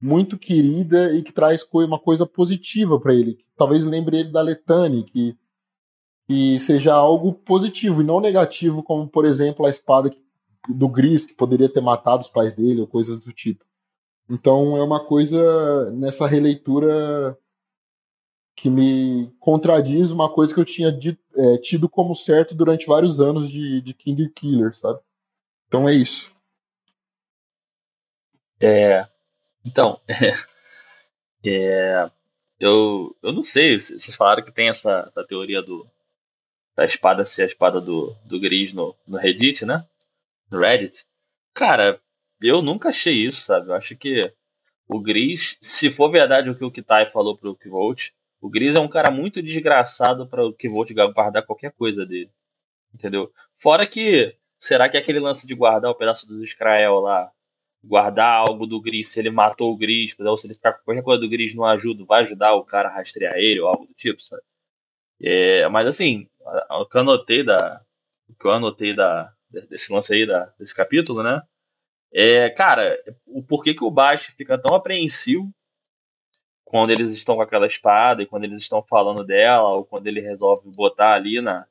[0.00, 3.38] muito querida e que traz uma coisa positiva para ele.
[3.56, 5.36] Talvez lembre ele da Letane, que,
[6.26, 10.14] que seja algo positivo e não negativo, como, por exemplo, a espada
[10.68, 13.64] do Gris, que poderia ter matado os pais dele ou coisas do tipo.
[14.28, 17.36] Então é uma coisa nessa releitura
[18.54, 23.20] que me contradiz uma coisa que eu tinha dito, é, tido como certo durante vários
[23.20, 25.00] anos de, de King Killer, sabe?
[25.66, 26.30] Então é isso.
[28.60, 29.08] É.
[29.64, 30.00] Então.
[31.44, 32.10] é,
[32.60, 33.80] eu, eu não sei.
[33.80, 35.86] Vocês falaram que tem essa, essa teoria do
[36.74, 39.86] da espada ser a espada do, do Gris no, no Reddit, né?
[40.50, 41.04] No Reddit.
[41.54, 42.00] Cara,
[42.40, 43.68] eu nunca achei isso, sabe?
[43.68, 44.32] Eu acho que
[44.88, 48.10] o Gris, se for verdade o que o Kitai falou pro Kvolt,
[48.42, 52.04] o Gris é um cara muito desgraçado para o que vou te guardar qualquer coisa
[52.04, 52.28] dele.
[52.92, 53.32] Entendeu?
[53.56, 57.30] Fora que, será que aquele lance de guardar o pedaço do Israel lá,
[57.84, 61.04] guardar algo do Gris, se ele matou o Gris, ou se ele ficar com qualquer
[61.04, 63.94] coisa do Gris não ajuda, vai ajudar o cara a rastrear ele ou algo do
[63.94, 64.42] tipo, sabe?
[65.22, 66.28] É, mas assim,
[66.70, 67.80] o que eu anotei da.
[68.28, 69.32] O que eu anotei da,
[69.70, 71.40] desse lance aí, da, desse capítulo, né?
[72.12, 75.48] É, cara, o porquê que o Baixo fica tão apreensivo
[76.72, 80.22] quando eles estão com aquela espada e quando eles estão falando dela, ou quando ele
[80.22, 81.66] resolve botar ali na.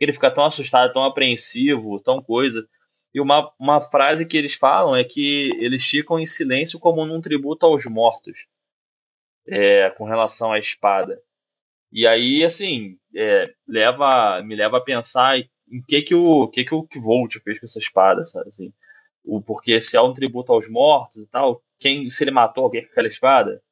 [0.00, 2.66] Ele fica tão assustado, tão apreensivo, tão coisa.
[3.12, 7.20] E uma, uma frase que eles falam é que eles ficam em silêncio como num
[7.20, 8.46] tributo aos mortos,
[9.46, 11.20] é, com relação à espada.
[11.92, 16.74] E aí, assim, é, leva, me leva a pensar em que que o que que
[16.74, 18.48] o Volt fez com essa espada, sabe?
[18.48, 18.72] Assim,
[19.22, 22.82] o, porque se é um tributo aos mortos e tal, quem se ele matou alguém
[22.86, 23.62] com aquela espada,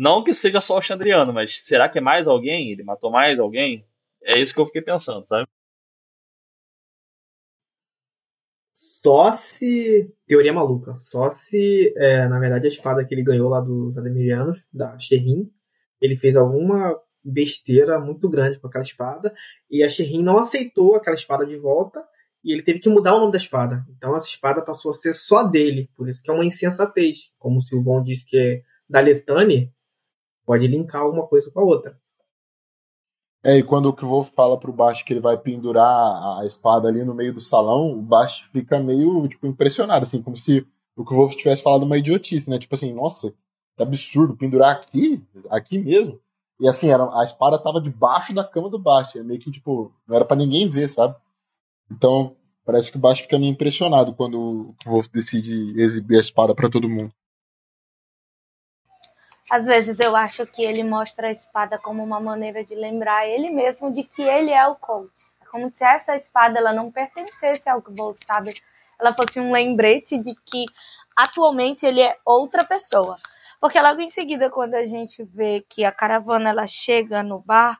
[0.00, 2.72] não que seja só o Chandriano, mas será que é mais alguém?
[2.72, 3.86] Ele matou mais alguém?
[4.22, 5.46] É isso que eu fiquei pensando, sabe?
[8.72, 10.10] Só se.
[10.26, 10.96] Teoria maluca.
[10.96, 15.50] Só se, é, na verdade, a espada que ele ganhou lá dos Ademirianos, da Sherrin,
[16.00, 19.34] ele fez alguma besteira muito grande com aquela espada
[19.70, 22.02] e a Sherrin não aceitou aquela espada de volta
[22.42, 23.84] e ele teve que mudar o nome da espada.
[23.90, 27.30] Então essa espada passou a ser só dele, por isso que é uma insensatez.
[27.38, 29.70] Como o Silvão disse que é da Letane,
[30.50, 31.96] pode linkar uma coisa com a outra.
[33.44, 37.04] É, e quando o Kvolf fala pro Bash que ele vai pendurar a espada ali
[37.04, 40.66] no meio do salão, o Bash fica meio, tipo, impressionado, assim, como se
[40.96, 42.58] o Wolf tivesse falado uma idiotice, né?
[42.58, 43.32] Tipo assim, nossa,
[43.76, 46.18] que absurdo, pendurar aqui, aqui mesmo.
[46.58, 50.16] E assim, era, a espada tava debaixo da cama do Bast, meio que, tipo, não
[50.16, 51.14] era para ninguém ver, sabe?
[51.88, 56.56] Então, parece que o Bast fica meio impressionado quando o Wolf decide exibir a espada
[56.56, 57.14] para todo mundo.
[59.50, 63.50] Às vezes eu acho que ele mostra a espada como uma maneira de lembrar ele
[63.50, 65.10] mesmo de que ele é o Colt.
[65.42, 68.54] É como se essa espada ela não pertencesse ao Colt, sabe?
[68.96, 70.66] Ela fosse um lembrete de que
[71.16, 73.16] atualmente ele é outra pessoa.
[73.60, 77.76] Porque logo em seguida, quando a gente vê que a caravana ela chega no bar,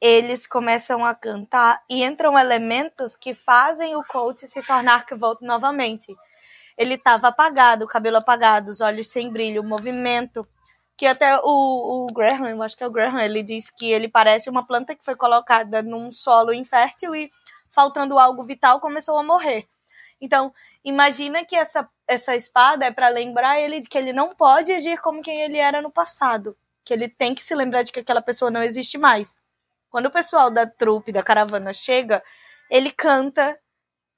[0.00, 6.14] eles começam a cantar e entram elementos que fazem o Colt se tornar Kvolt novamente.
[6.78, 10.46] Ele estava apagado, cabelo apagado, os olhos sem brilho, o movimento
[10.96, 14.08] que até o, o Graham, eu acho que é o Graham, ele diz que ele
[14.08, 17.32] parece uma planta que foi colocada num solo infértil e
[17.70, 19.66] faltando algo vital começou a morrer.
[20.20, 20.54] Então,
[20.84, 25.00] imagina que essa, essa espada é para lembrar ele de que ele não pode agir
[25.00, 28.22] como quem ele era no passado, que ele tem que se lembrar de que aquela
[28.22, 29.36] pessoa não existe mais.
[29.90, 32.22] Quando o pessoal da trupe, da caravana chega,
[32.70, 33.58] ele canta,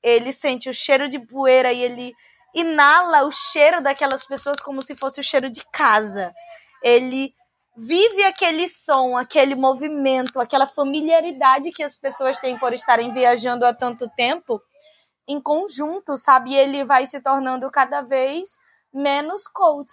[0.02, 2.14] ele sente o cheiro de poeira e ele
[2.54, 6.34] inala o cheiro daquelas pessoas como se fosse o cheiro de casa
[6.82, 7.34] ele
[7.76, 13.74] vive aquele som, aquele movimento, aquela familiaridade que as pessoas têm por estarem viajando há
[13.74, 14.60] tanto tempo
[15.28, 16.52] em conjunto, sabe?
[16.52, 18.58] E ele vai se tornando cada vez
[18.92, 19.86] menos cold.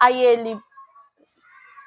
[0.00, 0.58] Aí ele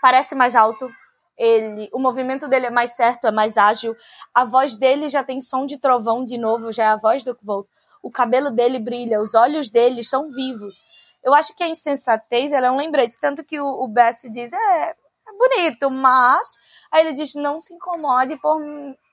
[0.02, 0.90] parece mais alto,
[1.38, 3.96] ele, o movimento dele é mais certo, é mais ágil,
[4.34, 7.38] a voz dele já tem som de trovão de novo, já é a voz do
[7.42, 7.68] Volt.
[8.02, 10.82] O cabelo dele brilha, os olhos dele são vivos.
[11.26, 13.20] Eu acho que a insensatez ela é um lembrete.
[13.20, 16.60] Tanto que o, o Bess diz, é, é bonito, mas.
[16.92, 18.62] Aí ele diz, não se incomode por,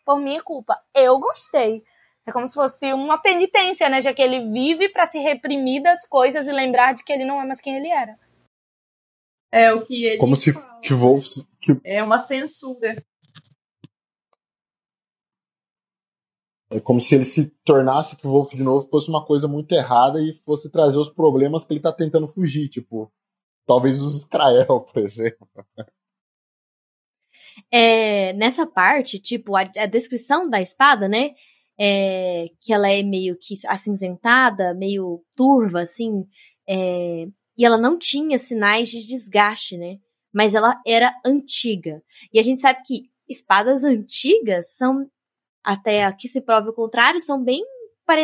[0.05, 0.79] por minha culpa.
[0.95, 1.83] Eu gostei.
[2.27, 4.01] É como se fosse uma penitência, né?
[4.01, 7.41] Já que ele vive para se reprimir das coisas e lembrar de que ele não
[7.41, 8.17] é mais quem ele era.
[9.51, 10.19] É o que ele.
[10.19, 10.95] Como se que
[11.61, 11.81] que...
[11.85, 13.03] É uma censura.
[16.73, 19.73] É como se ele se tornasse que o Wolf de novo fosse uma coisa muito
[19.73, 23.13] errada e fosse trazer os problemas que ele tá tentando fugir, tipo,
[23.67, 25.49] talvez os Israel, por exemplo.
[27.71, 31.35] É, nessa parte, tipo, a, a descrição da espada, né?
[31.79, 36.25] É, que ela é meio que acinzentada, meio turva, assim,
[36.69, 37.27] é,
[37.57, 39.99] e ela não tinha sinais de desgaste, né?
[40.33, 42.03] Mas ela era antiga.
[42.33, 45.07] E a gente sabe que espadas antigas são
[45.65, 47.63] até que se prove o contrário, são bem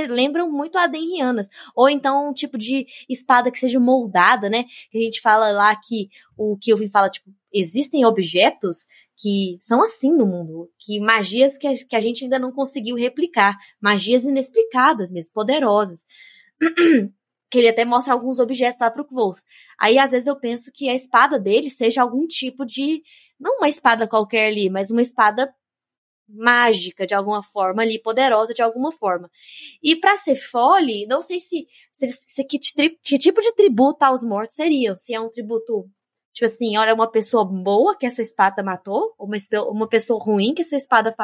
[0.09, 1.48] lembram muito a Denrianas.
[1.74, 4.65] Ou então um tipo de espada que seja moldada, né?
[4.90, 8.86] Que a gente fala lá que o que eu vim falar, tipo, existem objetos
[9.16, 12.97] que são assim no mundo, que magias que a, que a gente ainda não conseguiu
[12.97, 16.05] replicar, magias inexplicadas mesmo, poderosas.
[17.51, 19.43] que ele até mostra alguns objetos lá pro Kvols.
[19.81, 23.02] Aí às vezes eu penso que a espada dele seja algum tipo de
[23.40, 25.52] não uma espada qualquer ali, mas uma espada
[26.28, 29.30] mágica de alguma forma ali, poderosa de alguma forma.
[29.82, 32.59] E para ser fole, não sei se, se, se que,
[33.02, 35.88] que, tipo de tributo aos mortos seriam, se é um tributo
[36.32, 39.36] Tipo assim, olha, uma pessoa boa que essa espada matou, ou uma,
[39.70, 41.14] uma pessoa ruim que essa espada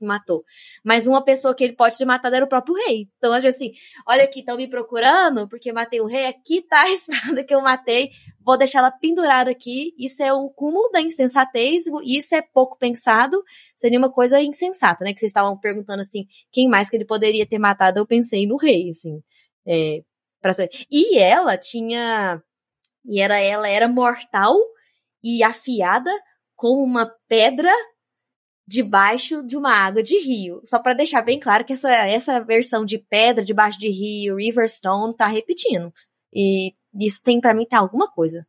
[0.00, 0.44] matou.
[0.84, 3.08] Mas uma pessoa que ele pode ter matado era o próprio rei.
[3.18, 3.72] Então, assim,
[4.06, 7.60] olha aqui, estão me procurando porque matei o rei, aqui tá a espada que eu
[7.60, 8.10] matei,
[8.44, 9.92] vou deixar ela pendurada aqui.
[9.98, 13.42] Isso é o cúmulo da insensatez, isso é pouco pensado,
[13.74, 15.12] seria uma coisa insensata, né?
[15.12, 17.98] Que vocês estavam perguntando assim, quem mais que ele poderia ter matado?
[17.98, 19.20] Eu pensei no rei, assim.
[19.66, 20.02] É,
[20.40, 20.52] pra.
[20.90, 22.42] E ela tinha
[23.04, 24.56] e era ela era mortal
[25.22, 26.10] e afiada
[26.56, 27.70] como uma pedra
[28.66, 30.60] debaixo de uma água de rio.
[30.64, 35.14] Só para deixar bem claro que essa, essa versão de pedra debaixo de rio, Riverstone,
[35.14, 35.92] tá repetindo.
[36.32, 38.46] E isso tem para mim tá alguma coisa.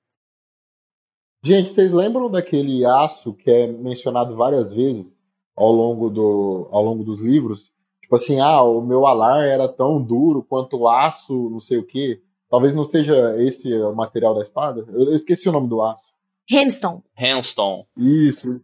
[1.44, 5.20] Gente, vocês lembram daquele aço que é mencionado várias vezes
[5.56, 7.72] ao longo, do, ao longo dos livros?
[8.02, 11.86] Tipo assim, ah, o meu alar era tão duro quanto o aço, não sei o
[11.86, 12.22] quê.
[12.56, 14.86] Talvez não seja esse o material da espada.
[14.88, 16.06] Eu, eu esqueci o nome do aço.
[16.50, 17.04] Hamstone.
[17.20, 17.86] Hamstone.
[17.98, 18.62] Isso.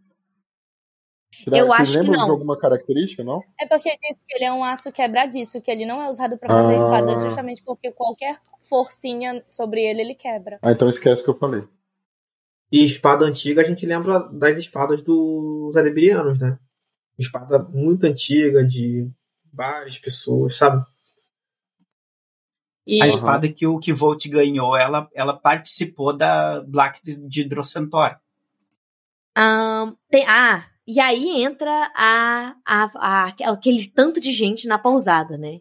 [1.44, 2.24] Será, eu acho que não.
[2.24, 3.42] de alguma característica, não?
[3.60, 6.48] É porque diz que ele é um aço quebradiço, que ele não é usado para
[6.48, 6.76] fazer ah.
[6.78, 10.58] espadas justamente porque qualquer forcinha sobre ele ele quebra.
[10.62, 11.62] Ah, então esquece o que eu falei.
[12.72, 16.58] E espada antiga a gente lembra das espadas dos adebrianos, né?
[17.18, 19.06] Espada muito antiga de
[19.52, 20.82] várias pessoas, sabe?
[22.86, 23.02] E...
[23.02, 28.16] A espada que o Kivolt ganhou, ela, ela participou da Black de Drossentor.
[29.36, 35.38] Um, tem, ah, e aí entra a, a, a, aquele tanto de gente na pousada,
[35.38, 35.60] né?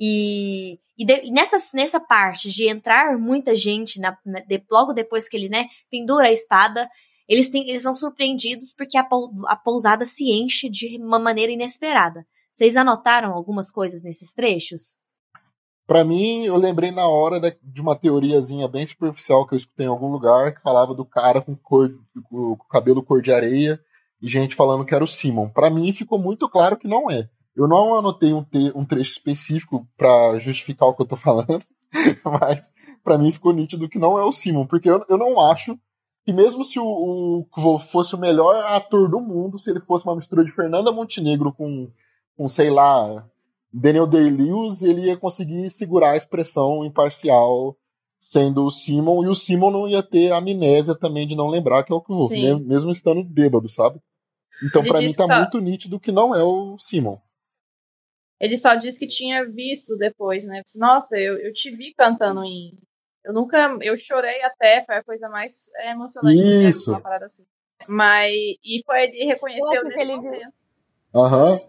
[0.00, 4.92] E, e, de, e nessa, nessa parte de entrar muita gente na, na, de, logo
[4.92, 6.88] depois que ele né, pendura a espada,
[7.28, 9.06] eles, têm, eles são surpreendidos porque a,
[9.46, 12.26] a pousada se enche de uma maneira inesperada.
[12.52, 14.96] Vocês anotaram algumas coisas nesses trechos?
[15.88, 19.88] Para mim, eu lembrei na hora de uma teoriazinha bem superficial que eu escutei em
[19.88, 21.90] algum lugar que falava do cara com, cor,
[22.28, 23.80] com cabelo cor de areia
[24.20, 25.48] e gente falando que era o Simon.
[25.48, 27.30] Para mim, ficou muito claro que não é.
[27.56, 31.64] Eu não anotei um, te, um trecho específico para justificar o que eu tô falando,
[32.22, 32.70] mas
[33.02, 35.74] para mim ficou nítido que não é o Simon, porque eu, eu não acho
[36.22, 40.16] que mesmo se o, o fosse o melhor ator do mundo, se ele fosse uma
[40.16, 41.90] mistura de Fernanda Montenegro com,
[42.36, 43.26] com sei lá,
[43.72, 47.76] Daniel Day-Lewis, ele ia conseguir segurar a expressão imparcial
[48.18, 51.92] sendo o Simon, e o Simon não ia ter amnésia também de não lembrar que
[51.92, 54.00] é o Kvolf, mesmo estando bêbado, sabe?
[54.62, 55.38] Então, para mim, tá só...
[55.38, 57.16] muito nítido que não é o Simon.
[58.40, 60.62] Ele só disse que tinha visto depois, né?
[60.76, 62.76] Nossa, eu, eu te vi cantando em.
[63.24, 63.76] Eu nunca.
[63.80, 66.90] Eu chorei até, foi a coisa mais é, emocionante Isso.
[66.90, 67.44] uma parada assim.
[67.86, 68.32] Mas.
[68.32, 70.52] E foi ele reconheceu nesse ele momento.
[71.14, 71.52] Aham.
[71.52, 71.67] Uhum.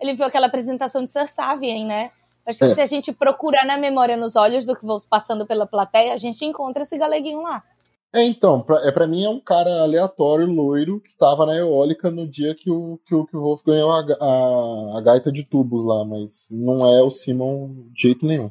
[0.00, 2.10] Ele viu aquela apresentação de Sir Savien, né?
[2.46, 2.74] Acho que é.
[2.74, 6.16] se a gente procurar na memória nos olhos do que vou passando pela plateia, a
[6.16, 7.62] gente encontra esse galeguinho lá.
[8.10, 12.10] É, então, pra, é, pra mim é um cara aleatório, loiro, que tava na eólica
[12.10, 15.44] no dia que o, que o, que o Wolf ganhou a, a, a gaita de
[15.44, 18.50] tubos lá, mas não é o Simon de jeito nenhum.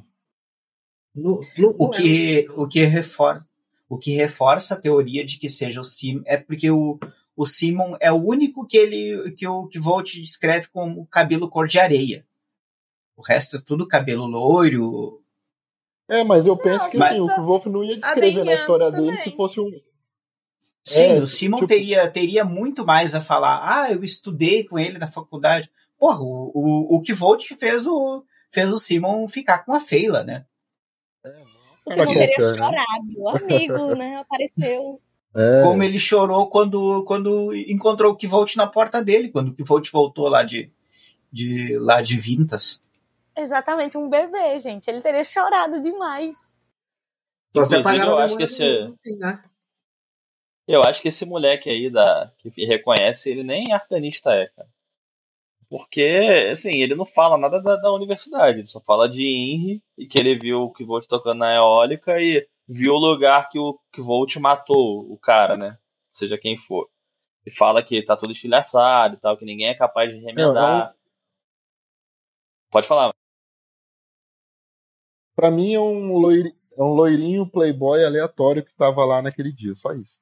[1.16, 3.48] No, no, o, que, o, que reforça,
[3.90, 7.00] o que reforça a teoria de que seja o Simon é porque o,
[7.38, 11.68] o Simon é o único que ele que o que Volt descreve como cabelo cor
[11.68, 12.26] de areia.
[13.16, 15.24] O resto é tudo cabelo loiro,
[16.08, 19.08] é, mas eu penso não, que sim, o Wolf não ia descrever na história também.
[19.08, 19.70] dele se fosse um.
[20.84, 21.68] Sim, é, o Simon tipo...
[21.68, 23.60] teria, teria muito mais a falar.
[23.62, 25.70] Ah, eu estudei com ele na faculdade.
[26.00, 30.46] Porra, o, o, o Kivolt fez o, fez o Simon ficar com a Feila, né?
[31.26, 31.44] É,
[31.86, 32.56] o Simon teria né?
[32.56, 34.16] chorado, o amigo, né?
[34.16, 35.02] Apareceu.
[35.36, 35.62] É.
[35.64, 40.28] Como ele chorou quando, quando encontrou o Kivolt na porta dele, quando o Kivolt voltou
[40.28, 40.72] lá de,
[41.32, 42.82] de, lá de Vintas.
[43.36, 44.90] Exatamente, um bebê, gente.
[44.90, 46.36] Ele teria chorado demais.
[47.52, 48.80] Inclusive, eu acho que esse.
[48.82, 49.44] Assim, né?
[50.68, 54.68] Eu acho que esse moleque aí da, que reconhece, ele nem arcanista é, cara.
[55.70, 60.08] Porque, assim, ele não fala nada da, da universidade, ele só fala de Inri e
[60.08, 64.36] que ele viu o Kvolt tocando na eólica e viu o lugar que o Kvolt
[64.38, 65.78] matou o cara, né?
[66.12, 66.90] Seja quem for.
[67.46, 70.22] E fala que tá tudo estilhaçado e tal, que ninguém é capaz de.
[70.34, 70.94] Não, não...
[72.70, 73.14] Pode falar.
[75.36, 79.74] Para mim é um, loir, é um loirinho playboy aleatório que tava lá naquele dia,
[79.76, 80.20] só isso.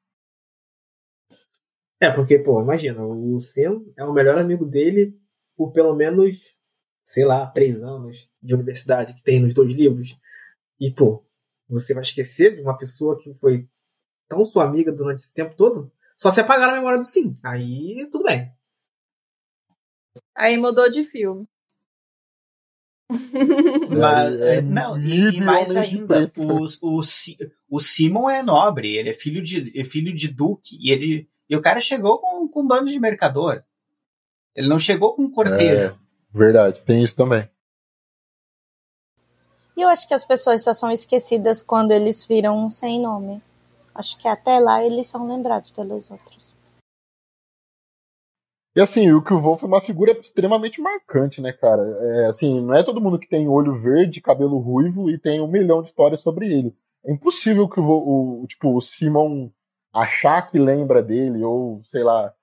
[2.00, 5.18] É, porque, pô, imagina, o Sam é o melhor amigo dele
[5.56, 6.38] por pelo menos,
[7.04, 10.20] sei lá, três anos de universidade que tem nos dois livros.
[10.80, 11.26] E, pô,
[11.68, 13.68] você vai esquecer de uma pessoa que foi
[14.28, 15.92] tão sua amiga durante esse tempo todo?
[16.18, 17.36] Só se apagar a memória do Sim.
[17.44, 18.52] Aí, tudo bem.
[20.34, 21.48] Aí mudou de filme.
[24.00, 27.02] Mas, é, não, e, e mais ainda, o, o,
[27.70, 31.56] o Simon é nobre, ele é filho de, é filho de duque, e ele e
[31.56, 33.64] o cara chegou com, com um bando de mercador.
[34.56, 35.92] Ele não chegou com cortejo.
[35.92, 35.96] É,
[36.34, 37.48] verdade, tem isso também.
[39.76, 43.42] E eu acho que as pessoas só são esquecidas quando eles viram um sem nome.
[43.94, 46.54] Acho que até lá eles são lembrados pelos outros.
[48.76, 51.82] E assim, o que o Wolf é uma figura extremamente marcante, né, cara?
[51.82, 55.48] É, assim, não é todo mundo que tem olho verde, cabelo ruivo e tem um
[55.48, 56.76] milhão de histórias sobre ele.
[57.06, 59.50] É impossível que o, o tipo, o Simon
[59.94, 62.34] achar que lembra dele, ou sei lá.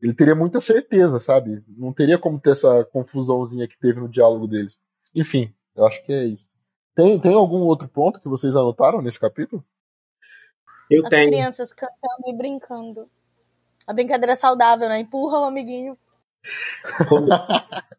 [0.00, 1.62] Ele teria muita certeza, sabe?
[1.68, 4.80] Não teria como ter essa confusãozinha que teve no diálogo deles.
[5.14, 6.51] Enfim, eu acho que é isso.
[6.94, 9.64] Tem, tem algum outro ponto que vocês anotaram nesse capítulo?
[10.90, 11.30] Eu As tenho.
[11.30, 13.10] crianças cantando e brincando.
[13.86, 15.00] A brincadeira saudável, né?
[15.00, 15.96] Empurra o amiguinho.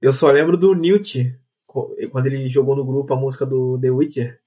[0.00, 1.36] Eu só lembro do Newt,
[1.66, 4.40] quando ele jogou no grupo a música do The Witcher.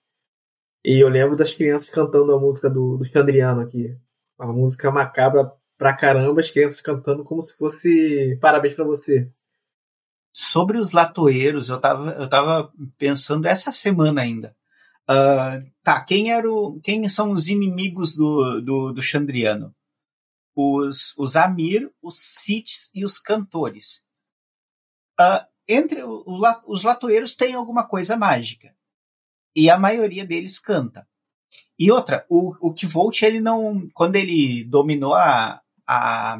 [0.83, 3.95] E eu lembro das crianças cantando a música do, do Chandriano aqui.
[4.39, 9.29] Uma música macabra pra caramba, as crianças cantando como se fosse parabéns para você.
[10.33, 14.55] Sobre os latoeiros, eu tava, eu tava pensando essa semana ainda.
[15.09, 19.75] Uh, tá, quem, era o, quem são os inimigos do, do, do Chandriano?
[20.55, 24.03] os, os Amir, os Siths e os cantores.
[25.19, 28.75] Uh, entre o, o, os latoeiros tem alguma coisa mágica.
[29.55, 31.07] E a maioria deles canta.
[31.77, 33.89] E outra, o, o Kvolt, ele não.
[33.93, 36.39] Quando ele dominou a, a,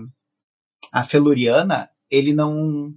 [0.92, 2.96] a Feluriana, ele não.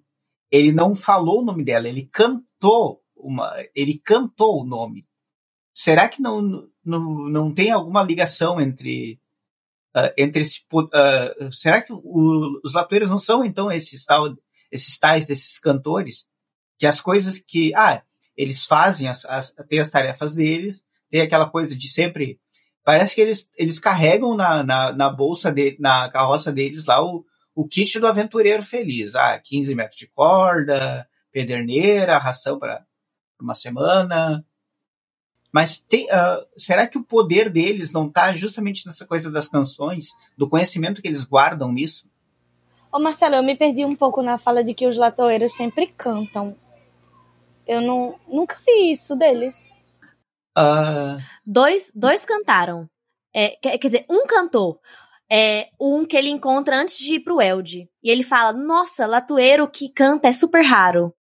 [0.55, 5.05] Ele não falou o nome dela, ele cantou uma, ele cantou o nome.
[5.75, 9.19] Será que não, não, não tem alguma ligação entre
[9.97, 14.33] uh, entre esse, uh, será que o, os latoeiros não são então esses tal
[14.71, 16.29] esses tais desses cantores
[16.79, 18.05] que as coisas que ah
[18.37, 22.39] eles fazem as, as tem as tarefas deles tem aquela coisa de sempre
[22.85, 27.27] parece que eles, eles carregam na, na, na bolsa de, na carroça deles lá o,
[27.55, 32.85] o kit do aventureiro feliz ah 15 metros de corda pederneira ração para
[33.41, 34.45] uma semana
[35.55, 40.09] mas tem, uh, será que o poder deles não está justamente nessa coisa das canções,
[40.37, 42.11] do conhecimento que eles guardam nisso?
[42.91, 46.57] Ô Marcelo, eu me perdi um pouco na fala de que os latoeiros sempre cantam.
[47.65, 49.73] Eu não, nunca vi isso deles.
[50.59, 51.23] Uh...
[51.47, 52.91] Dois, dois cantaram.
[53.33, 54.81] É, quer, quer dizer, um cantou.
[55.31, 57.89] É, um que ele encontra antes de ir pro Elde.
[58.03, 61.15] E ele fala: Nossa, latoeiro que canta é super raro.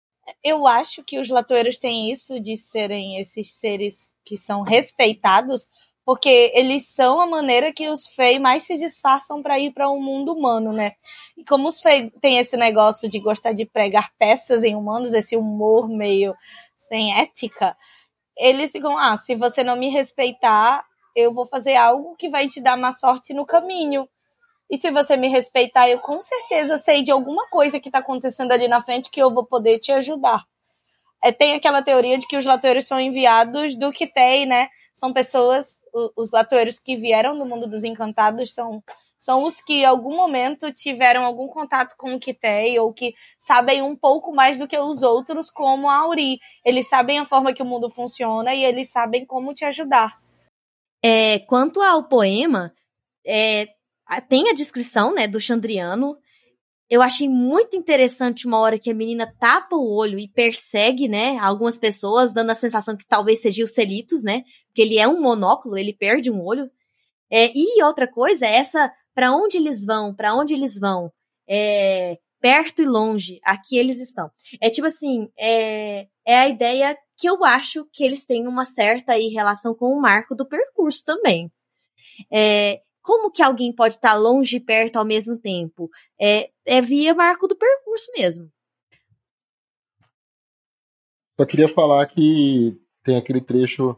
[0.43, 5.67] Eu acho que os latoeiros têm isso de serem esses seres que são respeitados,
[6.05, 9.97] porque eles são a maneira que os Fei mais se disfarçam para ir para o
[9.97, 10.93] um mundo humano, né?
[11.37, 15.37] E como os Fei têm esse negócio de gostar de pregar peças em humanos, esse
[15.37, 16.35] humor meio
[16.77, 17.77] sem ética,
[18.37, 20.85] eles ficam, ah, se você não me respeitar,
[21.15, 24.09] eu vou fazer algo que vai te dar má sorte no caminho.
[24.71, 28.53] E se você me respeitar, eu com certeza sei de alguma coisa que está acontecendo
[28.53, 30.45] ali na frente que eu vou poder te ajudar.
[31.23, 34.69] É, tem aquela teoria de que os latoeiros são enviados do Kitei, né?
[34.95, 35.79] São pessoas,
[36.17, 38.83] os latoeiros que vieram do mundo dos encantados são
[39.23, 43.81] são os que em algum momento tiveram algum contato com o Kitei ou que sabem
[43.81, 46.41] um pouco mais do que os outros, como a Auri.
[46.65, 50.22] Eles sabem a forma que o mundo funciona e eles sabem como te ajudar.
[51.03, 52.73] É, quanto ao poema,
[53.27, 53.69] é,
[54.29, 56.17] tem a descrição né, do Chandriano,
[56.89, 61.39] eu achei muito interessante uma hora que a menina tapa o olho e persegue, né,
[61.39, 64.43] algumas pessoas, dando a sensação que talvez seja o Celitos, né?
[64.67, 66.71] Porque ele é um monóculo, ele perde um olho.
[67.31, 71.11] É, e outra coisa é essa, para onde eles vão, para onde eles vão,
[71.49, 74.29] é, perto e longe, aqui eles estão.
[74.61, 79.13] É tipo assim, é, é a ideia que eu acho que eles têm uma certa
[79.13, 81.51] aí, relação com o marco do percurso também.
[82.31, 85.89] É, como que alguém pode estar longe e perto ao mesmo tempo?
[86.21, 88.51] É, é via marco do percurso mesmo.
[91.39, 93.97] Só queria falar que tem aquele trecho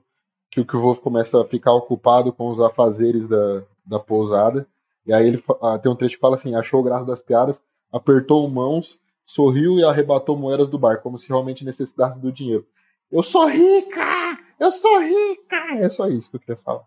[0.50, 4.68] que o Wolf começa a ficar ocupado com os afazeres da, da pousada.
[5.06, 7.62] E aí ele ah, tem um trecho que fala assim: achou graça das piadas,
[7.94, 12.66] apertou mãos, sorriu e arrebatou moedas do bar, como se realmente necessitasse do dinheiro.
[13.10, 14.36] Eu sou rica!
[14.58, 15.76] Eu sou rica!
[15.78, 16.84] É só isso que eu queria falar.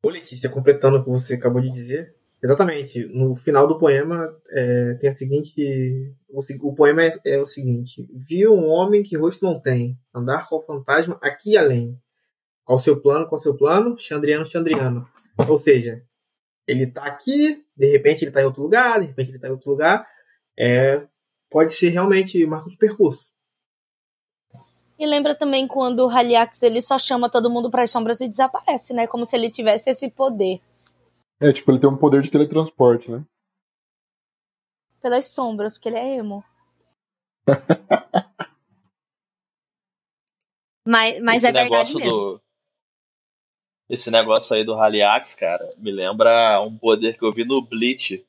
[0.00, 4.94] Ô Letícia, completando o que você acabou de dizer, exatamente, no final do poema é,
[4.94, 6.14] tem a seguinte.
[6.28, 10.48] O, o poema é, é, o seguinte: Viu um homem que rosto não tem, andar
[10.48, 12.00] com o fantasma aqui e além.
[12.64, 13.98] Qual seu plano, qual seu plano?
[13.98, 15.08] Chandriano, Chandriano.
[15.48, 16.04] Ou seja,
[16.66, 19.52] ele tá aqui, de repente ele tá em outro lugar, de repente ele tá em
[19.52, 20.06] outro lugar.
[20.58, 21.06] É,
[21.50, 23.26] pode ser realmente marco de percurso.
[24.98, 28.28] E lembra também quando o Haliax ele só chama todo mundo para as sombras e
[28.28, 29.06] desaparece, né?
[29.06, 30.60] Como se ele tivesse esse poder.
[31.40, 33.22] É, tipo, ele tem um poder de teletransporte, né?
[35.02, 36.42] Pelas sombras, porque ele é emo.
[40.84, 42.12] mas mas Esse é verdade mesmo.
[42.12, 42.45] Do...
[43.88, 48.26] Esse negócio aí do Haliax, cara, me lembra um poder que eu vi no Bleach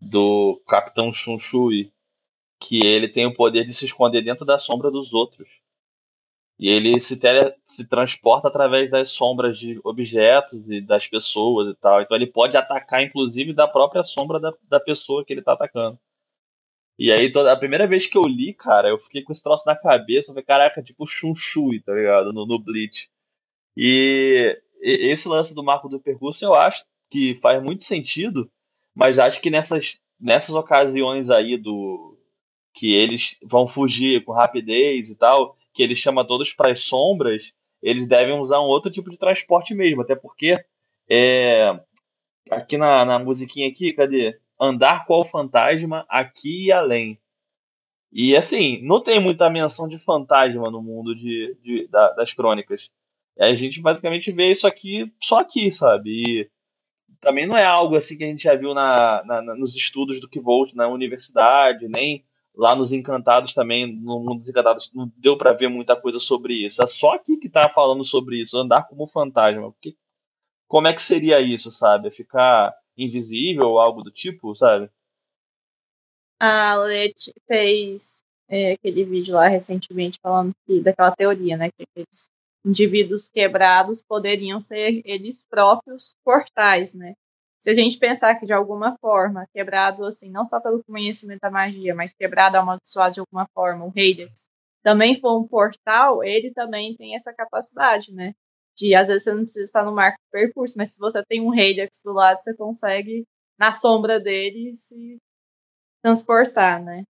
[0.00, 1.92] do Capitão Shunshui,
[2.58, 5.60] que ele tem o poder de se esconder dentro da sombra dos outros.
[6.58, 11.74] E ele se, tele, se transporta através das sombras de objetos e das pessoas e
[11.74, 12.02] tal.
[12.02, 15.98] Então ele pode atacar, inclusive, da própria sombra da, da pessoa que ele tá atacando.
[16.98, 19.64] E aí, toda, a primeira vez que eu li, cara, eu fiquei com esse troço
[19.66, 20.30] na cabeça.
[20.30, 22.30] Eu falei, caraca, tipo Shunshui, tá ligado?
[22.30, 23.08] No, no Bleach.
[23.74, 28.48] E, e esse lance do marco do percurso eu acho que faz muito sentido,
[28.94, 32.16] mas acho que nessas, nessas ocasiões aí do
[32.72, 37.52] que eles vão fugir com rapidez e tal, que ele chama todos para as sombras,
[37.82, 40.62] eles devem usar um outro tipo de transporte mesmo, até porque
[41.08, 41.80] é,
[42.50, 44.38] aqui na, na musiquinha aqui, cadê?
[44.60, 47.18] Andar qual fantasma aqui e além.
[48.12, 52.90] E assim, não tem muita menção de fantasma no mundo de, de da, das crônicas.
[53.40, 56.10] A gente basicamente vê isso aqui só aqui, sabe?
[56.10, 56.50] E
[57.20, 60.28] também não é algo assim que a gente já viu na, na, nos estudos do
[60.28, 65.52] Kivolt na universidade, nem Lá nos Encantados também, no Mundo dos Encantados, não deu para
[65.52, 66.82] ver muita coisa sobre isso.
[66.82, 69.72] É só aqui que tá falando sobre isso, andar como fantasma.
[69.72, 69.96] Porque,
[70.66, 72.10] como é que seria isso, sabe?
[72.10, 74.90] Ficar invisível ou algo do tipo, sabe?
[76.40, 77.14] A Let
[77.46, 81.70] fez é, aquele vídeo lá recentemente falando que, daquela teoria, né?
[81.70, 82.30] Que aqueles
[82.64, 87.14] indivíduos quebrados poderiam ser eles próprios portais, né?
[87.58, 91.50] Se a gente pensar que de alguma forma, quebrado assim, não só pelo conhecimento da
[91.50, 94.48] magia, mas quebrado, amaldiçoado de alguma forma, o Heidex,
[94.82, 98.32] também for um portal, ele também tem essa capacidade, né?
[98.76, 101.42] De às vezes você não precisa estar no marco do percurso, mas se você tem
[101.42, 103.24] um Heidex do lado, você consegue,
[103.58, 105.18] na sombra dele, se
[106.02, 107.04] transportar, né?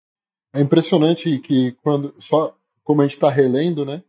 [0.54, 4.02] É impressionante que quando só como a gente está relendo, né?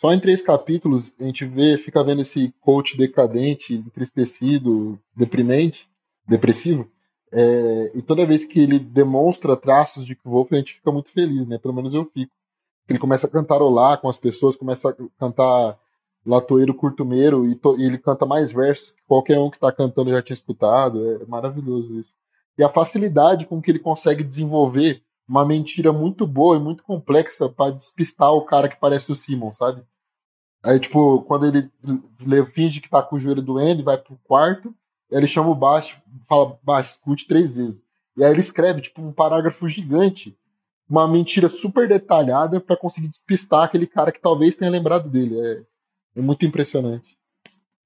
[0.00, 5.88] Só em três capítulos a gente vê, fica vendo esse coach decadente, entristecido, deprimente,
[6.26, 6.88] depressivo.
[7.32, 11.46] É, e toda vez que ele demonstra traços de Wolf, a gente fica muito feliz,
[11.46, 11.58] né?
[11.58, 12.32] Pelo menos eu fico.
[12.88, 15.78] Ele começa a cantarolar com as pessoas, começa a cantar
[16.24, 20.22] latoeiro curtumeiro e, e ele canta mais versos que qualquer um que está cantando já
[20.22, 21.20] tinha escutado.
[21.20, 22.14] É maravilhoso isso.
[22.56, 27.48] E a facilidade com que ele consegue desenvolver uma mentira muito boa e muito complexa
[27.48, 29.82] para despistar o cara que parece o Simon, sabe?
[30.62, 31.70] Aí, tipo, quando ele,
[32.46, 34.74] finge que tá com o joelho doendo e vai pro quarto,
[35.10, 37.82] ele chama o baixo, fala, baixo, escute três vezes.
[38.16, 40.36] E aí ele escreve, tipo, um parágrafo gigante,
[40.88, 45.38] uma mentira super detalhada para conseguir despistar aquele cara que talvez tenha lembrado dele.
[45.38, 45.62] É,
[46.16, 47.16] é muito impressionante.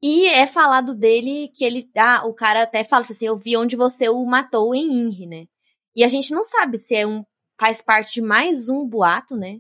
[0.01, 1.89] E é falado dele que ele.
[1.97, 5.27] Ah, o cara até fala tipo assim: eu vi onde você o matou em Inri,
[5.27, 5.47] né?
[5.95, 7.25] E a gente não sabe se é um
[7.59, 9.59] faz parte de mais um boato, né?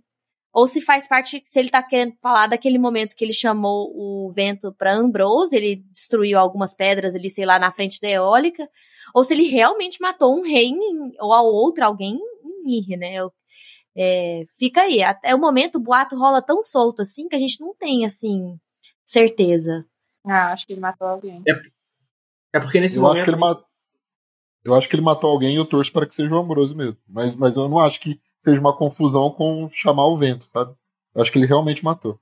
[0.52, 4.31] Ou se faz parte, se ele tá querendo falar daquele momento que ele chamou o
[4.31, 8.69] vento para Ambrose, ele destruiu algumas pedras ali, sei lá, na frente da eólica,
[9.14, 10.73] ou se ele realmente matou um rei
[11.20, 13.14] ou a outro alguém em Mir, né?
[13.97, 15.02] É, fica aí.
[15.02, 18.59] Até o momento o boato rola tão solto assim que a gente não tem, assim,
[19.05, 19.86] certeza.
[20.24, 21.43] Ah, acho que ele matou alguém.
[21.48, 23.16] É, é porque nesse eu momento.
[23.16, 23.72] Acho que ele matou
[24.64, 26.97] eu acho que ele matou alguém e eu torço para que seja o Ambrose mesmo.
[27.09, 30.74] Mas, mas eu não acho que seja uma confusão com chamar o vento, sabe?
[31.14, 32.18] Eu acho que ele realmente matou.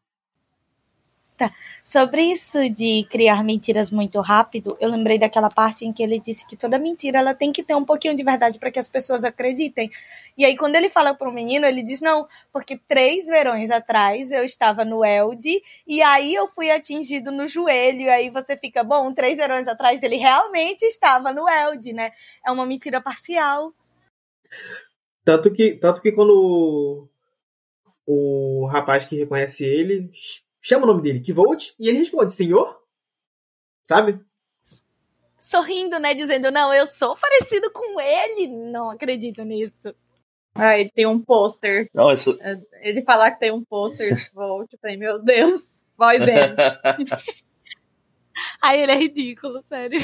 [1.82, 6.46] Sobre isso de criar mentiras muito rápido, eu lembrei daquela parte em que ele disse
[6.46, 9.24] que toda mentira ela tem que ter um pouquinho de verdade para que as pessoas
[9.24, 9.90] acreditem.
[10.36, 14.32] E aí quando ele fala para o menino, ele diz não, porque três verões atrás
[14.32, 18.02] eu estava no Elde e aí eu fui atingido no joelho.
[18.02, 22.12] E aí você fica bom, três verões atrás ele realmente estava no Elde, né?
[22.46, 23.72] É uma mentira parcial.
[25.24, 27.08] Tanto que, tanto que quando
[28.06, 30.10] o rapaz que reconhece ele
[30.60, 32.80] chama o nome dele, Kivolt, e ele responde, senhor?
[33.82, 34.20] Sabe?
[35.38, 36.14] Sorrindo, né?
[36.14, 38.46] Dizendo, não, eu sou parecido com ele.
[38.46, 39.94] Não acredito nisso.
[40.54, 41.88] Ah, ele tem um pôster.
[41.94, 42.38] Não, isso...
[42.40, 46.56] É, ele falar que tem um pôster de Volt, eu falei, meu Deus, boy band.
[48.62, 50.00] Aí ele é ridículo, sério.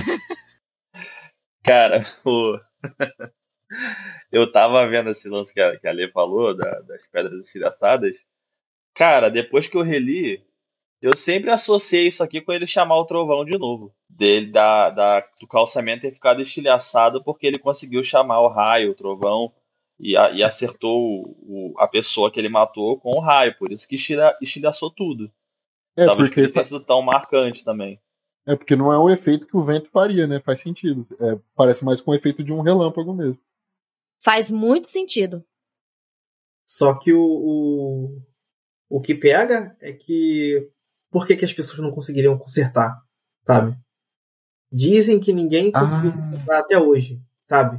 [1.63, 2.59] Cara, o...
[4.31, 8.17] eu tava vendo esse lance que a, que a Lê falou, da, das pedras estilhaçadas.
[8.97, 10.43] Cara, depois que eu reli,
[11.03, 13.95] eu sempre associei isso aqui com ele chamar o trovão de novo.
[14.09, 18.95] Dele, da, da, do calçamento ter ficado estilhaçado porque ele conseguiu chamar o raio, o
[18.95, 19.53] trovão,
[20.01, 23.57] e, a, e acertou o, a pessoa que ele matou com o raio.
[23.59, 25.31] Por isso que estilha, estilhaçou tudo.
[25.95, 28.01] É, Talvez porque por isso sido tão marcante também.
[28.47, 30.41] É porque não é um efeito que o vento faria, né?
[30.41, 31.07] Faz sentido.
[31.21, 33.39] É, parece mais com o efeito de um relâmpago mesmo.
[34.23, 35.45] Faz muito sentido.
[36.65, 38.23] Só que o, o,
[38.89, 40.71] o que pega é que
[41.11, 43.01] por que, que as pessoas não conseguiriam consertar,
[43.47, 43.77] sabe?
[44.71, 46.17] Dizem que ninguém conseguiu Ah.
[46.17, 47.79] consertar até hoje, sabe?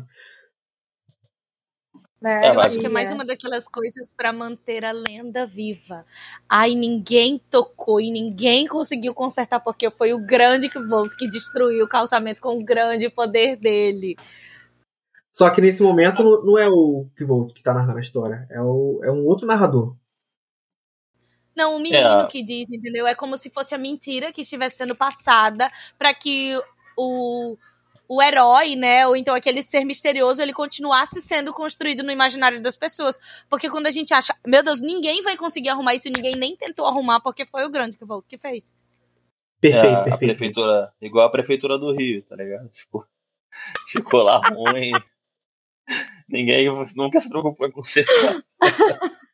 [2.23, 6.03] É, É, Eu acho que é mais uma daquelas coisas pra manter a lenda viva.
[6.49, 11.89] Ai, ninguém tocou e ninguém conseguiu consertar porque foi o grande Volt que destruiu o
[11.89, 14.15] calçamento com o grande poder dele.
[15.31, 18.99] Só que nesse momento não, é o Pivolt que tá narrando a história, é, o,
[19.03, 19.95] é um outro narrador.
[21.57, 22.27] Não, o menino É.
[22.27, 23.07] que diz, entendeu?
[23.07, 26.55] É como se fosse a mentira que estivesse sendo passada pra que
[26.95, 27.57] o,
[28.07, 32.77] o herói, né, ou então aquele ser misterioso, ele continuasse sendo construído no imaginário das
[32.77, 33.17] pessoas.
[33.49, 36.85] Porque quando a gente acha, meu Deus, ninguém vai conseguir arrumar isso, ninguém nem tentou
[36.85, 38.75] arrumar porque foi o grande Volt que fez.
[39.59, 40.19] Perfeito, É, a perfeito.
[40.19, 42.69] prefeitura, igual a prefeitura do Rio, tá ligado?
[42.69, 43.03] Tipo,
[43.89, 44.91] ficou lá ruim.
[46.29, 48.43] Ninguém nunca se preocupou em consertar.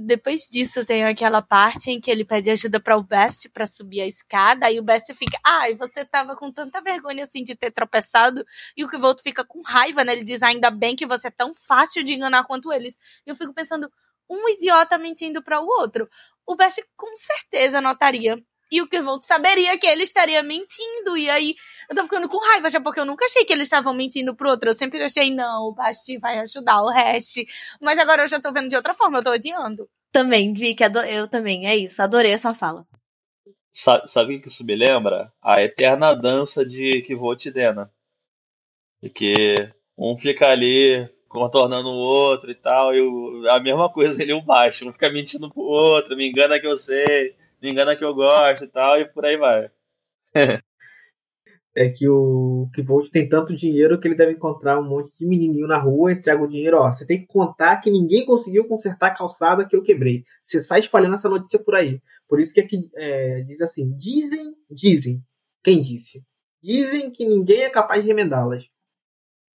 [0.00, 4.00] Depois disso, tem aquela parte em que ele pede ajuda para o Best para subir
[4.00, 7.70] a escada, aí o Best fica, ai, você tava com tanta vergonha assim de ter
[7.70, 8.44] tropeçado,
[8.76, 10.12] e o Kvolt fica com raiva, né?
[10.12, 12.98] Ele diz, ainda bem que você é tão fácil de enganar quanto eles.
[13.26, 13.90] E eu fico pensando,
[14.28, 16.08] um idiota mentindo para o outro.
[16.46, 21.16] O Best com certeza notaria E o Kervolt saberia que ele estaria mentindo.
[21.16, 21.54] E aí
[21.88, 24.50] eu tô ficando com raiva já, porque eu nunca achei que eles estavam mentindo pro
[24.50, 24.68] outro.
[24.68, 27.44] Eu sempre achei, não, o Basti vai ajudar o Hash.
[27.80, 29.88] Mas agora eu já tô vendo de outra forma, eu tô odiando.
[30.12, 32.02] Também, vi que eu também, é isso.
[32.02, 32.86] Adorei a sua fala.
[33.70, 35.32] Sabe, sabe o que isso me lembra?
[35.42, 37.90] A eterna dança de Kivot e Dena.
[39.14, 44.32] Que um fica ali contornando o outro e tal, e o, a mesma coisa ele
[44.32, 44.88] e o baixo.
[44.88, 48.64] Um fica mentindo pro outro, me engana que eu sei, me engana que eu gosto
[48.64, 49.70] e tal, e por aí vai.
[51.74, 55.66] é que o Kivolt tem tanto dinheiro que ele deve encontrar um monte de menininho
[55.66, 59.14] na rua, entrega o dinheiro, ó, você tem que contar que ninguém conseguiu consertar a
[59.14, 60.24] calçada que eu quebrei.
[60.42, 62.00] Você sai espalhando essa notícia por aí.
[62.28, 65.22] Por isso que aqui é, diz assim, dizem, dizem,
[65.62, 66.24] quem disse?
[66.60, 68.68] Dizem que ninguém é capaz de remendá-las.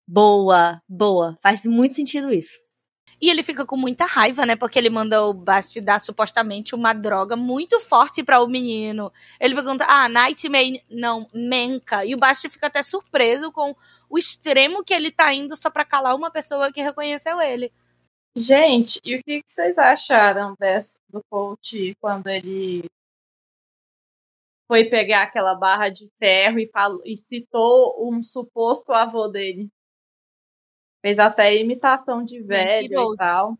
[0.07, 1.37] Boa, boa.
[1.41, 2.57] Faz muito sentido isso.
[3.23, 4.53] E ele fica com muita raiva, né?
[4.53, 9.13] Porque ele manda o Basti dar supostamente uma droga muito forte para o menino.
[9.39, 12.03] Ele pergunta, ah, Nightmare, não, Menka.
[12.03, 13.73] E o Basti fica até surpreso com
[14.09, 17.71] o extremo que ele tá indo só pra calar uma pessoa que reconheceu ele.
[18.35, 22.83] Gente, e o que vocês acharam desse, do coach quando ele
[24.67, 29.69] foi pegar aquela barra de ferro e, falou, e citou um suposto avô dele?
[31.03, 33.13] Fez até imitação de velho Mentiroso.
[33.13, 33.57] e tal.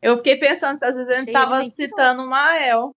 [0.00, 2.94] Eu fiquei pensando se às vezes ele estava citando o Mael.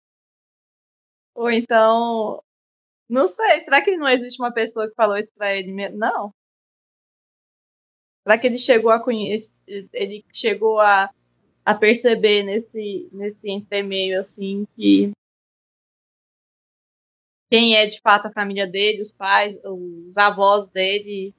[1.33, 2.39] Ou então.
[3.09, 5.97] Não sei, será que não existe uma pessoa que falou isso pra ele mesmo?
[5.97, 6.31] Não.
[8.23, 9.89] Será que ele chegou a conhecer.
[9.91, 11.11] Ele chegou a,
[11.65, 15.11] a perceber nesse, nesse entremeio assim que
[17.49, 21.33] quem é de fato a família dele, os pais, os avós dele,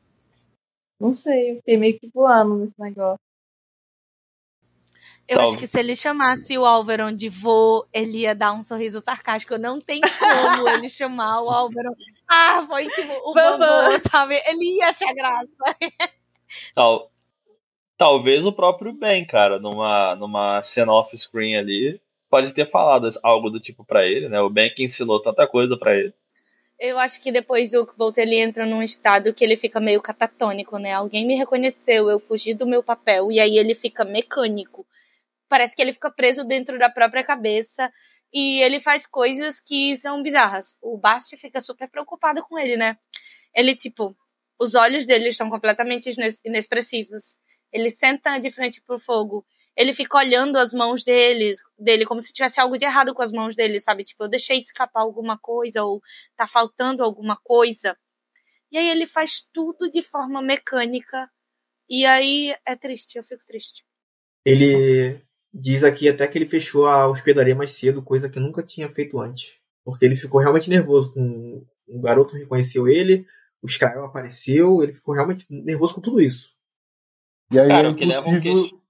[1.01, 3.20] não sei, eu fiquei meio que voando nesse negócio.
[5.28, 9.01] Eu acho que se ele chamasse o Álvaro de vô, ele ia dar um sorriso
[9.01, 9.59] sarcástico.
[9.59, 11.90] Não tem como ele chamar o Álvaro.
[12.28, 14.40] Ah, foi tipo o vovô, sabe?
[14.47, 15.51] Ele ia achar graça.
[16.77, 17.10] Tal,
[17.97, 22.01] talvez o próprio Ben, cara, numa, numa cena off-screen ali,
[22.31, 24.40] pode ter falado algo do tipo para ele, né?
[24.40, 26.14] O Ben que ensinou tanta coisa para ele.
[26.78, 30.78] Eu acho que depois o Volt ele entra num estado que ele fica meio catatônico,
[30.78, 30.93] né?
[30.93, 34.86] Alguém me reconheceu, eu fugi do meu papel e aí ele fica mecânico.
[35.48, 37.90] Parece que ele fica preso dentro da própria cabeça
[38.32, 40.77] e ele faz coisas que são bizarras.
[40.82, 42.98] O Basti fica super preocupado com ele, né?
[43.55, 44.15] Ele tipo,
[44.59, 46.11] os olhos dele estão completamente
[46.44, 47.36] inexpressivos.
[47.73, 49.47] Ele senta de frente pro fogo
[49.77, 53.31] ele fica olhando as mãos deles, dele como se tivesse algo de errado com as
[53.31, 54.05] mãos dele, sabe?
[54.05, 56.01] Tipo, eu deixei escapar alguma coisa ou
[56.35, 57.97] tá faltando alguma coisa.
[58.73, 61.31] E aí ele faz tudo de forma mecânica.
[61.89, 63.85] E aí é triste, eu fico triste.
[64.44, 65.20] Ele
[65.53, 69.20] diz aqui até que ele fechou a hospedaria mais cedo, coisa que nunca tinha feito
[69.20, 69.59] antes.
[69.85, 73.27] Porque ele ficou realmente nervoso com o garoto reconheceu ele,
[73.62, 76.57] o Skyler apareceu, ele ficou realmente nervoso com tudo isso.
[77.53, 78.82] E aí Cara, é impossível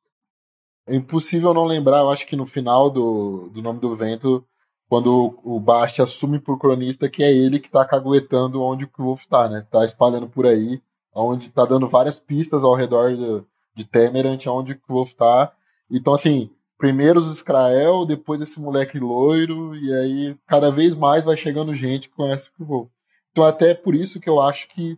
[0.86, 4.44] é impossível não lembrar, eu acho que no final do, do Nome do Vento,
[4.88, 9.24] quando o, Bast assume por cronista que é ele que tá caguetando onde o Wolf
[9.26, 9.66] tá, né?
[9.70, 10.80] Tá espalhando por aí,
[11.12, 13.44] onde tá dando várias pistas ao redor de,
[13.74, 15.52] de Temerant, onde o Wolf tá.
[15.90, 21.36] Então, assim, primeiro os Israel, depois esse moleque loiro, e aí cada vez mais vai
[21.36, 22.88] chegando gente que conhece o Wolf.
[23.32, 24.96] Então, até por isso que eu acho que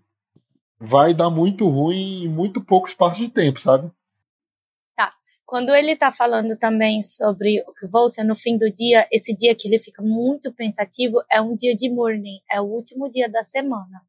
[0.79, 3.91] vai dar muito ruim em muito pouco espaço de tempo, sabe?
[5.49, 9.55] Quando ele está falando também sobre o que volta no fim do dia, esse dia
[9.55, 13.43] que ele fica muito pensativo é um dia de morning, é o último dia da
[13.43, 14.07] semana.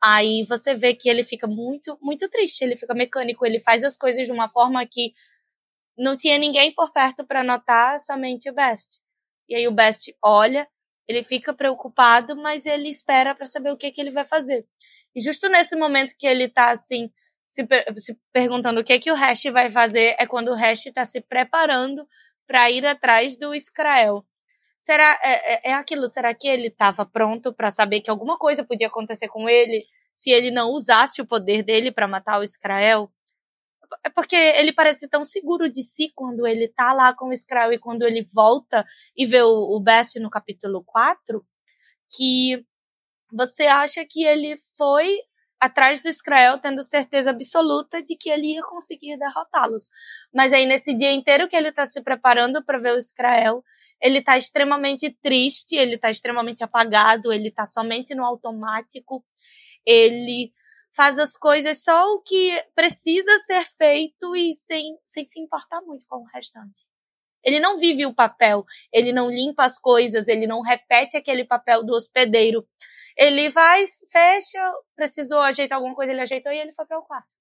[0.00, 3.96] Aí você vê que ele fica muito, muito triste, ele fica mecânico, ele faz as
[3.96, 5.12] coisas de uma forma que
[5.98, 9.00] não tinha ninguém por perto para notar, somente o Best.
[9.48, 10.68] E aí o Best olha,
[11.08, 14.64] ele fica preocupado, mas ele espera para saber o que, que ele vai fazer.
[15.12, 17.10] E justo nesse momento que ele tá assim,
[17.52, 17.66] se,
[17.98, 21.20] se perguntando o que, que o Hash vai fazer é quando o Hash está se
[21.20, 22.08] preparando
[22.46, 24.24] para ir atrás do Israel.
[24.78, 26.08] Será é, é, é aquilo?
[26.08, 29.84] Será que ele estava pronto para saber que alguma coisa podia acontecer com ele
[30.14, 33.12] se ele não usasse o poder dele para matar o Israel?
[34.02, 37.70] É porque ele parece tão seguro de si quando ele tá lá com o Israel
[37.70, 38.82] e quando ele volta
[39.14, 41.44] e vê o, o Best no capítulo 4,
[42.16, 42.64] que
[43.30, 45.18] você acha que ele foi
[45.62, 49.88] atrás do Israel, tendo certeza absoluta de que ele ia conseguir derrotá-los.
[50.34, 53.62] Mas aí, nesse dia inteiro que ele está se preparando para ver o Israel,
[54.00, 59.24] ele está extremamente triste, ele está extremamente apagado, ele está somente no automático,
[59.86, 60.52] ele
[60.96, 66.04] faz as coisas só o que precisa ser feito e sem, sem se importar muito
[66.08, 66.90] com o restante.
[67.44, 71.84] Ele não vive o papel, ele não limpa as coisas, ele não repete aquele papel
[71.84, 72.66] do hospedeiro.
[73.16, 77.32] Ele vai, fecha, precisou ajeitar alguma coisa, ele ajeitou e ele foi para o quarto.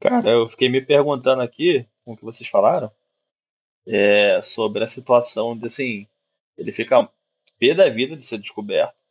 [0.00, 2.90] Cara, eu fiquei me perguntando aqui, com o que vocês falaram,
[3.86, 6.06] é, sobre a situação de assim,
[6.56, 7.08] ele fica
[7.58, 9.02] pé da vida de ser descoberto,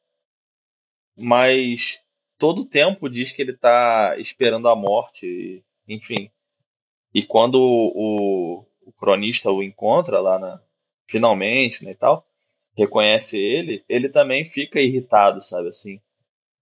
[1.18, 2.04] mas
[2.38, 6.32] todo o tempo diz que ele tá esperando a morte, enfim.
[7.14, 10.62] E quando o, o cronista o encontra lá na,
[11.10, 12.28] finalmente, né, e tal,
[12.76, 16.00] reconhece ele, ele também fica irritado, sabe assim.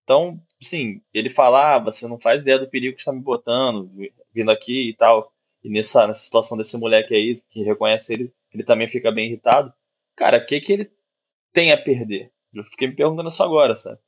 [0.04, 3.90] Então, sim, ele fala, ah, você não faz ideia do perigo que está me botando,
[4.34, 5.32] vindo aqui e tal.
[5.64, 9.74] E nessa, nessa situação desse moleque aí, que reconhece ele, ele também fica bem irritado.
[10.16, 10.92] Cara, o que que ele
[11.54, 12.32] tem a perder?
[12.54, 14.00] Eu fiquei me perguntando isso agora, sabe?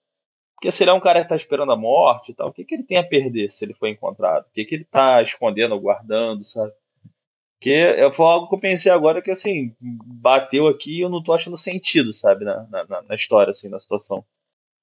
[0.56, 2.66] Porque se ele é um cara que tá esperando a morte e tal, o que
[2.66, 4.46] que ele tem a perder se ele for encontrado?
[4.46, 6.74] O que que ele tá escondendo ou guardando, sabe?
[7.64, 11.31] Porque foi algo que eu pensei agora que, assim, bateu aqui e eu não tô
[11.31, 14.22] achando sentido, sabe, na, na, na história, assim, na situação.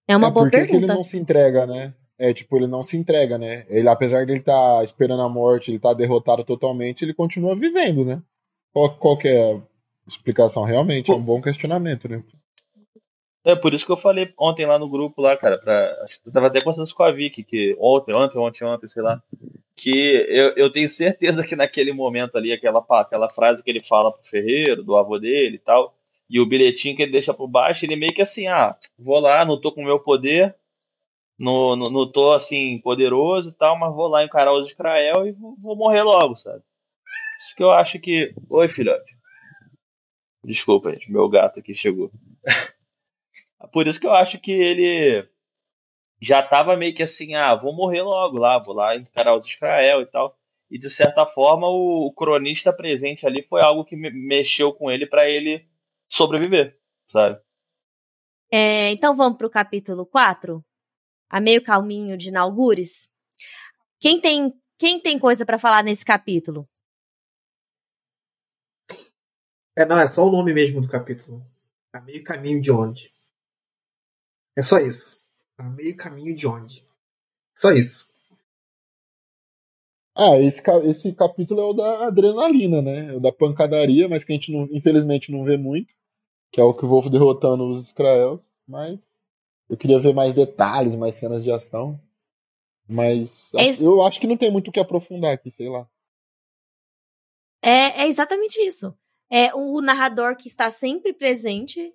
[0.09, 0.86] É uma é, boa por que que pergunta.
[0.86, 1.93] ele não se entrega, né?
[2.19, 3.66] É, tipo, ele não se entrega, né?
[3.69, 7.55] Ele, apesar de ele estar tá esperando a morte, ele tá derrotado totalmente, ele continua
[7.55, 8.23] vivendo, né?
[8.73, 9.61] Qual, qual que é a
[10.09, 10.65] explicação?
[10.65, 12.24] Realmente, é um bom questionamento, né?
[13.45, 15.97] É por isso que eu falei ontem lá no grupo lá, cara, pra,
[16.27, 19.23] eu tava até conversando com a Vicky, que ontem, ontem, ontem, ontem, sei lá,
[19.75, 19.91] que
[20.29, 24.23] eu, eu tenho certeza que naquele momento ali, aquela, aquela frase que ele fala pro
[24.29, 25.97] Ferreiro, do avô dele e tal,
[26.29, 29.43] e o bilhetinho que ele deixa por baixo, ele meio que assim, ah, vou lá,
[29.45, 30.55] não tô com o meu poder,
[31.39, 35.33] não, não, não tô assim, poderoso e tal, mas vou lá encarar os Israel e
[35.33, 36.62] vou, vou morrer logo, sabe?
[37.41, 38.35] Isso que eu acho que.
[38.51, 39.17] Oi, filhote.
[40.45, 42.11] Desculpa, gente, meu gato aqui chegou.
[43.69, 45.28] Por isso que eu acho que ele
[46.20, 50.03] já tava meio que assim, ah, vou morrer logo lá, vou lá encarar os Israel
[50.03, 50.39] e tal.
[50.70, 54.91] E de certa forma o, o cronista presente ali foi algo que me, mexeu com
[54.91, 55.66] ele para ele
[56.09, 56.78] sobreviver,
[57.09, 57.41] sabe?
[58.53, 60.65] É, então vamos pro capítulo 4?
[61.28, 63.09] A meio calminho de Naugures.
[63.99, 66.69] Quem tem, quem tem coisa para falar nesse capítulo?
[69.77, 71.45] É, não, é só o nome mesmo do capítulo.
[71.93, 73.12] A meio caminho de onde?
[74.57, 75.27] É só isso.
[75.59, 76.87] A meio caminho de onde?
[77.55, 78.11] Só isso.
[80.17, 83.13] Ah, esse, esse capítulo é o da adrenalina, né?
[83.13, 85.95] É o da pancadaria, mas que a gente não- infelizmente não vê muito.
[86.53, 88.45] Que é o que o Wolf derrotando os Israel.
[88.67, 89.19] Mas
[89.69, 92.01] eu queria ver mais detalhes, mais cenas de ação.
[92.89, 95.89] Mas acho- Esse- eu acho que não tem muito o que aprofundar aqui, sei lá.
[97.63, 98.97] É, é exatamente isso.
[99.31, 101.95] É o narrador que está sempre presente.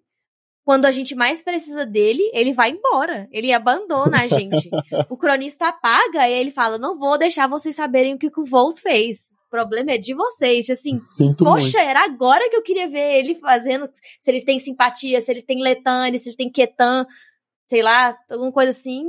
[0.65, 3.29] Quando a gente mais precisa dele, ele vai embora.
[3.31, 4.67] Ele abandona a gente.
[5.07, 8.45] o cronista apaga e ele fala: Não vou deixar vocês saberem o que, que o
[8.45, 9.29] Volt fez.
[9.45, 10.67] O problema é de vocês.
[10.71, 11.77] Assim, Sinto poxa, muito.
[11.77, 13.87] era agora que eu queria ver ele fazendo.
[14.19, 17.05] Se ele tem simpatia, se ele tem letane, se ele tem ketan,
[17.67, 19.03] sei lá, alguma coisa assim.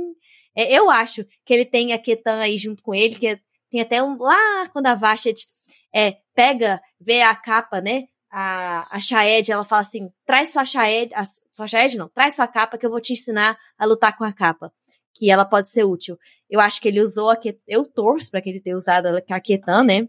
[0.55, 3.39] É, eu acho que ele tem a ketan aí junto com ele, que
[3.71, 4.15] tem até um.
[4.15, 5.47] Lá quando a Vashet
[5.93, 8.03] é, pega, vê a capa, né?
[8.29, 12.47] A, a Shaed, ela fala assim: traz sua Shaed, a, sua Shaed não, traz sua
[12.47, 14.71] capa que eu vou te ensinar a lutar com a capa.
[15.13, 16.17] Que ela pode ser útil.
[16.49, 19.39] Eu acho que ele usou a Ketan, eu torço pra que ele tenha usado a
[19.39, 20.07] Ketan, né?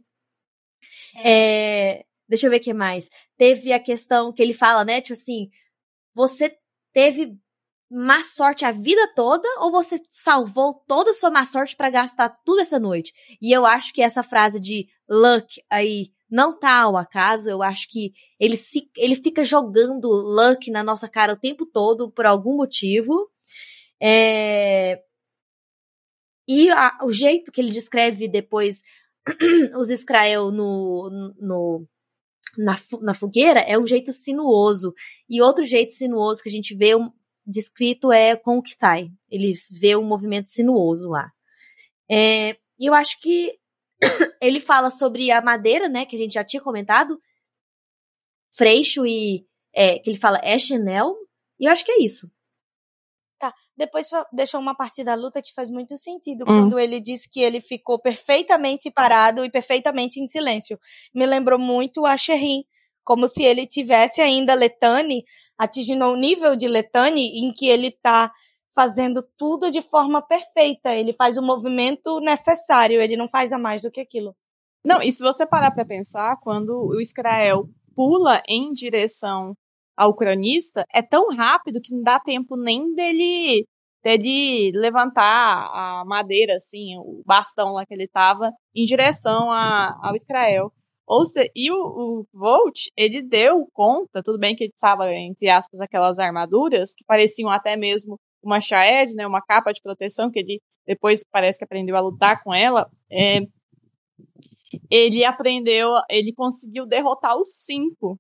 [1.25, 3.09] É, deixa eu ver o que mais.
[3.37, 5.01] Teve a questão que ele fala, né?
[5.01, 5.49] Tipo assim,
[6.15, 6.57] você
[6.93, 7.39] teve
[7.91, 12.29] má sorte a vida toda ou você salvou toda a sua má sorte pra gastar
[12.45, 13.13] tudo essa noite?
[13.41, 17.49] E eu acho que essa frase de luck aí não tá ao acaso.
[17.51, 22.11] Eu acho que ele, se, ele fica jogando luck na nossa cara o tempo todo
[22.11, 23.31] por algum motivo.
[24.01, 25.01] É...
[26.47, 28.83] E a- o jeito que ele descreve depois
[29.79, 31.87] os Israel no, no,
[32.57, 34.95] na, na fogueira é um jeito sinuoso.
[35.29, 36.93] E outro jeito sinuoso que a gente vê
[37.47, 39.09] descrito é com o Kitai.
[39.31, 41.31] Ele vê um movimento sinuoso lá.
[42.11, 43.58] É, e eu acho que
[44.41, 47.21] ele fala sobre a madeira, né, que a gente já tinha comentado.
[48.57, 49.47] Freixo e.
[49.75, 51.15] é, que ele fala é Chanel.
[51.61, 52.31] E eu acho que é isso.
[53.77, 56.47] Depois fa- deixou uma parte da luta que faz muito sentido, Hum.
[56.69, 60.77] quando ele disse que ele ficou perfeitamente parado e perfeitamente em silêncio.
[61.15, 62.65] Me lembrou muito a Sherrin,
[63.05, 65.25] como se ele tivesse ainda Letane,
[65.57, 68.33] atingindo um nível de Letane em que ele tá
[68.79, 70.95] fazendo tudo de forma perfeita.
[70.95, 74.37] Ele faz o movimento necessário, ele não faz a mais do que aquilo.
[74.85, 79.53] Não, e se você parar pra pensar, quando o Israel pula em direção
[79.97, 83.67] ao cronista, é tão rápido que não dá tempo nem dele,
[84.01, 90.15] dele levantar a madeira, assim, o bastão lá que ele tava, em direção a, ao
[90.15, 90.73] Israel.
[91.05, 95.49] Ou se, e o, o Volt, ele deu conta, tudo bem que ele estava, entre
[95.49, 100.39] aspas, aquelas armaduras que pareciam até mesmo uma Shaed, né, uma capa de proteção, que
[100.39, 102.91] ele depois parece que aprendeu a lutar com ela.
[103.11, 103.41] É,
[104.91, 108.19] ele aprendeu, ele conseguiu derrotar os cinco.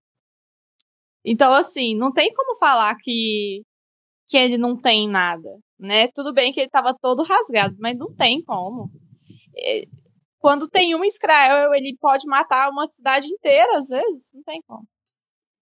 [1.24, 3.62] Então, assim, não tem como falar que,
[4.28, 6.08] que ele não tem nada, né?
[6.14, 8.90] Tudo bem que ele estava todo rasgado, mas não tem como.
[9.56, 9.82] É,
[10.38, 14.86] quando tem um Skrael, ele pode matar uma cidade inteira, às vezes, não tem como.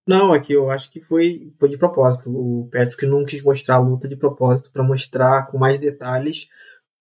[0.07, 2.31] Não, aqui eu acho que foi, foi de propósito.
[2.31, 6.49] O Patrick não quis mostrar a luta de propósito para mostrar com mais detalhes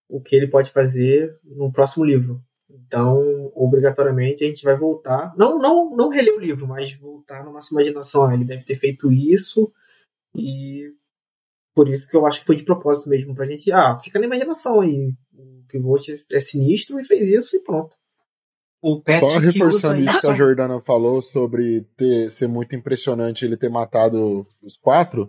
[0.08, 2.42] o que ele pode fazer no próximo livro.
[2.68, 5.32] Então, obrigatoriamente, a gente vai voltar.
[5.36, 8.24] Não, não, não reler o livro, mas voltar na nossa imaginação.
[8.24, 9.72] Ah, ele deve ter feito isso.
[10.34, 10.92] E
[11.74, 13.34] por isso que eu acho que foi de propósito mesmo.
[13.34, 13.70] Pra gente.
[13.70, 15.12] Ah, fica na imaginação aí.
[15.32, 17.94] O Pivot é sinistro e fez isso e pronto.
[18.88, 23.68] O Só reforçando isso que a Jordana falou sobre ter, ser muito impressionante ele ter
[23.68, 25.28] matado os quatro.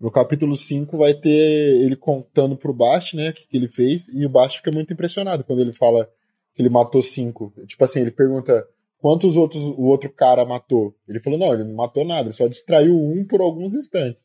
[0.00, 4.08] No capítulo 5 vai ter ele contando pro Bast, né, o que, que ele fez,
[4.08, 6.08] e o Bast fica muito impressionado quando ele fala
[6.54, 7.52] que ele matou cinco.
[7.66, 8.66] Tipo assim, ele pergunta
[8.96, 10.94] quantos outros o outro cara matou.
[11.06, 14.24] Ele falou, não, ele não matou nada, ele só distraiu um por alguns instantes.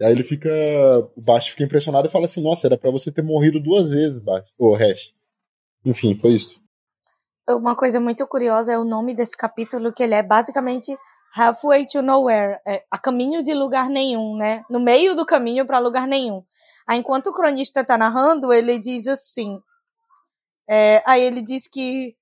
[0.00, 0.48] E aí ele fica.
[1.14, 4.18] O Baixo fica impressionado e fala assim, nossa, era para você ter morrido duas vezes,
[4.18, 4.54] Baixo.
[4.56, 5.12] Ô, Hash.
[5.84, 6.58] Enfim, foi isso.
[7.48, 10.94] Uma coisa muito curiosa é o nome desse capítulo, que ele é basicamente
[11.34, 14.64] Halfway to Nowhere, é, a caminho de lugar nenhum, né?
[14.68, 16.44] No meio do caminho para lugar nenhum.
[16.86, 19.60] Aí, enquanto o cronista está narrando, ele diz assim:
[20.68, 22.14] é, aí ele diz que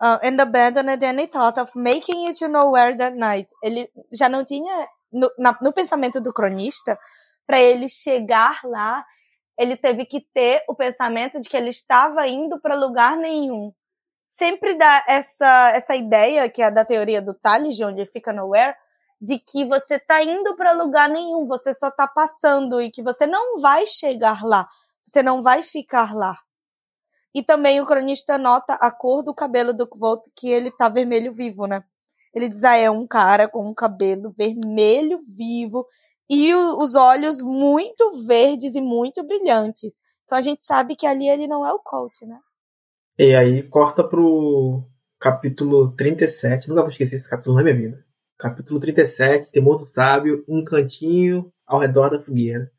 [0.00, 3.50] uh, and abandoned any thought of making it to nowhere that night.
[3.62, 6.98] Ele já não tinha no, na, no pensamento do cronista
[7.46, 9.04] para ele chegar lá,
[9.58, 13.72] ele teve que ter o pensamento de que ele estava indo para lugar nenhum.
[14.28, 18.76] Sempre dá essa essa ideia que é da teoria do Tales, onde fica nowhere,
[19.20, 23.26] de que você está indo para lugar nenhum, você só está passando e que você
[23.26, 24.68] não vai chegar lá,
[25.04, 26.38] você não vai ficar lá.
[27.34, 31.32] E também o cronista nota a cor do cabelo do Kvolt, que ele tá vermelho
[31.32, 31.82] vivo, né?
[32.34, 35.86] Ele diz, ah, é um cara com um cabelo vermelho vivo
[36.28, 39.98] e o, os olhos muito verdes e muito brilhantes.
[40.24, 42.38] Então a gente sabe que ali ele não é o Colt, né?
[43.20, 44.84] E aí corta pro
[45.18, 48.06] capítulo 37, nunca vou esquecer esse capítulo na minha vida.
[48.38, 52.70] Capítulo 37, Temor do Sábio, um cantinho ao redor da fogueira.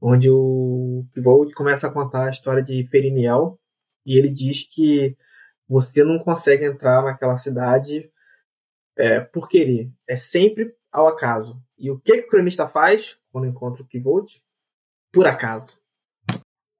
[0.00, 3.60] Onde o Kvold começa a contar a história de Feriniel,
[4.06, 5.14] e ele diz que
[5.68, 8.10] você não consegue entrar naquela cidade
[8.96, 9.92] é, por querer.
[10.08, 11.62] É sempre ao acaso.
[11.76, 14.42] E o que, que o cronista faz quando encontra o Kivold?
[15.12, 15.78] Por acaso.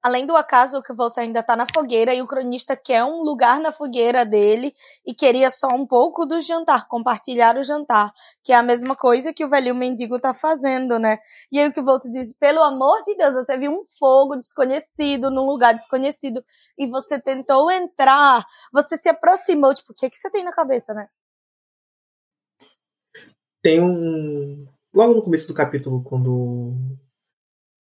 [0.01, 3.59] Além do acaso, o Kvold ainda está na fogueira e o cronista quer um lugar
[3.59, 4.73] na fogueira dele
[5.05, 9.33] e queria só um pouco do jantar, compartilhar o jantar, que é a mesma coisa
[9.33, 11.17] que o velho mendigo está fazendo, né?
[11.51, 15.45] E aí o Kvold diz: pelo amor de Deus, você viu um fogo desconhecido num
[15.45, 16.41] lugar desconhecido
[16.77, 20.93] e você tentou entrar, você se aproximou, tipo, o que, que você tem na cabeça,
[20.93, 21.09] né?
[23.61, 24.65] Tem um.
[24.93, 26.73] Logo no começo do capítulo, quando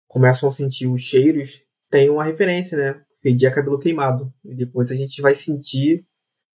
[0.07, 3.01] começam a sentir os cheiros, tem uma referência, né?
[3.21, 4.33] Fedir a cabelo queimado.
[4.43, 6.05] E depois a gente vai sentir.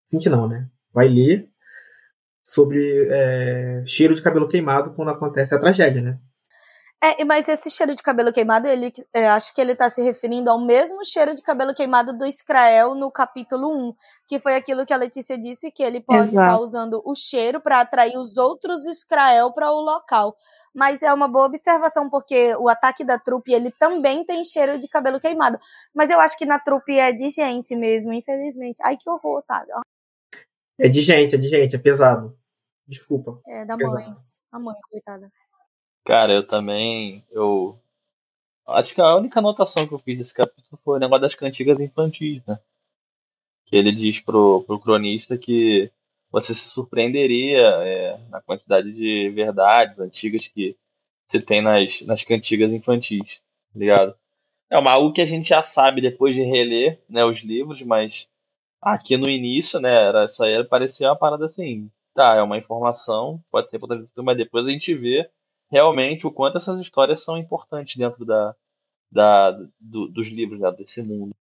[0.04, 0.68] Sentir não, né?
[0.92, 1.48] Vai ler
[2.42, 6.18] sobre é, cheiro de cabelo queimado quando acontece a tragédia, né?
[7.04, 10.48] É, mas esse cheiro de cabelo queimado, ele, é, acho que ele está se referindo
[10.48, 13.94] ao mesmo cheiro de cabelo queimado do Scrael no capítulo 1,
[14.28, 17.60] que foi aquilo que a Letícia disse, que ele pode estar tá usando o cheiro
[17.60, 20.36] para atrair os outros Scrael para o local.
[20.72, 24.86] Mas é uma boa observação, porque o ataque da trupe, ele também tem cheiro de
[24.86, 25.58] cabelo queimado.
[25.92, 28.80] Mas eu acho que na trupe é de gente mesmo, infelizmente.
[28.80, 29.66] Ai, que horror, tá?
[30.78, 32.38] É de gente, é de gente, é pesado.
[32.86, 33.40] Desculpa.
[33.48, 33.94] É, da pesado.
[33.96, 34.16] mãe.
[34.52, 35.28] A mãe, coitada.
[36.04, 37.24] Cara, eu também.
[37.30, 37.78] Eu.
[38.66, 41.78] Acho que a única anotação que eu fiz desse capítulo foi o negócio das cantigas
[41.80, 42.58] infantis, né?
[43.66, 45.90] Que ele diz pro, pro cronista que
[46.30, 50.76] você se surpreenderia é, na quantidade de verdades antigas que
[51.28, 53.40] se tem nas, nas cantigas infantis,
[53.72, 54.16] tá ligado?
[54.70, 58.28] É uma, algo que a gente já sabe depois de reler né, os livros, mas
[58.80, 63.42] aqui no início, né, era, isso aí parecia uma parada assim, tá, é uma informação,
[63.50, 65.28] pode ser importante, mas depois a gente vê
[65.72, 68.54] realmente o quanto essas histórias são importantes dentro da,
[69.10, 69.50] da,
[69.80, 71.34] do, dos livros né, desse mundo.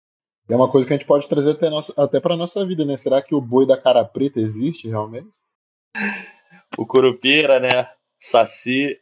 [0.47, 2.95] É uma coisa que a gente pode trazer até, nossa, até para nossa vida, né?
[2.95, 5.29] Será que o boi da cara preta existe realmente?
[6.77, 7.89] O Curupira, né?
[8.19, 8.99] Saci.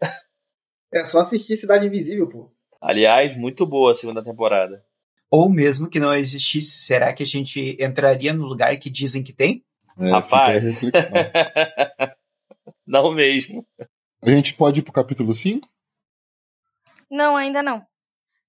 [0.93, 2.51] É só assistir Cidade Invisível, pô.
[2.81, 4.83] Aliás, muito boa a segunda temporada.
[5.29, 9.33] Ou mesmo que não existisse, será que a gente entraria no lugar que dizem que
[9.33, 9.63] tem?
[9.99, 10.57] É, Rapaz.
[10.57, 11.11] fica a reflexão.
[12.87, 13.65] Não mesmo.
[14.21, 15.67] A gente pode ir pro capítulo 5?
[17.09, 17.85] Não, ainda não.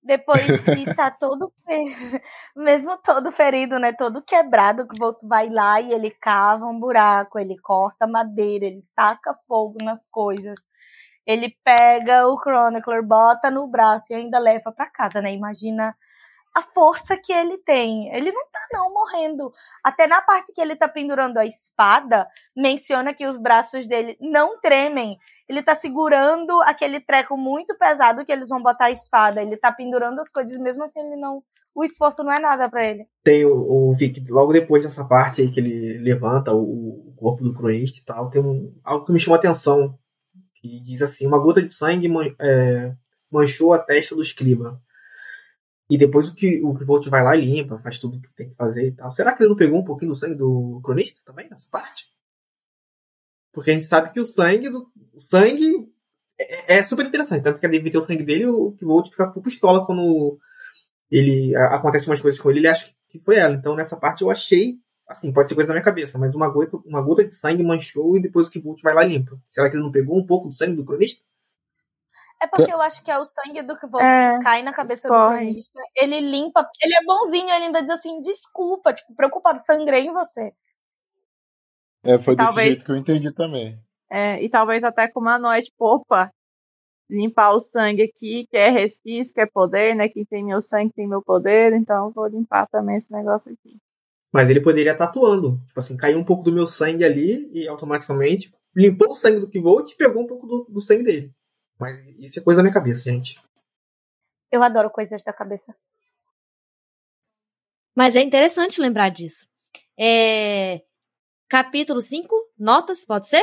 [0.03, 2.23] Depois de tá todo fe-
[2.57, 7.59] mesmo todo ferido, né, todo quebrado, que vai lá e ele cava um buraco, ele
[7.59, 10.59] corta madeira, ele taca fogo nas coisas.
[11.27, 15.35] Ele pega o Chronicler, bota no braço e ainda leva pra casa, né?
[15.35, 15.95] Imagina
[16.57, 18.09] a força que ele tem.
[18.15, 19.53] Ele não tá não morrendo.
[19.85, 22.27] Até na parte que ele tá pendurando a espada,
[22.57, 25.19] menciona que os braços dele não tremem.
[25.49, 29.41] Ele tá segurando aquele treco muito pesado que eles vão botar a espada.
[29.43, 31.43] Ele tá pendurando as coisas, mesmo assim ele não.
[31.75, 33.07] O esforço não é nada pra ele.
[33.23, 37.43] Tem o, o Vic, logo depois dessa parte aí que ele levanta o, o corpo
[37.45, 39.97] do cronista e tal, tem um, algo que me chamou a atenção.
[40.55, 42.93] Que diz assim: uma gota de sangue man- é,
[43.31, 44.81] manchou a testa do escriba.
[45.89, 48.57] E depois o que o Volt vai lá e limpa, faz tudo que tem que
[48.57, 49.11] fazer e tal.
[49.13, 52.07] Será que ele não pegou um pouquinho do sangue do cronista também nessa parte?
[53.53, 55.93] Porque a gente sabe que o sangue do o sangue
[56.39, 59.29] é, é super interessante, tanto que ele deve ter o sangue dele, o Volt fica
[59.31, 60.39] com pistola quando
[61.11, 63.55] ele a- acontece umas coisas com ele, ele acha que foi ela.
[63.55, 64.77] Então nessa parte eu achei,
[65.09, 68.17] assim, pode ser coisa da minha cabeça, mas uma gota, uma gota de sangue manchou
[68.17, 69.39] e depois o Kivult vai lá e limpa.
[69.49, 71.23] Será que ele não pegou um pouco do sangue do cronista?
[72.41, 75.09] É porque eu acho que é o sangue do Kvolt É, que cai na cabeça
[75.09, 75.39] do escorre.
[75.47, 75.81] cronista.
[75.97, 80.53] Ele limpa, ele é bonzinho, ele ainda diz assim, desculpa, tipo, preocupado, sangrei em você.
[82.09, 82.69] É, foi desse Talvez.
[82.69, 83.79] jeito que eu entendi também.
[84.11, 86.33] É, e talvez até com uma noite, tipo, opa,
[87.11, 90.09] limpar o sangue aqui, que é resquício, que é poder, né?
[90.09, 93.77] Quem tem meu sangue tem meu poder, então vou limpar também esse negócio aqui.
[94.33, 95.61] Mas ele poderia estar atuando.
[95.67, 99.49] Tipo assim, caiu um pouco do meu sangue ali e automaticamente limpou o sangue do
[99.49, 101.35] Kivult e pegou um pouco do, do sangue dele.
[101.79, 103.39] Mas isso é coisa da minha cabeça, gente.
[104.51, 105.77] Eu adoro coisas da cabeça.
[107.95, 109.47] Mas é interessante lembrar disso.
[109.99, 110.88] É...
[111.49, 113.43] Capítulo 5, notas, pode ser?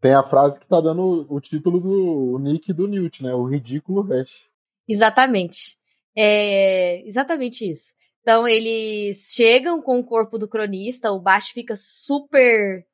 [0.00, 3.34] Tem a frase que tá dando o título do nick do Newt, né?
[3.34, 4.48] O ridículo hash.
[4.86, 5.76] Exatamente.
[6.14, 7.94] É exatamente isso.
[8.20, 12.86] Então eles chegam com o corpo do cronista, o Bash fica super,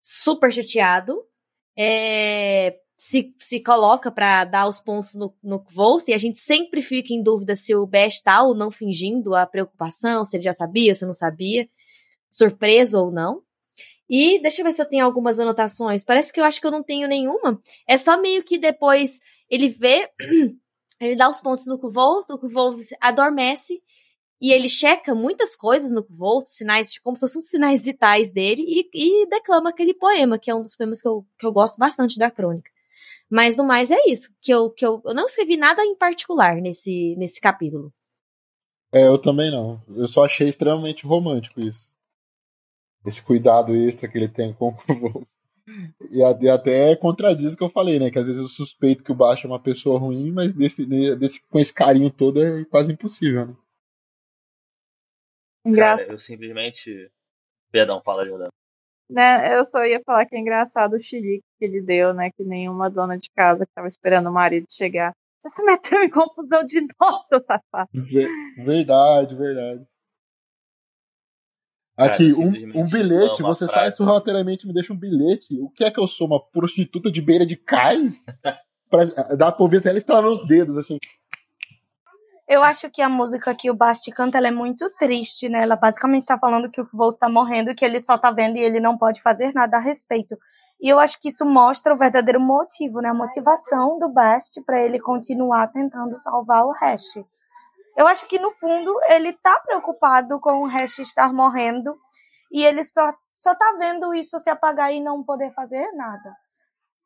[0.00, 1.24] super chateado,
[1.76, 6.82] é, se, se coloca pra dar os pontos no, no Volt, e a gente sempre
[6.82, 10.52] fica em dúvida se o Bash tá ou não fingindo a preocupação, se ele já
[10.52, 11.68] sabia, se não sabia,
[12.32, 13.42] surpreso ou não.
[14.08, 16.02] E deixa eu ver se eu tenho algumas anotações.
[16.02, 17.60] Parece que eu acho que eu não tenho nenhuma.
[17.86, 20.10] É só meio que depois ele vê
[21.00, 23.82] ele dá os pontos no Kvolt, o Kvolt adormece
[24.40, 28.64] e ele checa muitas coisas no Kvolt, sinais, como se fossem os sinais vitais dele,
[28.66, 31.78] e, e declama aquele poema, que é um dos poemas que eu, que eu gosto
[31.78, 32.68] bastante da crônica.
[33.30, 36.56] Mas no mais é isso, que eu, que eu, eu não escrevi nada em particular
[36.56, 37.92] nesse, nesse capítulo.
[38.92, 39.80] É, eu também não.
[39.88, 41.91] Eu só achei extremamente romântico isso.
[43.04, 45.28] Esse cuidado extra que ele tem com o Wolf.
[46.10, 48.10] E até contradiz o que eu falei, né?
[48.10, 50.84] Que às vezes eu suspeito que o Baixo é uma pessoa ruim, mas desse,
[51.16, 53.56] desse, com esse carinho todo é quase impossível, né?
[55.64, 55.96] Engra...
[55.96, 57.10] Cara, eu simplesmente.
[57.70, 58.48] Perdão, fala, Jordão.
[59.08, 62.30] Né, eu só ia falar que é engraçado o xilique que ele deu, né?
[62.30, 65.12] Que nenhuma dona de casa que tava esperando o marido chegar.
[65.40, 67.88] Você se meteu em confusão de novo, seu safado.
[67.92, 68.28] Ver-
[68.64, 69.86] Verdade, verdade.
[71.96, 73.72] Cara, Aqui, eu um, um bilhete, você frase.
[73.72, 75.58] sai sorrateiramente e me deixa um bilhete.
[75.60, 76.26] O que é que eu sou?
[76.26, 78.24] Uma prostituta de beira de cais?
[78.90, 79.04] pra,
[79.36, 80.98] dá pra ouvir até ela estalar nos dedos, assim.
[82.48, 85.62] Eu acho que a música que o Basti canta ela é muito triste, né?
[85.62, 88.60] Ela basicamente está falando que o Volt tá morrendo, que ele só tá vendo e
[88.60, 90.36] ele não pode fazer nada a respeito.
[90.80, 93.10] E eu acho que isso mostra o verdadeiro motivo, né?
[93.10, 97.24] A motivação do Bast para ele continuar tentando salvar o Hash.
[97.96, 101.98] Eu acho que no fundo ele tá preocupado com o Hash estar morrendo
[102.50, 106.36] e ele só só tá vendo isso se apagar e não poder fazer nada.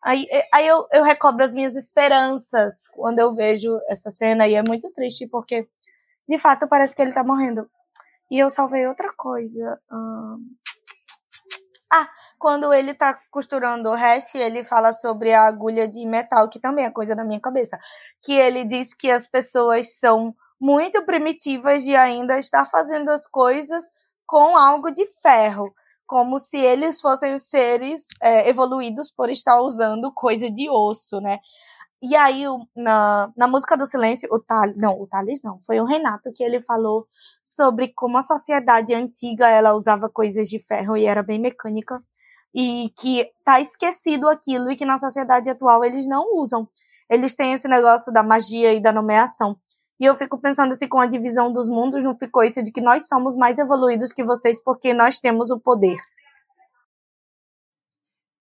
[0.05, 4.63] Aí, aí eu, eu recobro as minhas esperanças quando eu vejo essa cena e é
[4.63, 5.69] muito triste porque,
[6.29, 7.69] de fato, parece que ele tá morrendo.
[8.31, 9.81] E eu salvei outra coisa.
[11.93, 12.09] Ah,
[12.39, 16.85] quando ele tá costurando o hash, ele fala sobre a agulha de metal, que também
[16.85, 17.79] é coisa da minha cabeça.
[18.23, 23.91] Que ele diz que as pessoas são muito primitivas de ainda estar fazendo as coisas
[24.27, 25.75] com algo de ferro
[26.07, 31.41] como se eles fossem os seres é, evoluídos por estar usando coisa de osso, né?
[32.03, 32.45] E aí,
[32.77, 36.45] na, na música do silêncio, o Thales, não, o Thales não, foi o Renato que
[36.45, 37.07] ele falou
[37.43, 42.01] sobre como a sociedade antiga, ela usava coisas de ferro e era bem mecânica,
[42.55, 46.69] e que tá esquecido aquilo e que na sociedade atual eles não usam.
[47.09, 49.57] Eles têm esse negócio da magia e da nomeação.
[49.99, 52.81] E eu fico pensando se com a divisão dos mundos não ficou isso de que
[52.81, 55.97] nós somos mais evoluídos que vocês porque nós temos o poder.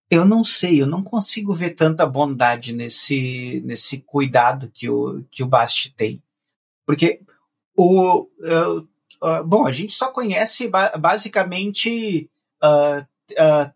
[0.10, 5.42] Eu não sei, eu não consigo ver tanta bondade nesse, nesse cuidado que o, que
[5.42, 6.22] o Bast tem.
[6.86, 7.22] Porque
[7.76, 8.28] o.
[8.40, 8.80] Uh,
[9.24, 12.30] uh, bom, a gente só conhece ba basicamente
[12.64, 13.74] uh,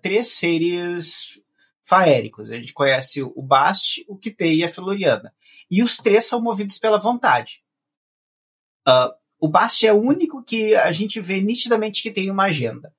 [0.00, 1.40] três seres
[1.88, 2.50] faéricos.
[2.50, 5.34] A gente conhece o Bast, o Kipei e a Feluriana.
[5.70, 7.62] E os três são movidos pela vontade.
[9.40, 12.94] o Bast é o único que a gente vê nitidamente que tem uma agenda.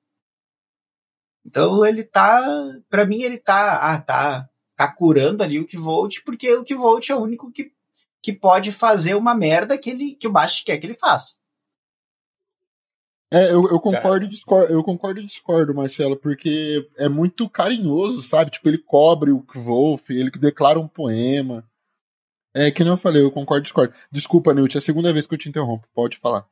[1.46, 2.42] Então ele tá,
[2.88, 7.14] para mim ele tá, ah, tá, tá curando ali o Kvolt, porque o Kvolt é
[7.14, 7.72] o único que,
[8.20, 11.39] que pode fazer uma merda que ele que o Bast quer que ele faça.
[13.32, 18.22] É, eu, eu concordo e discordo, eu concordo e discordo, Marcelo, porque é muito carinhoso,
[18.22, 18.50] sabe?
[18.50, 21.64] Tipo, ele cobre o Kvolf, ele declara um poema.
[22.52, 23.94] É, que nem eu falei, eu concordo e discordo.
[24.10, 26.44] Desculpa, Newt, é a segunda vez que eu te interrompo, pode falar.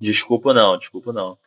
[0.00, 1.38] Desculpa não, desculpa não.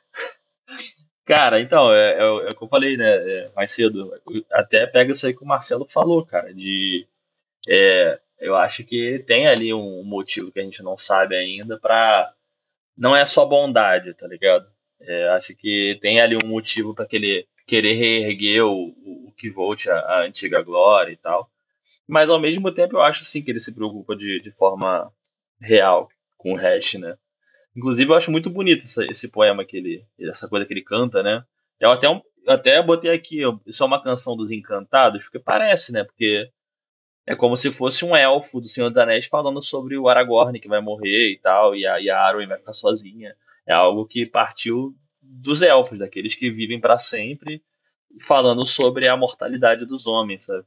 [1.26, 4.14] Cara, então, é, é, é o que eu falei, né, é, mais cedo.
[4.52, 7.06] Até pega isso aí que o Marcelo falou, cara, de.
[7.68, 12.34] É, eu acho que tem ali um motivo que a gente não sabe ainda pra.
[12.98, 14.66] Não é só bondade, tá ligado?
[15.00, 19.98] É, acho que tem ali um motivo para ele querer reerguer o, o, volte a,
[20.00, 21.50] a, antiga glória e tal.
[22.08, 25.12] Mas ao mesmo tempo eu acho sim que ele se preocupa de, de forma
[25.62, 27.18] real com o hash, né?
[27.76, 30.04] Inclusive, eu acho muito bonito esse, esse poema que ele.
[30.20, 31.44] essa coisa que ele canta, né?
[31.80, 36.04] Eu até, eu até botei aqui, isso é uma canção dos encantados, porque parece, né?
[36.04, 36.50] Porque
[37.28, 40.70] é como se fosse um elfo do Senhor dos Anéis falando sobre o Aragorn que
[40.70, 43.36] vai morrer e tal, e a, e a Arwen vai ficar sozinha.
[43.68, 47.62] É algo que partiu dos elfos, daqueles que vivem para sempre,
[48.22, 50.64] falando sobre a mortalidade dos homens, sabe?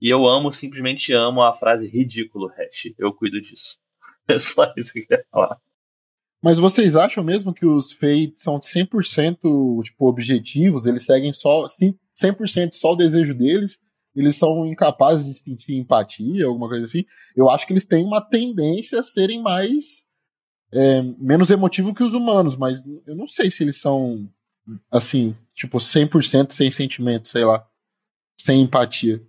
[0.00, 2.94] E eu amo, simplesmente amo a frase ridículo, Hash.
[2.98, 3.78] Eu cuido disso.
[4.30, 5.58] É só isso que eu queria falar.
[6.42, 10.84] Mas vocês acham mesmo que os Fates são 100% tipo, objetivos?
[10.84, 13.80] Eles seguem só 100% só o desejo deles?
[14.14, 17.04] Eles são incapazes de sentir empatia, alguma coisa assim?
[17.36, 20.06] Eu acho que eles têm uma tendência a serem mais.
[20.70, 24.28] É, menos emotivos que os humanos, mas eu não sei se eles são,
[24.90, 27.66] assim, tipo, 100% sem sentimento, sei lá.
[28.36, 29.22] Sem empatia.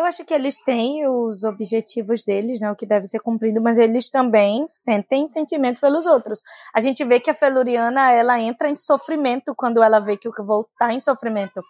[0.00, 3.76] Eu acho que eles têm os objetivos deles, né, o que deve ser cumprido, mas
[3.76, 6.40] eles também sentem sentimento pelos outros.
[6.74, 10.32] A gente vê que a Feluriana, ela entra em sofrimento quando ela vê que o
[10.32, 11.60] Kvolt está em sofrimento.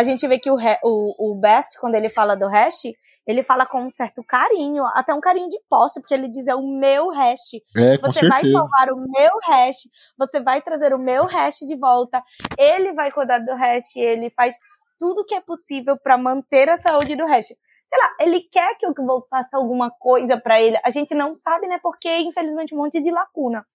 [0.00, 2.84] A gente vê que o, o, o Best, quando ele fala do Hash,
[3.26, 6.54] ele fala com um certo carinho, até um carinho de posse, porque ele diz é
[6.54, 7.60] o meu Hash.
[7.76, 9.82] É, você vai salvar o meu Hash,
[10.16, 12.24] você vai trazer o meu Hash de volta,
[12.56, 14.56] ele vai cuidar do Hash, ele faz
[14.98, 18.86] tudo que é possível para manter a saúde do Hash sei lá, ele quer que
[18.94, 20.78] Kvolt faça alguma coisa para ele.
[20.84, 21.80] A gente não sabe, né?
[21.82, 23.66] Porque, infelizmente, um monte de lacuna.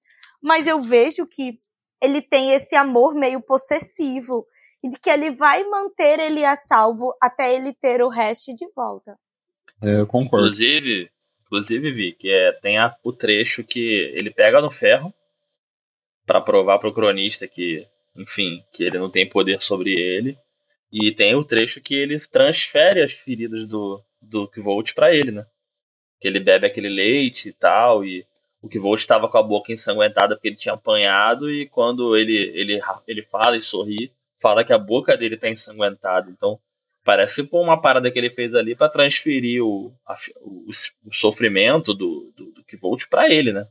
[0.41, 1.59] Mas eu vejo que
[2.01, 4.47] ele tem esse amor meio possessivo
[4.85, 8.67] e de que ele vai manter ele a salvo até ele ter o resto de
[8.75, 9.17] volta.
[9.81, 10.45] É, eu concordo.
[10.45, 11.09] Inclusive,
[11.41, 13.79] inclusive vi que é, tem a, o trecho que
[14.13, 15.11] ele pega no ferro
[16.23, 20.37] para provar pro cronista que, enfim, que ele não tem poder sobre ele.
[20.91, 25.47] E tem o trecho que ele transfere as feridas do, do Kvolt para ele, né?
[26.21, 28.23] Que ele bebe aquele leite e tal, e
[28.61, 32.79] o Kvolt estava com a boca ensanguentada porque ele tinha apanhado, e quando ele, ele,
[33.07, 34.13] ele fala e sorri,
[34.45, 36.29] fala que a boca dele tá ensanguentada.
[36.29, 36.59] Então,
[37.03, 40.69] parece uma parada que ele fez ali para transferir o, a, o,
[41.07, 43.67] o, sofrimento do, do, do Kvolt pra ele, né?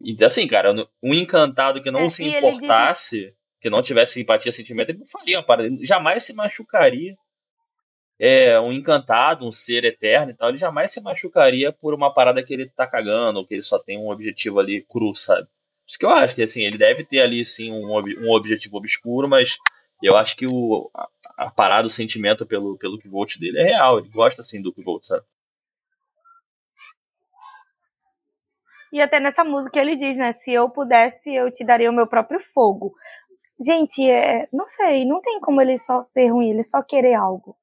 [0.00, 0.72] Então, assim, cara,
[1.02, 5.38] um encantado que não é, se importasse que não tivesse simpatia, sentimento, ele não faria
[5.38, 5.66] uma parada.
[5.66, 7.16] Ele jamais se machucaria.
[8.20, 12.40] É um encantado, um ser eterno e tal, ele jamais se machucaria por uma parada
[12.42, 15.48] que ele tá cagando, ou que ele só tem um objetivo ali cru, sabe?
[15.88, 19.28] Isso que eu acho que assim, ele deve ter ali sim um, um objetivo obscuro,
[19.28, 19.56] mas
[20.02, 23.98] eu acho que o, a, a parada, o sentimento pelo, pelo Kvolt dele é real.
[23.98, 25.24] Ele gosta assim do Kvolt, sabe?
[28.92, 30.32] E até nessa música ele diz, né?
[30.32, 32.94] Se eu pudesse, eu te daria o meu próprio fogo.
[33.60, 37.56] Gente, é, não sei, não tem como ele só ser ruim, ele só querer algo.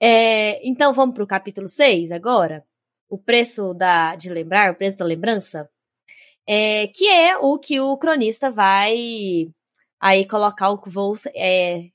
[0.00, 2.64] É, então vamos para o capítulo 6 agora.
[3.08, 5.68] O preço da, de lembrar, o preço da lembrança.
[6.46, 9.48] É, que é o que o cronista vai
[10.04, 11.86] aí colocar o Wolf é,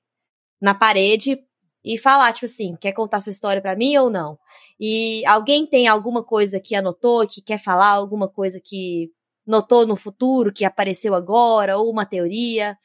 [0.60, 1.40] na parede
[1.86, 4.36] e falar, tipo assim, quer contar sua história para mim ou não?
[4.80, 9.11] E alguém tem alguma coisa que anotou, que quer falar, alguma coisa que
[9.45, 12.76] notou no futuro, que apareceu agora, ou uma teoria.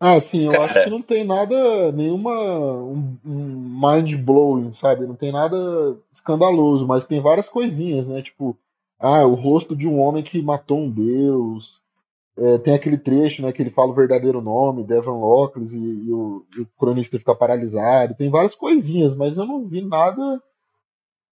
[0.00, 0.64] Ah, sim, eu Cara.
[0.64, 5.06] acho que não tem nada, nenhuma um, um mind blowing, sabe?
[5.06, 8.22] Não tem nada escandaloso, mas tem várias coisinhas, né?
[8.22, 8.56] Tipo,
[8.98, 11.82] ah, o rosto de um homem que matou um deus.
[12.40, 16.12] É, tem aquele trecho, né, que ele fala o verdadeiro nome, Devon Lockless, e, e
[16.12, 18.14] o, e o cronista fica paralisado.
[18.14, 20.40] Tem várias coisinhas, mas eu não vi nada,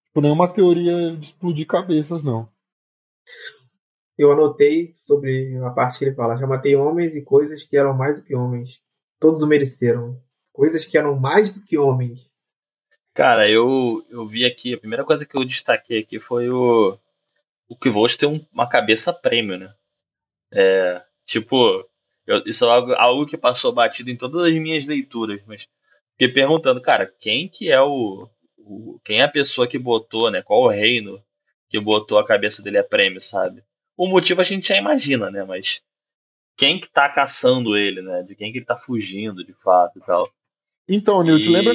[0.06, 2.48] tipo, nenhuma teoria de explodir cabeças, não.
[4.18, 7.94] Eu anotei sobre a parte que ele fala: já matei homens e coisas que eram
[7.94, 8.80] mais do que homens.
[9.20, 10.18] Todos o mereceram.
[10.52, 12.26] Coisas que eram mais do que homens.
[13.14, 16.98] Cara, eu, eu vi aqui, a primeira coisa que eu destaquei aqui foi o,
[17.68, 19.72] o Kvolt ter um- uma cabeça prêmio, né?
[20.52, 21.56] É, tipo,
[22.26, 25.66] eu- isso é algo, algo que passou batido em todas as minhas leituras, mas
[26.12, 28.28] fiquei perguntando, cara, quem que é o,
[28.58, 30.42] o- quem é a pessoa que botou, né?
[30.42, 31.22] Qual o reino
[31.68, 33.62] que botou a cabeça dele a prêmio, sabe?
[33.96, 35.42] O motivo a gente já imagina, né?
[35.44, 35.82] Mas
[36.56, 38.22] quem que tá caçando ele, né?
[38.22, 40.22] De quem que ele tá fugindo, de fato e tal.
[40.88, 41.74] Então, Newt, E- lembra,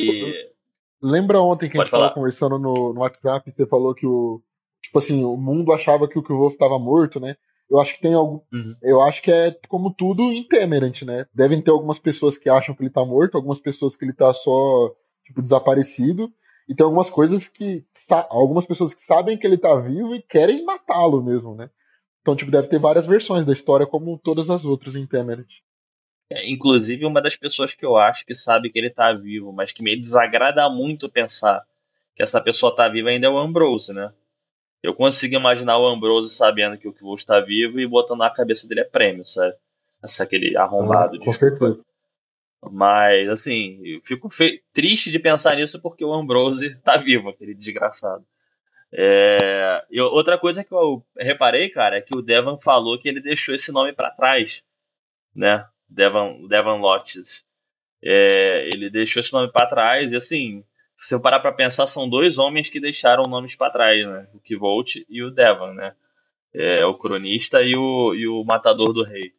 [1.01, 2.13] lembra ontem que a Pode gente tava falar.
[2.13, 4.41] conversando no, no WhatsApp você falou que o.
[4.81, 7.35] Tipo assim, o mundo achava que o Kvolf estava morto, né?
[7.71, 8.41] Eu acho que tem algum.
[8.51, 8.75] Uhum.
[8.81, 11.25] Eu acho que é como tudo em Temerant, né?
[11.33, 14.33] Devem ter algumas pessoas que acham que ele tá morto, algumas pessoas que ele tá
[14.33, 14.93] só,
[15.23, 16.29] tipo, desaparecido.
[16.67, 17.85] E tem algumas coisas que.
[18.29, 21.69] Algumas pessoas que sabem que ele tá vivo e querem matá-lo mesmo, né?
[22.21, 25.47] Então, tipo, deve ter várias versões da história, como todas as outras em Temerant.
[26.29, 29.71] É, inclusive, uma das pessoas que eu acho que sabe que ele tá vivo, mas
[29.71, 31.65] que me desagrada muito pensar
[32.15, 34.11] que essa pessoa tá viva ainda é o Ambrose, né?
[34.83, 38.67] Eu consigo imaginar o Ambrose sabendo que o Kvolt está vivo e botando na cabeça
[38.67, 39.55] dele é prêmio, sabe?
[40.01, 41.15] Essa aquele arrombado.
[41.15, 41.39] Ah, com desculpa.
[41.39, 41.85] certeza.
[42.71, 44.29] Mas, assim, eu fico
[44.71, 48.23] triste de pensar nisso porque o Ambrose tá vivo, aquele desgraçado.
[48.93, 53.21] É, e outra coisa que eu reparei, cara, é que o Devon falou que ele
[53.21, 54.63] deixou esse nome pra trás,
[55.35, 55.65] né?
[55.87, 57.43] Devon, Devon Lottis.
[58.03, 60.63] É, ele deixou esse nome pra trás e, assim,
[61.01, 64.27] se eu parar pra pensar, são dois homens que deixaram nomes pra trás, né?
[64.33, 65.95] O Kivolt e o Devon, né?
[66.53, 69.33] É, o cronista e o, e o matador do rei.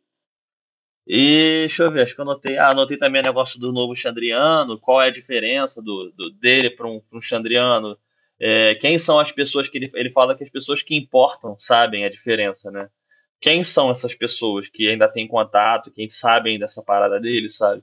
[1.07, 2.57] E deixa eu ver, acho que eu anotei.
[2.57, 6.71] Ah, anotei também o negócio do novo Chandriano, qual é a diferença do, do- dele
[6.71, 7.99] para um, pra um Chandriano.
[8.39, 12.05] É, quem são as pessoas que ele, ele fala que as pessoas que importam sabem
[12.05, 12.89] a diferença, né?
[13.41, 17.83] Quem são essas pessoas que ainda têm contato, que sabem dessa parada dele, sabe?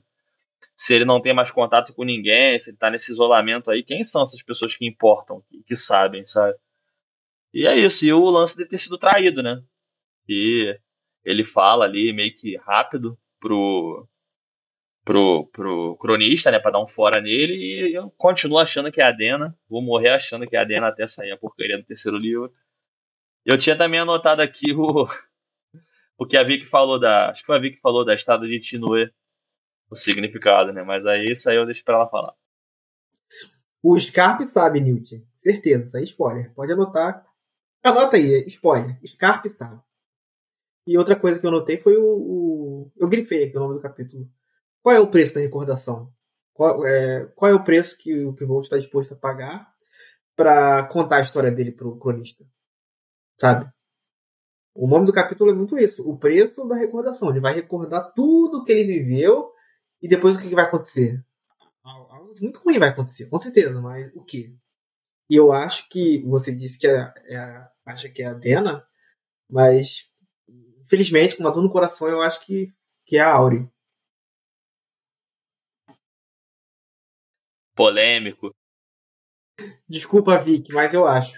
[0.80, 4.02] Se ele não tem mais contato com ninguém, se ele tá nesse isolamento aí, quem
[4.02, 6.56] são essas pessoas que importam, que, que sabem, sabe?
[7.52, 9.62] E é isso, e o lance de ter sido traído, né?
[10.26, 10.74] E
[11.22, 14.08] ele fala ali meio que rápido pro,
[15.04, 19.04] pro, pro cronista, né, pra dar um fora nele, e eu continuo achando que é
[19.04, 22.16] a Dena, vou morrer achando que é a Dena até sair a porcaria do terceiro
[22.16, 22.50] livro.
[23.44, 25.06] Eu tinha também anotado aqui o,
[26.16, 28.48] o que a Vicky falou da, acho que foi a Vicky que falou da estrada
[28.48, 29.12] de Tinue,
[29.90, 32.34] o significado, né, mas aí isso aí eu deixo pra ela falar.
[33.82, 35.26] O Scarpe sabe, Newt.
[35.38, 36.54] Certeza, isso aí é spoiler.
[36.54, 37.26] Pode anotar.
[37.82, 38.98] Anota aí, spoiler.
[39.06, 39.80] Scarpe sabe.
[40.86, 43.80] E outra coisa que eu anotei foi o, o- Eu grifei aqui o nome do
[43.80, 44.28] capítulo.
[44.82, 46.12] Qual é o preço da recordação?
[46.52, 49.72] Qual é, qual é o preço que o Pivot está disposto a pagar
[50.36, 52.44] para contar a história dele pro cronista?
[53.40, 53.70] Sabe?
[54.74, 56.06] O nome do capítulo é muito isso.
[56.08, 57.30] O preço da recordação.
[57.30, 59.50] Ele vai recordar tudo que ele viveu
[60.02, 61.22] e depois o que que vai acontecer.
[61.82, 64.54] Algo muito ruim vai acontecer, com certeza, mas o que?
[65.28, 68.86] E eu acho que você disse que é, é a- acha que é a Dena,
[69.48, 70.10] mas
[70.80, 72.72] infelizmente, com uma dor no coração, eu acho que,
[73.06, 73.68] que é a Auri.
[77.74, 78.54] Polêmico.
[79.88, 81.32] Desculpa, Vic, mas eu acho.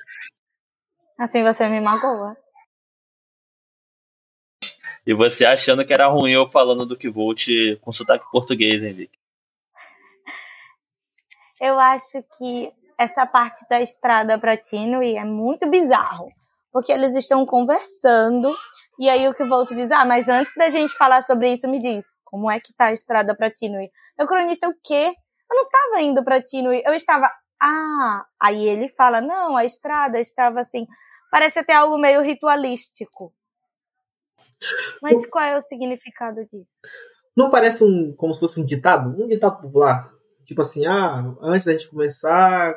[1.19, 2.37] Assim você me magoa.
[5.07, 7.49] E você achando que era ruim eu falando do Kivolt
[7.81, 9.19] com sotaque português, Vicky?
[11.61, 16.29] Eu acho que essa parte da estrada para Tinui é muito bizarro.
[16.73, 18.55] Porque eles estão conversando
[18.99, 22.07] e aí o que diz: Ah, mas antes da gente falar sobre isso, me diz,
[22.25, 23.91] como é que tá a estrada para Tinui?
[24.19, 25.13] O cronista, o quê?
[25.51, 27.31] Eu não estava indo para Tinui, eu estava.
[27.61, 30.87] Ah, aí ele fala: Não, a estrada estava assim.
[31.31, 33.33] Parece até algo meio ritualístico.
[35.03, 36.81] Mas qual é o significado disso?
[37.37, 39.09] Não parece um como se fosse um ditado?
[39.23, 40.11] Um ditado popular.
[40.45, 42.75] Tipo assim, ah, antes da gente começar,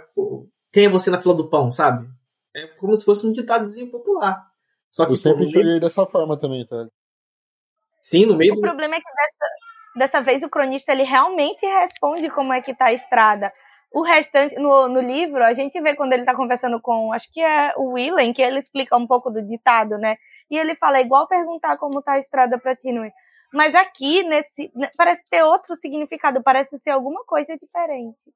[0.71, 2.07] quem é você na fila do pão, sabe?
[2.55, 4.45] É como se fosse um ditadozinho popular.
[4.89, 6.87] Só que Eu sempre meio- enxerguei dessa forma também, tá?
[8.01, 8.61] Sim, no meio O do.
[8.61, 9.45] problema é que dessa,
[9.97, 13.51] dessa vez o cronista ele realmente responde como é que tá a estrada.
[13.95, 17.39] O restante, no, no livro, a gente vê quando ele tá conversando com, acho que
[17.39, 20.17] é o Willen, que ele explica um pouco do ditado, né?
[20.51, 23.09] E ele fala, é igual perguntar como tá a estrada pra Tinui.
[23.53, 24.69] Mas aqui, nesse.
[24.97, 28.33] Parece ter outro significado, parece ser alguma coisa diferente.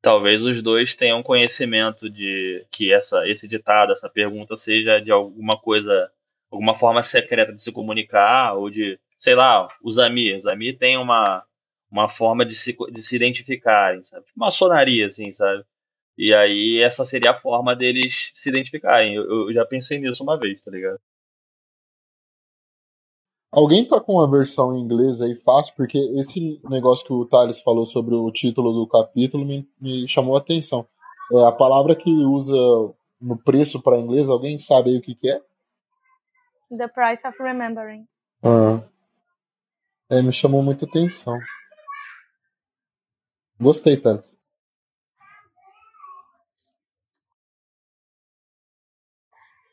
[0.00, 5.60] Talvez os dois tenham conhecimento de que essa, esse ditado, essa pergunta seja de alguma
[5.60, 6.12] coisa,
[6.48, 10.32] alguma forma secreta de se comunicar, ou de, sei lá, os Ami.
[10.36, 11.44] Os Ami têm uma,
[11.90, 14.24] uma forma de se, de se identificarem, sabe?
[14.26, 15.64] Tipo maçonaria, assim, sabe?
[16.16, 19.14] E aí essa seria a forma deles se identificarem.
[19.14, 21.00] Eu, eu já pensei nisso uma vez, tá ligado?
[23.52, 25.74] Alguém tá com uma versão em inglês aí fácil?
[25.74, 30.36] Porque esse negócio que o Thales falou sobre o título do capítulo me, me chamou
[30.36, 30.86] a atenção.
[31.32, 32.54] É, a palavra que usa
[33.20, 35.40] no preço para inglês, alguém sabe aí o que, que é?
[36.76, 38.06] The Price of Remembering.
[38.42, 38.80] Ah.
[40.08, 41.36] É, me chamou muita atenção.
[43.60, 44.34] Gostei, Thales.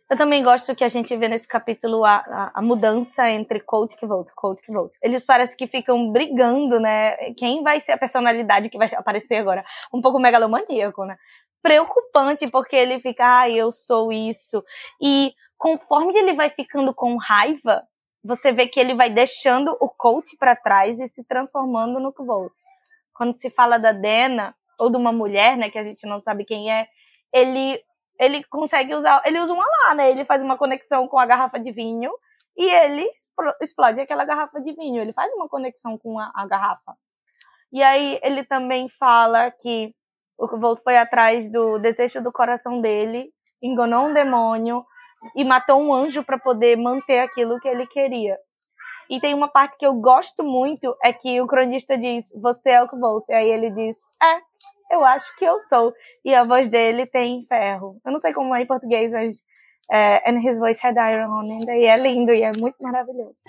[0.10, 3.94] Eu também gosto que a gente vê nesse capítulo a, a, a mudança entre Colt
[4.02, 4.94] e Volt, Colt e Volt.
[5.02, 7.34] Eles parecem que ficam brigando, né?
[7.36, 9.64] Quem vai ser a personalidade que vai aparecer agora?
[9.94, 11.16] Um pouco megalomaníaco, né?
[11.62, 14.64] Preocupante, porque ele fica, ah, eu sou isso.
[15.02, 17.84] E conforme ele vai ficando com raiva,
[18.24, 22.52] você vê que ele vai deixando o Colt para trás e se transformando no Volt.
[23.18, 26.46] Quando se fala da Dena, ou de uma mulher, né, que a gente não sabe
[26.46, 26.88] quem é,
[27.34, 27.82] ele
[28.20, 30.10] ele consegue usar, ele usa um alá, né?
[30.10, 32.12] Ele faz uma conexão com a garrafa de vinho
[32.58, 33.08] e ele
[33.62, 35.02] explode aquela garrafa de vinho.
[35.02, 36.98] Ele faz uma conexão com a, a garrafa.
[37.72, 39.94] E aí ele também fala que
[40.38, 43.32] o Volt foi atrás do desejo do coração dele,
[43.62, 44.84] enganou um demônio
[45.36, 48.38] e matou um anjo para poder manter aquilo que ele queria.
[49.10, 52.84] E tem uma parte que eu gosto muito, é que o cronista diz, você é
[52.84, 53.26] o Volt.
[53.30, 55.94] E aí ele diz, é, eu acho que eu sou.
[56.24, 58.00] E a voz dele tem ferro.
[58.06, 59.44] Eu não sei como é em português, mas.
[59.90, 61.72] É, and his voice had iron on it.
[61.72, 63.42] E é lindo e é muito maravilhoso.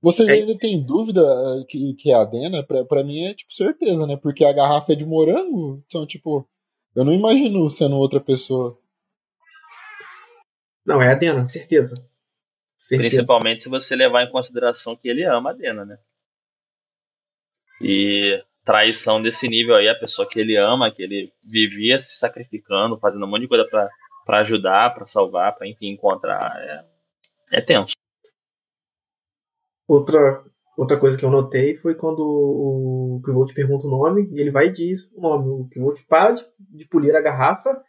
[0.00, 0.32] Vocês é.
[0.34, 2.62] ainda têm dúvida eh, que, que é a Dena?
[2.62, 4.16] Pra, pra mim é tipo certeza, né?
[4.16, 5.82] Porque a garrafa é de morango.
[5.86, 6.48] Então, tipo,
[6.94, 8.78] eu não imagino sendo outra pessoa.
[10.84, 11.94] Não, é a Dena, certeza.
[12.76, 13.08] Certeza.
[13.08, 15.98] Principalmente se você levar em consideração que ele ama a Dena, né?
[17.80, 22.98] E traição desse nível aí, a pessoa que ele ama, que ele vivia se sacrificando,
[22.98, 26.52] fazendo um monte de coisa para ajudar, para salvar, para enfim encontrar.
[27.52, 27.94] É, é tenso.
[29.86, 30.44] Outra,
[30.76, 34.66] outra coisa que eu notei foi quando o Kvolt pergunta o nome e ele vai
[34.66, 35.48] e diz o nome.
[35.48, 37.80] O Kvolt para de, de polir a garrafa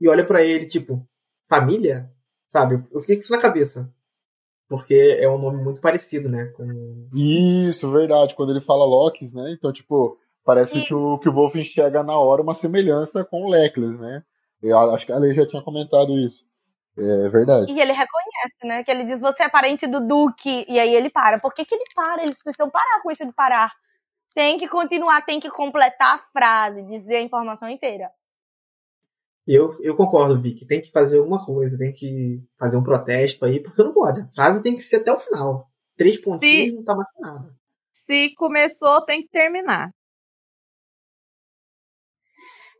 [0.00, 1.08] e olha para ele, tipo,
[1.48, 2.10] família?
[2.48, 2.82] Sabe?
[2.92, 3.93] Eu fiquei com isso na cabeça.
[4.68, 6.46] Porque é um nome muito parecido, né?
[6.56, 7.08] Com...
[7.14, 8.34] Isso, verdade.
[8.34, 9.52] Quando ele fala Locks, né?
[9.52, 13.48] Então, tipo, Parece que o, que o Wolf enxerga na hora uma semelhança com o
[13.48, 14.22] Leclerc, né?
[14.62, 16.44] Eu acho que a Lei já tinha comentado isso.
[16.96, 17.72] É verdade.
[17.72, 18.84] E ele reconhece, né?
[18.84, 20.66] Que ele diz, você é parente do Duque.
[20.68, 21.40] E aí ele para.
[21.40, 22.22] Por que, que ele para?
[22.22, 23.72] Eles precisam parar com isso de parar.
[24.34, 28.10] Tem que continuar, tem que completar a frase, dizer a informação inteira.
[29.46, 30.66] Eu, eu concordo, Vicky.
[30.66, 34.20] Tem que fazer alguma coisa, tem que fazer um protesto aí, porque não pode.
[34.20, 35.68] A frase tem que ser até o final.
[35.96, 37.52] Três pontinhos se, não tá mais nada.
[37.92, 39.90] Se começou, tem que terminar.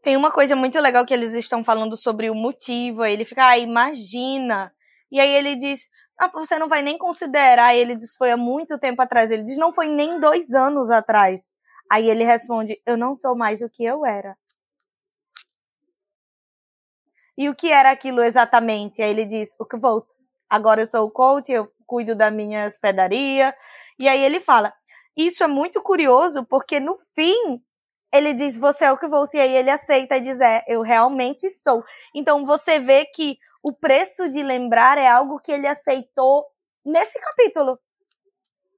[0.03, 3.03] Tem uma coisa muito legal que eles estão falando sobre o motivo.
[3.03, 4.73] Aí ele fica, ah, imagina.
[5.11, 5.81] E aí ele diz,
[6.19, 7.75] ah, você não vai nem considerar.
[7.75, 9.31] E ele diz, foi há muito tempo atrás.
[9.31, 11.55] Ele diz, não foi nem dois anos atrás.
[11.91, 14.37] Aí ele responde, eu não sou mais o que eu era.
[17.37, 19.03] E o que era aquilo exatamente?
[19.03, 20.07] Aí ele diz, o que vou.
[20.49, 23.55] Agora eu sou o coach, eu cuido da minha hospedaria.
[23.99, 24.73] E aí ele fala,
[25.17, 27.61] isso é muito curioso porque no fim
[28.13, 30.83] ele diz, você é o que vou, e aí ele aceita e diz, é, eu
[30.83, 31.83] realmente sou.
[32.15, 36.47] Então você vê que o preço de lembrar é algo que ele aceitou
[36.85, 37.77] nesse capítulo.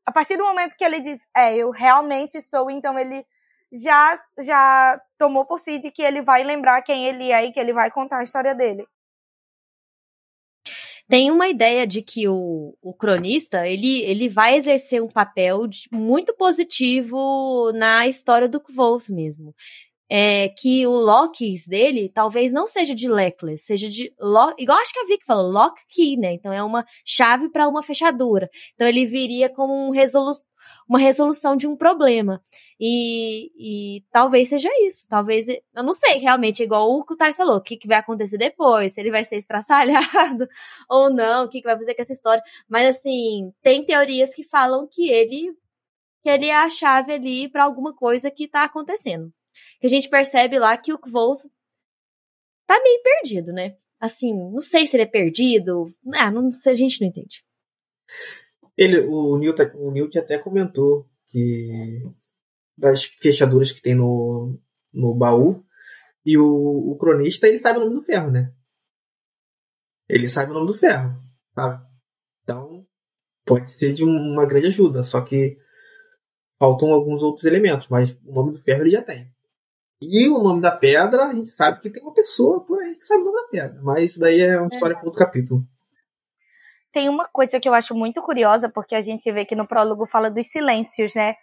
[0.07, 3.27] A partir do momento que ele diz, é, eu realmente sou, então ele
[3.71, 7.61] já já tomou por si de que ele vai lembrar quem ele é e que
[7.61, 8.87] ele vai contar a história dele.
[11.09, 15.89] Tem uma ideia de que o, o cronista ele, ele vai exercer um papel de,
[15.93, 19.55] muito positivo na história do Kvoth mesmo.
[20.09, 24.93] É, que o Locks dele talvez não seja de Leckless, seja de lock, igual acho
[24.93, 26.33] que a Vic falou, lock key, né?
[26.33, 28.49] Então é uma chave para uma fechadura.
[28.75, 30.33] Então ele viria como um resolu
[30.89, 32.43] uma resolução de um problema.
[32.79, 35.07] E, e talvez seja isso.
[35.09, 35.49] Talvez.
[35.49, 38.39] Eu não sei realmente, igual o que o Tarso falou, o que, que vai acontecer
[38.39, 40.49] depois, se ele vai ser estraçalhado
[40.89, 42.43] ou não, o que, que vai fazer com essa história.
[42.69, 45.55] Mas assim, tem teorias que falam que ele
[46.23, 49.33] que ele é a chave ali para alguma coisa que tá acontecendo.
[49.81, 51.41] Que a gente percebe lá que o Kvolt
[52.67, 53.77] tá meio perdido, né?
[54.01, 55.87] Assim, não sei se ele é perdido.
[56.15, 57.45] Ah, não a gente não entende.
[58.77, 62.03] Ele, o Newt, o Newt até comentou que
[62.77, 64.59] das fechaduras que tem no,
[64.93, 65.65] no baú.
[66.25, 68.53] E o, o cronista, ele sabe o nome do ferro, né?
[70.09, 71.17] Ele sabe o nome do ferro,
[71.55, 71.85] sabe?
[72.43, 72.87] Então,
[73.45, 75.05] pode ser de uma grande ajuda.
[75.05, 75.57] Só que
[76.59, 79.33] faltam alguns outros elementos, mas o nome do ferro ele já tem.
[80.01, 83.05] E o nome da pedra, a gente sabe que tem uma pessoa por aí que
[83.05, 83.83] sabe o nome da pedra.
[83.83, 85.67] Mas isso daí é uma história para outro capítulo.
[86.97, 90.07] Tem uma coisa que eu acho muito curiosa, porque a gente vê que no prólogo
[90.07, 91.35] fala dos silêncios, né?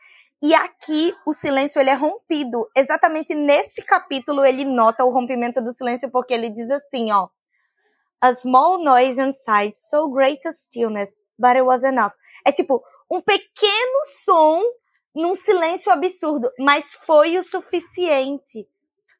[0.41, 2.67] E aqui o silêncio ele é rompido.
[2.75, 7.27] Exatamente nesse capítulo ele nota o rompimento do silêncio porque ele diz assim, ó:
[8.19, 12.13] A small noise inside, so great a stillness, but it was enough.
[12.43, 14.59] É tipo um pequeno som
[15.13, 18.67] num silêncio absurdo, mas foi o suficiente.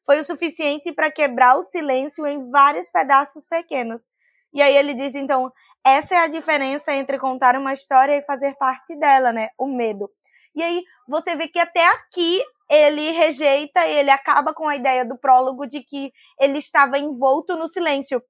[0.04, 4.08] Foi o suficiente para quebrar o silêncio em vários pedaços pequenos.
[4.52, 5.52] E aí ele diz então,
[5.84, 9.50] essa é a diferença entre contar uma história e fazer parte dela, né?
[9.58, 10.10] O medo.
[10.54, 12.40] E aí você vê que até aqui
[12.70, 17.68] ele rejeita, ele acaba com a ideia do prólogo de que ele estava envolto no
[17.68, 18.22] silêncio.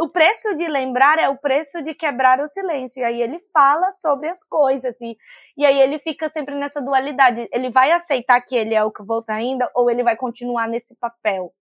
[0.00, 3.00] O preço de lembrar é o preço de quebrar o silêncio.
[3.00, 4.94] E aí ele fala sobre as coisas.
[5.00, 5.16] E,
[5.56, 7.48] e aí ele fica sempre nessa dualidade.
[7.52, 10.96] Ele vai aceitar que ele é o que volta ainda ou ele vai continuar nesse
[10.96, 11.52] papel?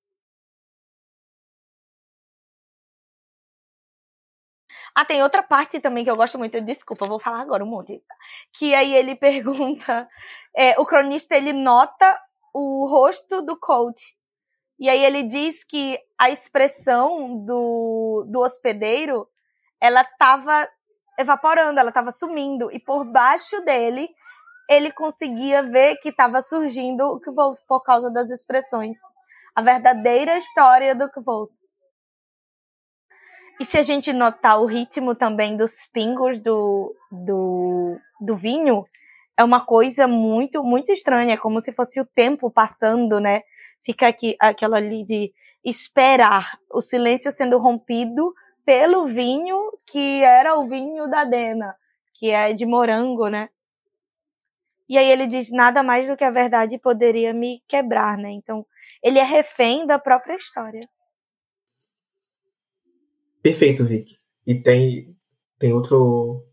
[4.99, 6.59] Ah, tem outra parte também que eu gosto muito.
[6.59, 8.03] Desculpa, vou falar agora um monte.
[8.51, 10.09] Que aí ele pergunta.
[10.55, 12.19] É, o cronista ele nota
[12.51, 14.17] o rosto do coach.
[14.79, 19.27] E aí ele diz que a expressão do, do hospedeiro
[19.79, 20.67] ela estava
[21.19, 22.71] evaporando, ela estava sumindo.
[22.71, 24.09] E por baixo dele
[24.67, 27.29] ele conseguia ver que estava surgindo o que
[27.67, 28.97] por causa das expressões.
[29.55, 31.51] A verdadeira história do Kvolt.
[33.59, 38.85] E se a gente notar o ritmo também dos pingos do, do, do vinho,
[39.35, 43.41] é uma coisa muito, muito estranha, é como se fosse o tempo passando, né?
[43.83, 45.33] Fica aqui aquela ali de
[45.65, 48.33] esperar o silêncio sendo rompido
[48.65, 49.57] pelo vinho
[49.89, 51.75] que era o vinho da Dena,
[52.13, 53.49] que é de morango, né?
[54.89, 58.29] E aí ele diz nada mais do que a verdade poderia me quebrar, né?
[58.31, 58.65] Então,
[59.03, 60.87] ele é refém da própria história.
[63.47, 64.17] Perfeito, Vic.
[64.45, 65.15] E tem,
[65.57, 66.45] tem outro,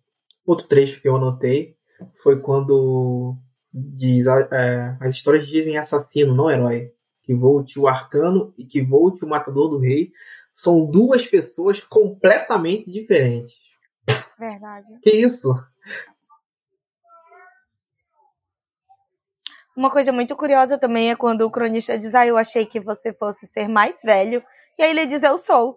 [0.47, 1.77] outro trecho que eu anotei.
[2.23, 3.37] Foi quando
[3.73, 6.93] diz, é, as histórias dizem assassino, não herói.
[7.21, 10.13] Que Volt o arcano e que Volt o matador do rei
[10.53, 13.57] são duas pessoas completamente diferentes.
[14.39, 14.87] Verdade.
[15.03, 15.53] Que isso?
[19.77, 23.13] Uma coisa muito curiosa também é quando o cronista diz: Ah, eu achei que você
[23.13, 24.45] fosse ser mais velho.
[24.79, 25.77] E aí ele diz: Eu sou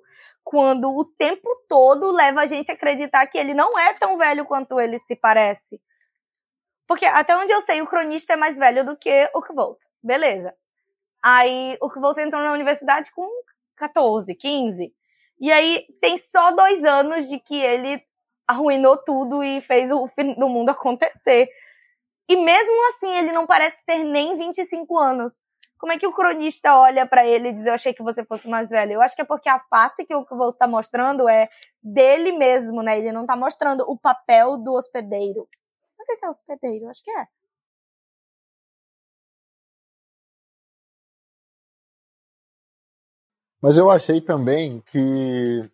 [0.49, 4.45] quando o tempo todo leva a gente a acreditar que ele não é tão velho
[4.45, 5.81] quanto ele se parece.
[6.87, 9.77] Porque até onde eu sei, o cronista é mais velho do que o Kvolt.
[10.01, 10.55] Beleza.
[11.21, 13.27] Aí o Kvolt entrou na universidade com
[13.75, 14.93] 14, 15.
[15.41, 18.01] E aí tem só dois anos de que ele
[18.47, 21.49] arruinou tudo e fez o fim do mundo acontecer.
[22.29, 25.41] E mesmo assim, ele não parece ter nem 25 anos.
[25.77, 28.49] Como é que o cronista olha para ele e diz: Eu achei que você fosse
[28.49, 28.93] mais velho?
[28.93, 31.47] Eu acho que é porque a face que o Kvolt está mostrando é
[31.83, 32.97] dele mesmo, né?
[32.97, 35.47] Ele não está mostrando o papel do hospedeiro.
[35.97, 37.27] Não sei se é hospedeiro, acho que é.
[43.61, 45.69] Mas eu achei também que,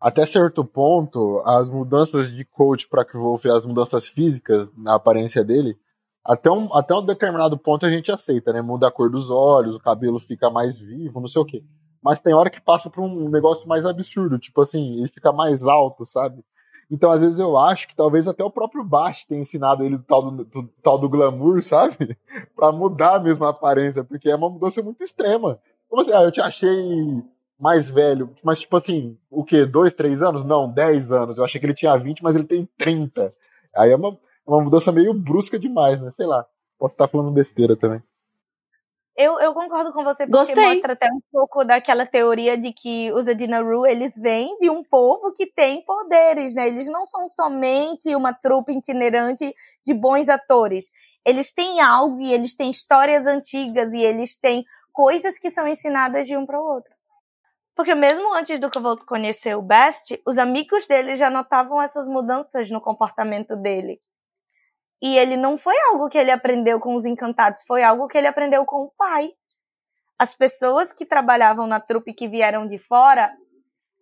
[0.00, 5.44] até certo ponto, as mudanças de coach para Kvolf e as mudanças físicas na aparência
[5.44, 5.78] dele
[6.24, 8.62] até um, até um determinado ponto a gente aceita, né?
[8.62, 11.64] Muda a cor dos olhos, o cabelo fica mais vivo, não sei o quê.
[12.02, 15.62] Mas tem hora que passa pra um negócio mais absurdo, tipo assim, ele fica mais
[15.62, 16.44] alto, sabe?
[16.90, 20.02] Então, às vezes, eu acho que talvez até o próprio Bash tenha ensinado ele do
[20.02, 22.18] tal do, do, tal do glamour, sabe?
[22.54, 25.58] pra mudar mesmo a aparência, porque é uma mudança muito extrema.
[25.88, 26.12] Como assim?
[26.12, 27.24] Ah, eu te achei
[27.58, 29.64] mais velho, mas tipo assim, o quê?
[29.64, 30.44] Dois, três anos?
[30.44, 31.38] Não, dez anos.
[31.38, 33.32] Eu achei que ele tinha 20, mas ele tem 30.
[33.74, 34.18] Aí é uma,
[34.52, 36.10] uma mudança meio brusca demais, né?
[36.10, 36.46] Sei lá.
[36.78, 38.02] Posso estar falando besteira também.
[39.16, 40.64] Eu, eu concordo com você, porque Gostei.
[40.64, 45.32] mostra até um pouco daquela teoria de que os Adinaru, eles vêm de um povo
[45.32, 46.66] que tem poderes, né?
[46.66, 50.90] Eles não são somente uma trupe itinerante de bons atores.
[51.26, 56.26] Eles têm algo e eles têm histórias antigas e eles têm coisas que são ensinadas
[56.26, 56.94] de um para o outro.
[57.76, 62.70] Porque mesmo antes do Kavolt conhecer o Best, os amigos dele já notavam essas mudanças
[62.70, 64.00] no comportamento dele.
[65.02, 68.28] E ele não foi algo que ele aprendeu com os encantados, foi algo que ele
[68.28, 69.28] aprendeu com o pai.
[70.18, 73.32] As pessoas que trabalhavam na trupe que vieram de fora,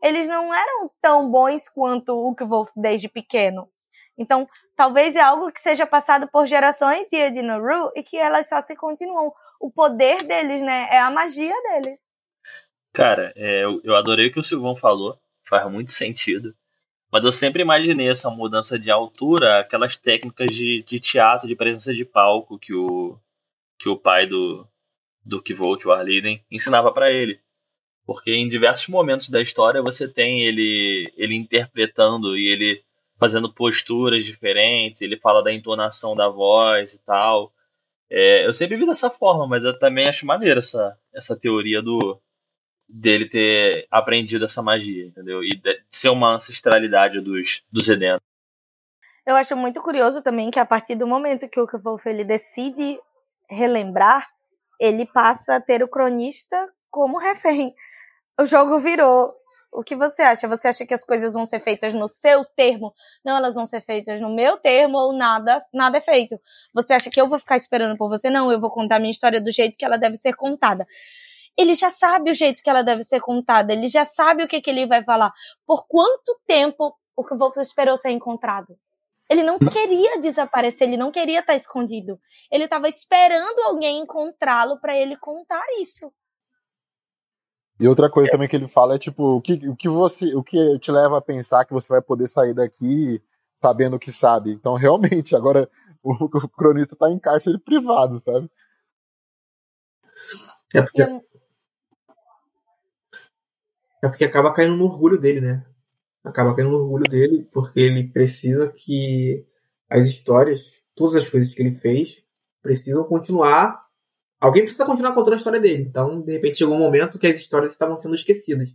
[0.02, 3.68] eles não eram tão bons quanto o Kvolf desde pequeno.
[4.18, 4.46] Então,
[4.80, 8.62] Talvez é algo que seja passado por gerações de Edna Rue e que elas só
[8.62, 9.30] se continuam.
[9.60, 10.88] O poder deles, né?
[10.90, 12.14] É a magia deles.
[12.94, 15.18] Cara, é, eu adorei o que o Silvão falou.
[15.46, 16.54] Faz muito sentido.
[17.10, 21.92] Mas eu sempre imaginei essa mudança de altura, aquelas técnicas de, de teatro, de presença
[21.92, 23.18] de palco que o,
[23.78, 24.66] que o pai do,
[25.24, 27.40] do Kivolt, o Arliden, ensinava para ele.
[28.06, 32.82] Porque em diversos momentos da história você tem ele, ele interpretando e ele
[33.18, 37.52] fazendo posturas diferentes, ele fala da entonação da voz e tal.
[38.08, 42.20] É, eu sempre vi dessa forma, mas eu também acho maneiro essa, essa teoria do,
[42.92, 45.42] dele ter aprendido essa magia, entendeu?
[45.42, 48.20] E ser uma ancestralidade dos, dos Edenos.
[49.26, 52.98] Eu acho muito curioso também que a partir do momento que o Wolf ele decide
[53.48, 54.28] relembrar,
[54.80, 56.56] ele passa a ter o cronista
[56.90, 57.74] como refém.
[58.38, 59.34] O jogo virou.
[59.72, 60.48] O que você acha?
[60.48, 62.92] Você acha que as coisas vão ser feitas no seu termo?
[63.24, 66.40] Não, elas vão ser feitas no meu termo ou nada, nada é feito.
[66.74, 68.30] Você acha que eu vou ficar esperando por você?
[68.30, 70.84] Não, eu vou contar minha história do jeito que ela deve ser contada
[71.60, 74.60] ele já sabe o jeito que ela deve ser contada, ele já sabe o que,
[74.60, 75.32] que ele vai falar.
[75.66, 78.76] Por quanto tempo o que Volta esperou ser encontrado?
[79.28, 82.18] Ele não queria desaparecer, ele não queria estar escondido.
[82.50, 86.12] Ele estava esperando alguém encontrá-lo para ele contar isso.
[87.78, 90.42] E outra coisa também que ele fala é tipo, o que, o que você, o
[90.42, 93.22] que te leva a pensar que você vai poder sair daqui
[93.54, 94.52] sabendo o que sabe?
[94.52, 95.70] Então, realmente, agora
[96.02, 98.50] o, o cronista tá em cárcere privado, sabe?
[100.74, 101.02] É porque,
[104.02, 105.64] é porque acaba caindo no orgulho dele, né?
[106.24, 109.46] Acaba caindo no orgulho dele, porque ele precisa que
[109.88, 110.60] as histórias,
[110.94, 112.22] todas as coisas que ele fez,
[112.62, 113.84] precisam continuar.
[114.40, 115.82] Alguém precisa continuar contando a história dele.
[115.82, 118.70] Então, de repente, chegou um momento que as histórias estavam sendo esquecidas.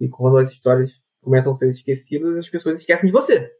[0.00, 3.50] E quando as histórias começam a ser esquecidas, as pessoas esquecem de você.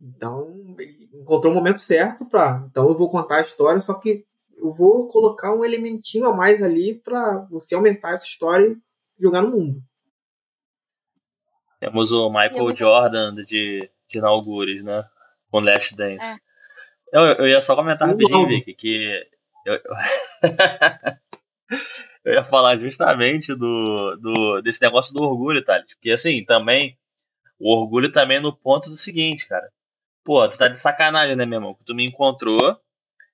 [0.00, 2.66] Então, ele encontrou o momento certo para.
[2.70, 4.24] Então, eu vou contar a história, só que
[4.56, 9.42] eu vou colocar um elementinho a mais ali para você aumentar essa história e jogar
[9.42, 9.82] no mundo.
[11.82, 15.04] Temos o Michael Jordan de, de Inaugures, né?
[15.50, 16.38] Com Last Dance.
[17.12, 17.18] É.
[17.18, 19.26] Eu, eu ia só comentar rapidinho, Vicky, que.
[19.66, 19.80] Eu,
[22.24, 25.92] eu ia falar justamente do, do desse negócio do orgulho, Thales.
[25.94, 26.96] Porque assim, também.
[27.58, 29.68] O orgulho também é no ponto do seguinte, cara.
[30.22, 31.74] Pô, tu tá de sacanagem, né, meu irmão?
[31.74, 32.78] Que tu me encontrou.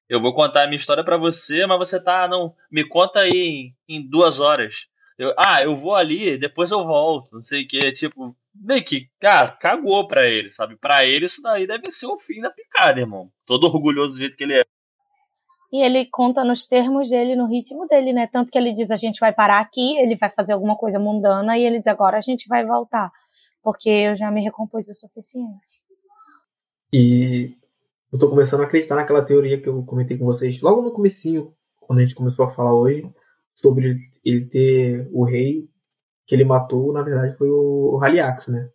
[0.09, 3.75] Eu vou contar a minha história para você, mas você tá, não, me conta aí
[3.87, 4.89] em, em duas horas.
[5.19, 7.91] Eu, ah, eu vou ali, depois eu volto, não sei o que.
[7.93, 10.77] Tipo, meio que, cara, cagou pra ele, sabe?
[10.77, 13.29] Pra ele isso daí deve ser o fim da picada, irmão.
[13.45, 14.65] Todo orgulhoso do jeito que ele é.
[15.73, 18.27] E ele conta nos termos dele, no ritmo dele, né?
[18.27, 21.59] Tanto que ele diz: a gente vai parar aqui, ele vai fazer alguma coisa mundana,
[21.59, 23.11] e ele diz: agora a gente vai voltar,
[23.63, 25.83] porque eu já me recompus o suficiente.
[26.93, 27.55] E
[28.11, 31.53] eu tô começando a acreditar naquela teoria que eu comentei com vocês logo no comecinho,
[31.81, 33.07] quando a gente começou a falar hoje,
[33.61, 35.69] sobre ele ter o rei
[36.25, 38.71] que ele matou, na verdade, foi o, Haliax, né?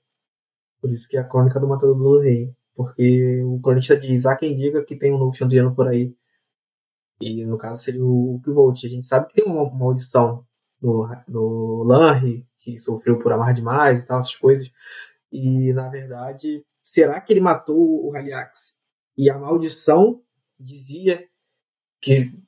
[0.81, 2.53] Por isso que é a crônica do matador do rei.
[2.75, 6.15] Porque o cronista diz, há quem diga que tem um novo Chandriano por aí.
[7.21, 8.83] E no caso seria o Pivolt.
[8.83, 10.45] A gente sabe que tem uma maldição
[10.81, 14.69] no, no Lanry, que sofreu por amar demais e tal, essas coisas.
[15.31, 18.73] E na verdade, será que ele matou o Haliax?
[19.15, 20.21] E a maldição
[20.59, 21.23] dizia
[22.01, 22.42] que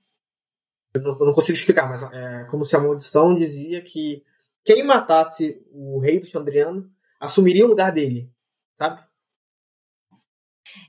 [0.96, 4.24] eu não, eu não consigo explicar, mas é como se a maldição dizia que
[4.64, 8.32] quem matasse o rei do Chandriano assumiria o lugar dele,
[8.74, 9.04] sabe?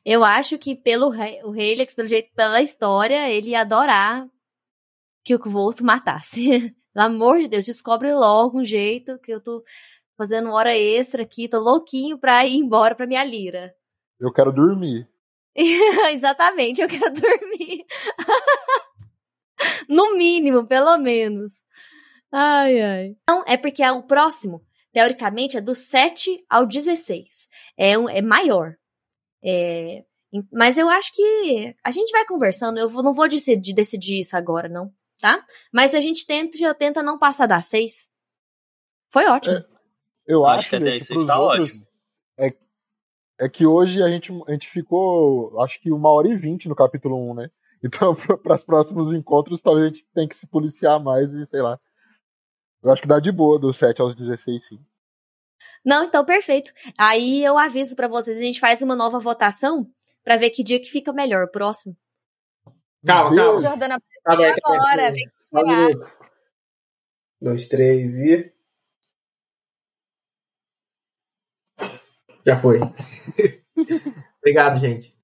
[0.05, 4.27] Eu acho que pelo rei, o rei, pelo jeito, pela história, ele ia adorar
[5.25, 6.75] que o Kvolt matasse.
[6.95, 9.63] Pelo amor de Deus, descobre logo um jeito que eu tô
[10.17, 13.75] fazendo hora extra aqui, tô louquinho pra ir embora pra minha lira.
[14.19, 15.07] Eu quero dormir.
[15.55, 17.85] Exatamente, eu quero dormir.
[19.89, 21.65] no mínimo, pelo menos.
[22.33, 23.17] Ai, ai.
[23.29, 27.49] Não, é porque é o próximo, teoricamente, é do 7 ao 16.
[27.77, 28.75] É, um, é maior.
[29.45, 30.05] É,
[30.53, 32.79] mas eu acho que a gente vai conversando.
[32.79, 35.45] Eu não vou decidir, decidir isso agora, não, tá?
[35.73, 38.11] Mas a gente tenta, já tenta não passar da 6.
[39.11, 39.57] Foi ótimo.
[39.57, 39.65] É,
[40.27, 41.87] eu acho, acho que até que tá outros, ótimo.
[42.39, 42.53] É,
[43.39, 46.75] é que hoje a gente, a gente ficou, acho que uma hora e vinte no
[46.75, 47.51] capítulo 1, né?
[47.83, 51.63] Então, para os próximos encontros, talvez a gente tenha que se policiar mais e sei
[51.63, 51.79] lá.
[52.83, 54.79] Eu acho que dá de boa dos 7 aos 16, sim.
[55.85, 56.73] Não, então perfeito.
[56.99, 59.89] Aí eu aviso para vocês, a gente faz uma nova votação
[60.25, 61.97] para ver que dia que fica melhor, o próximo.
[63.05, 63.61] Calma, calma.
[63.61, 65.91] Jordana, calma, agora, tem que esperar.
[65.91, 66.17] Um
[67.41, 68.53] dois, três e.
[72.45, 72.81] Já foi.
[74.41, 75.16] Obrigado, gente.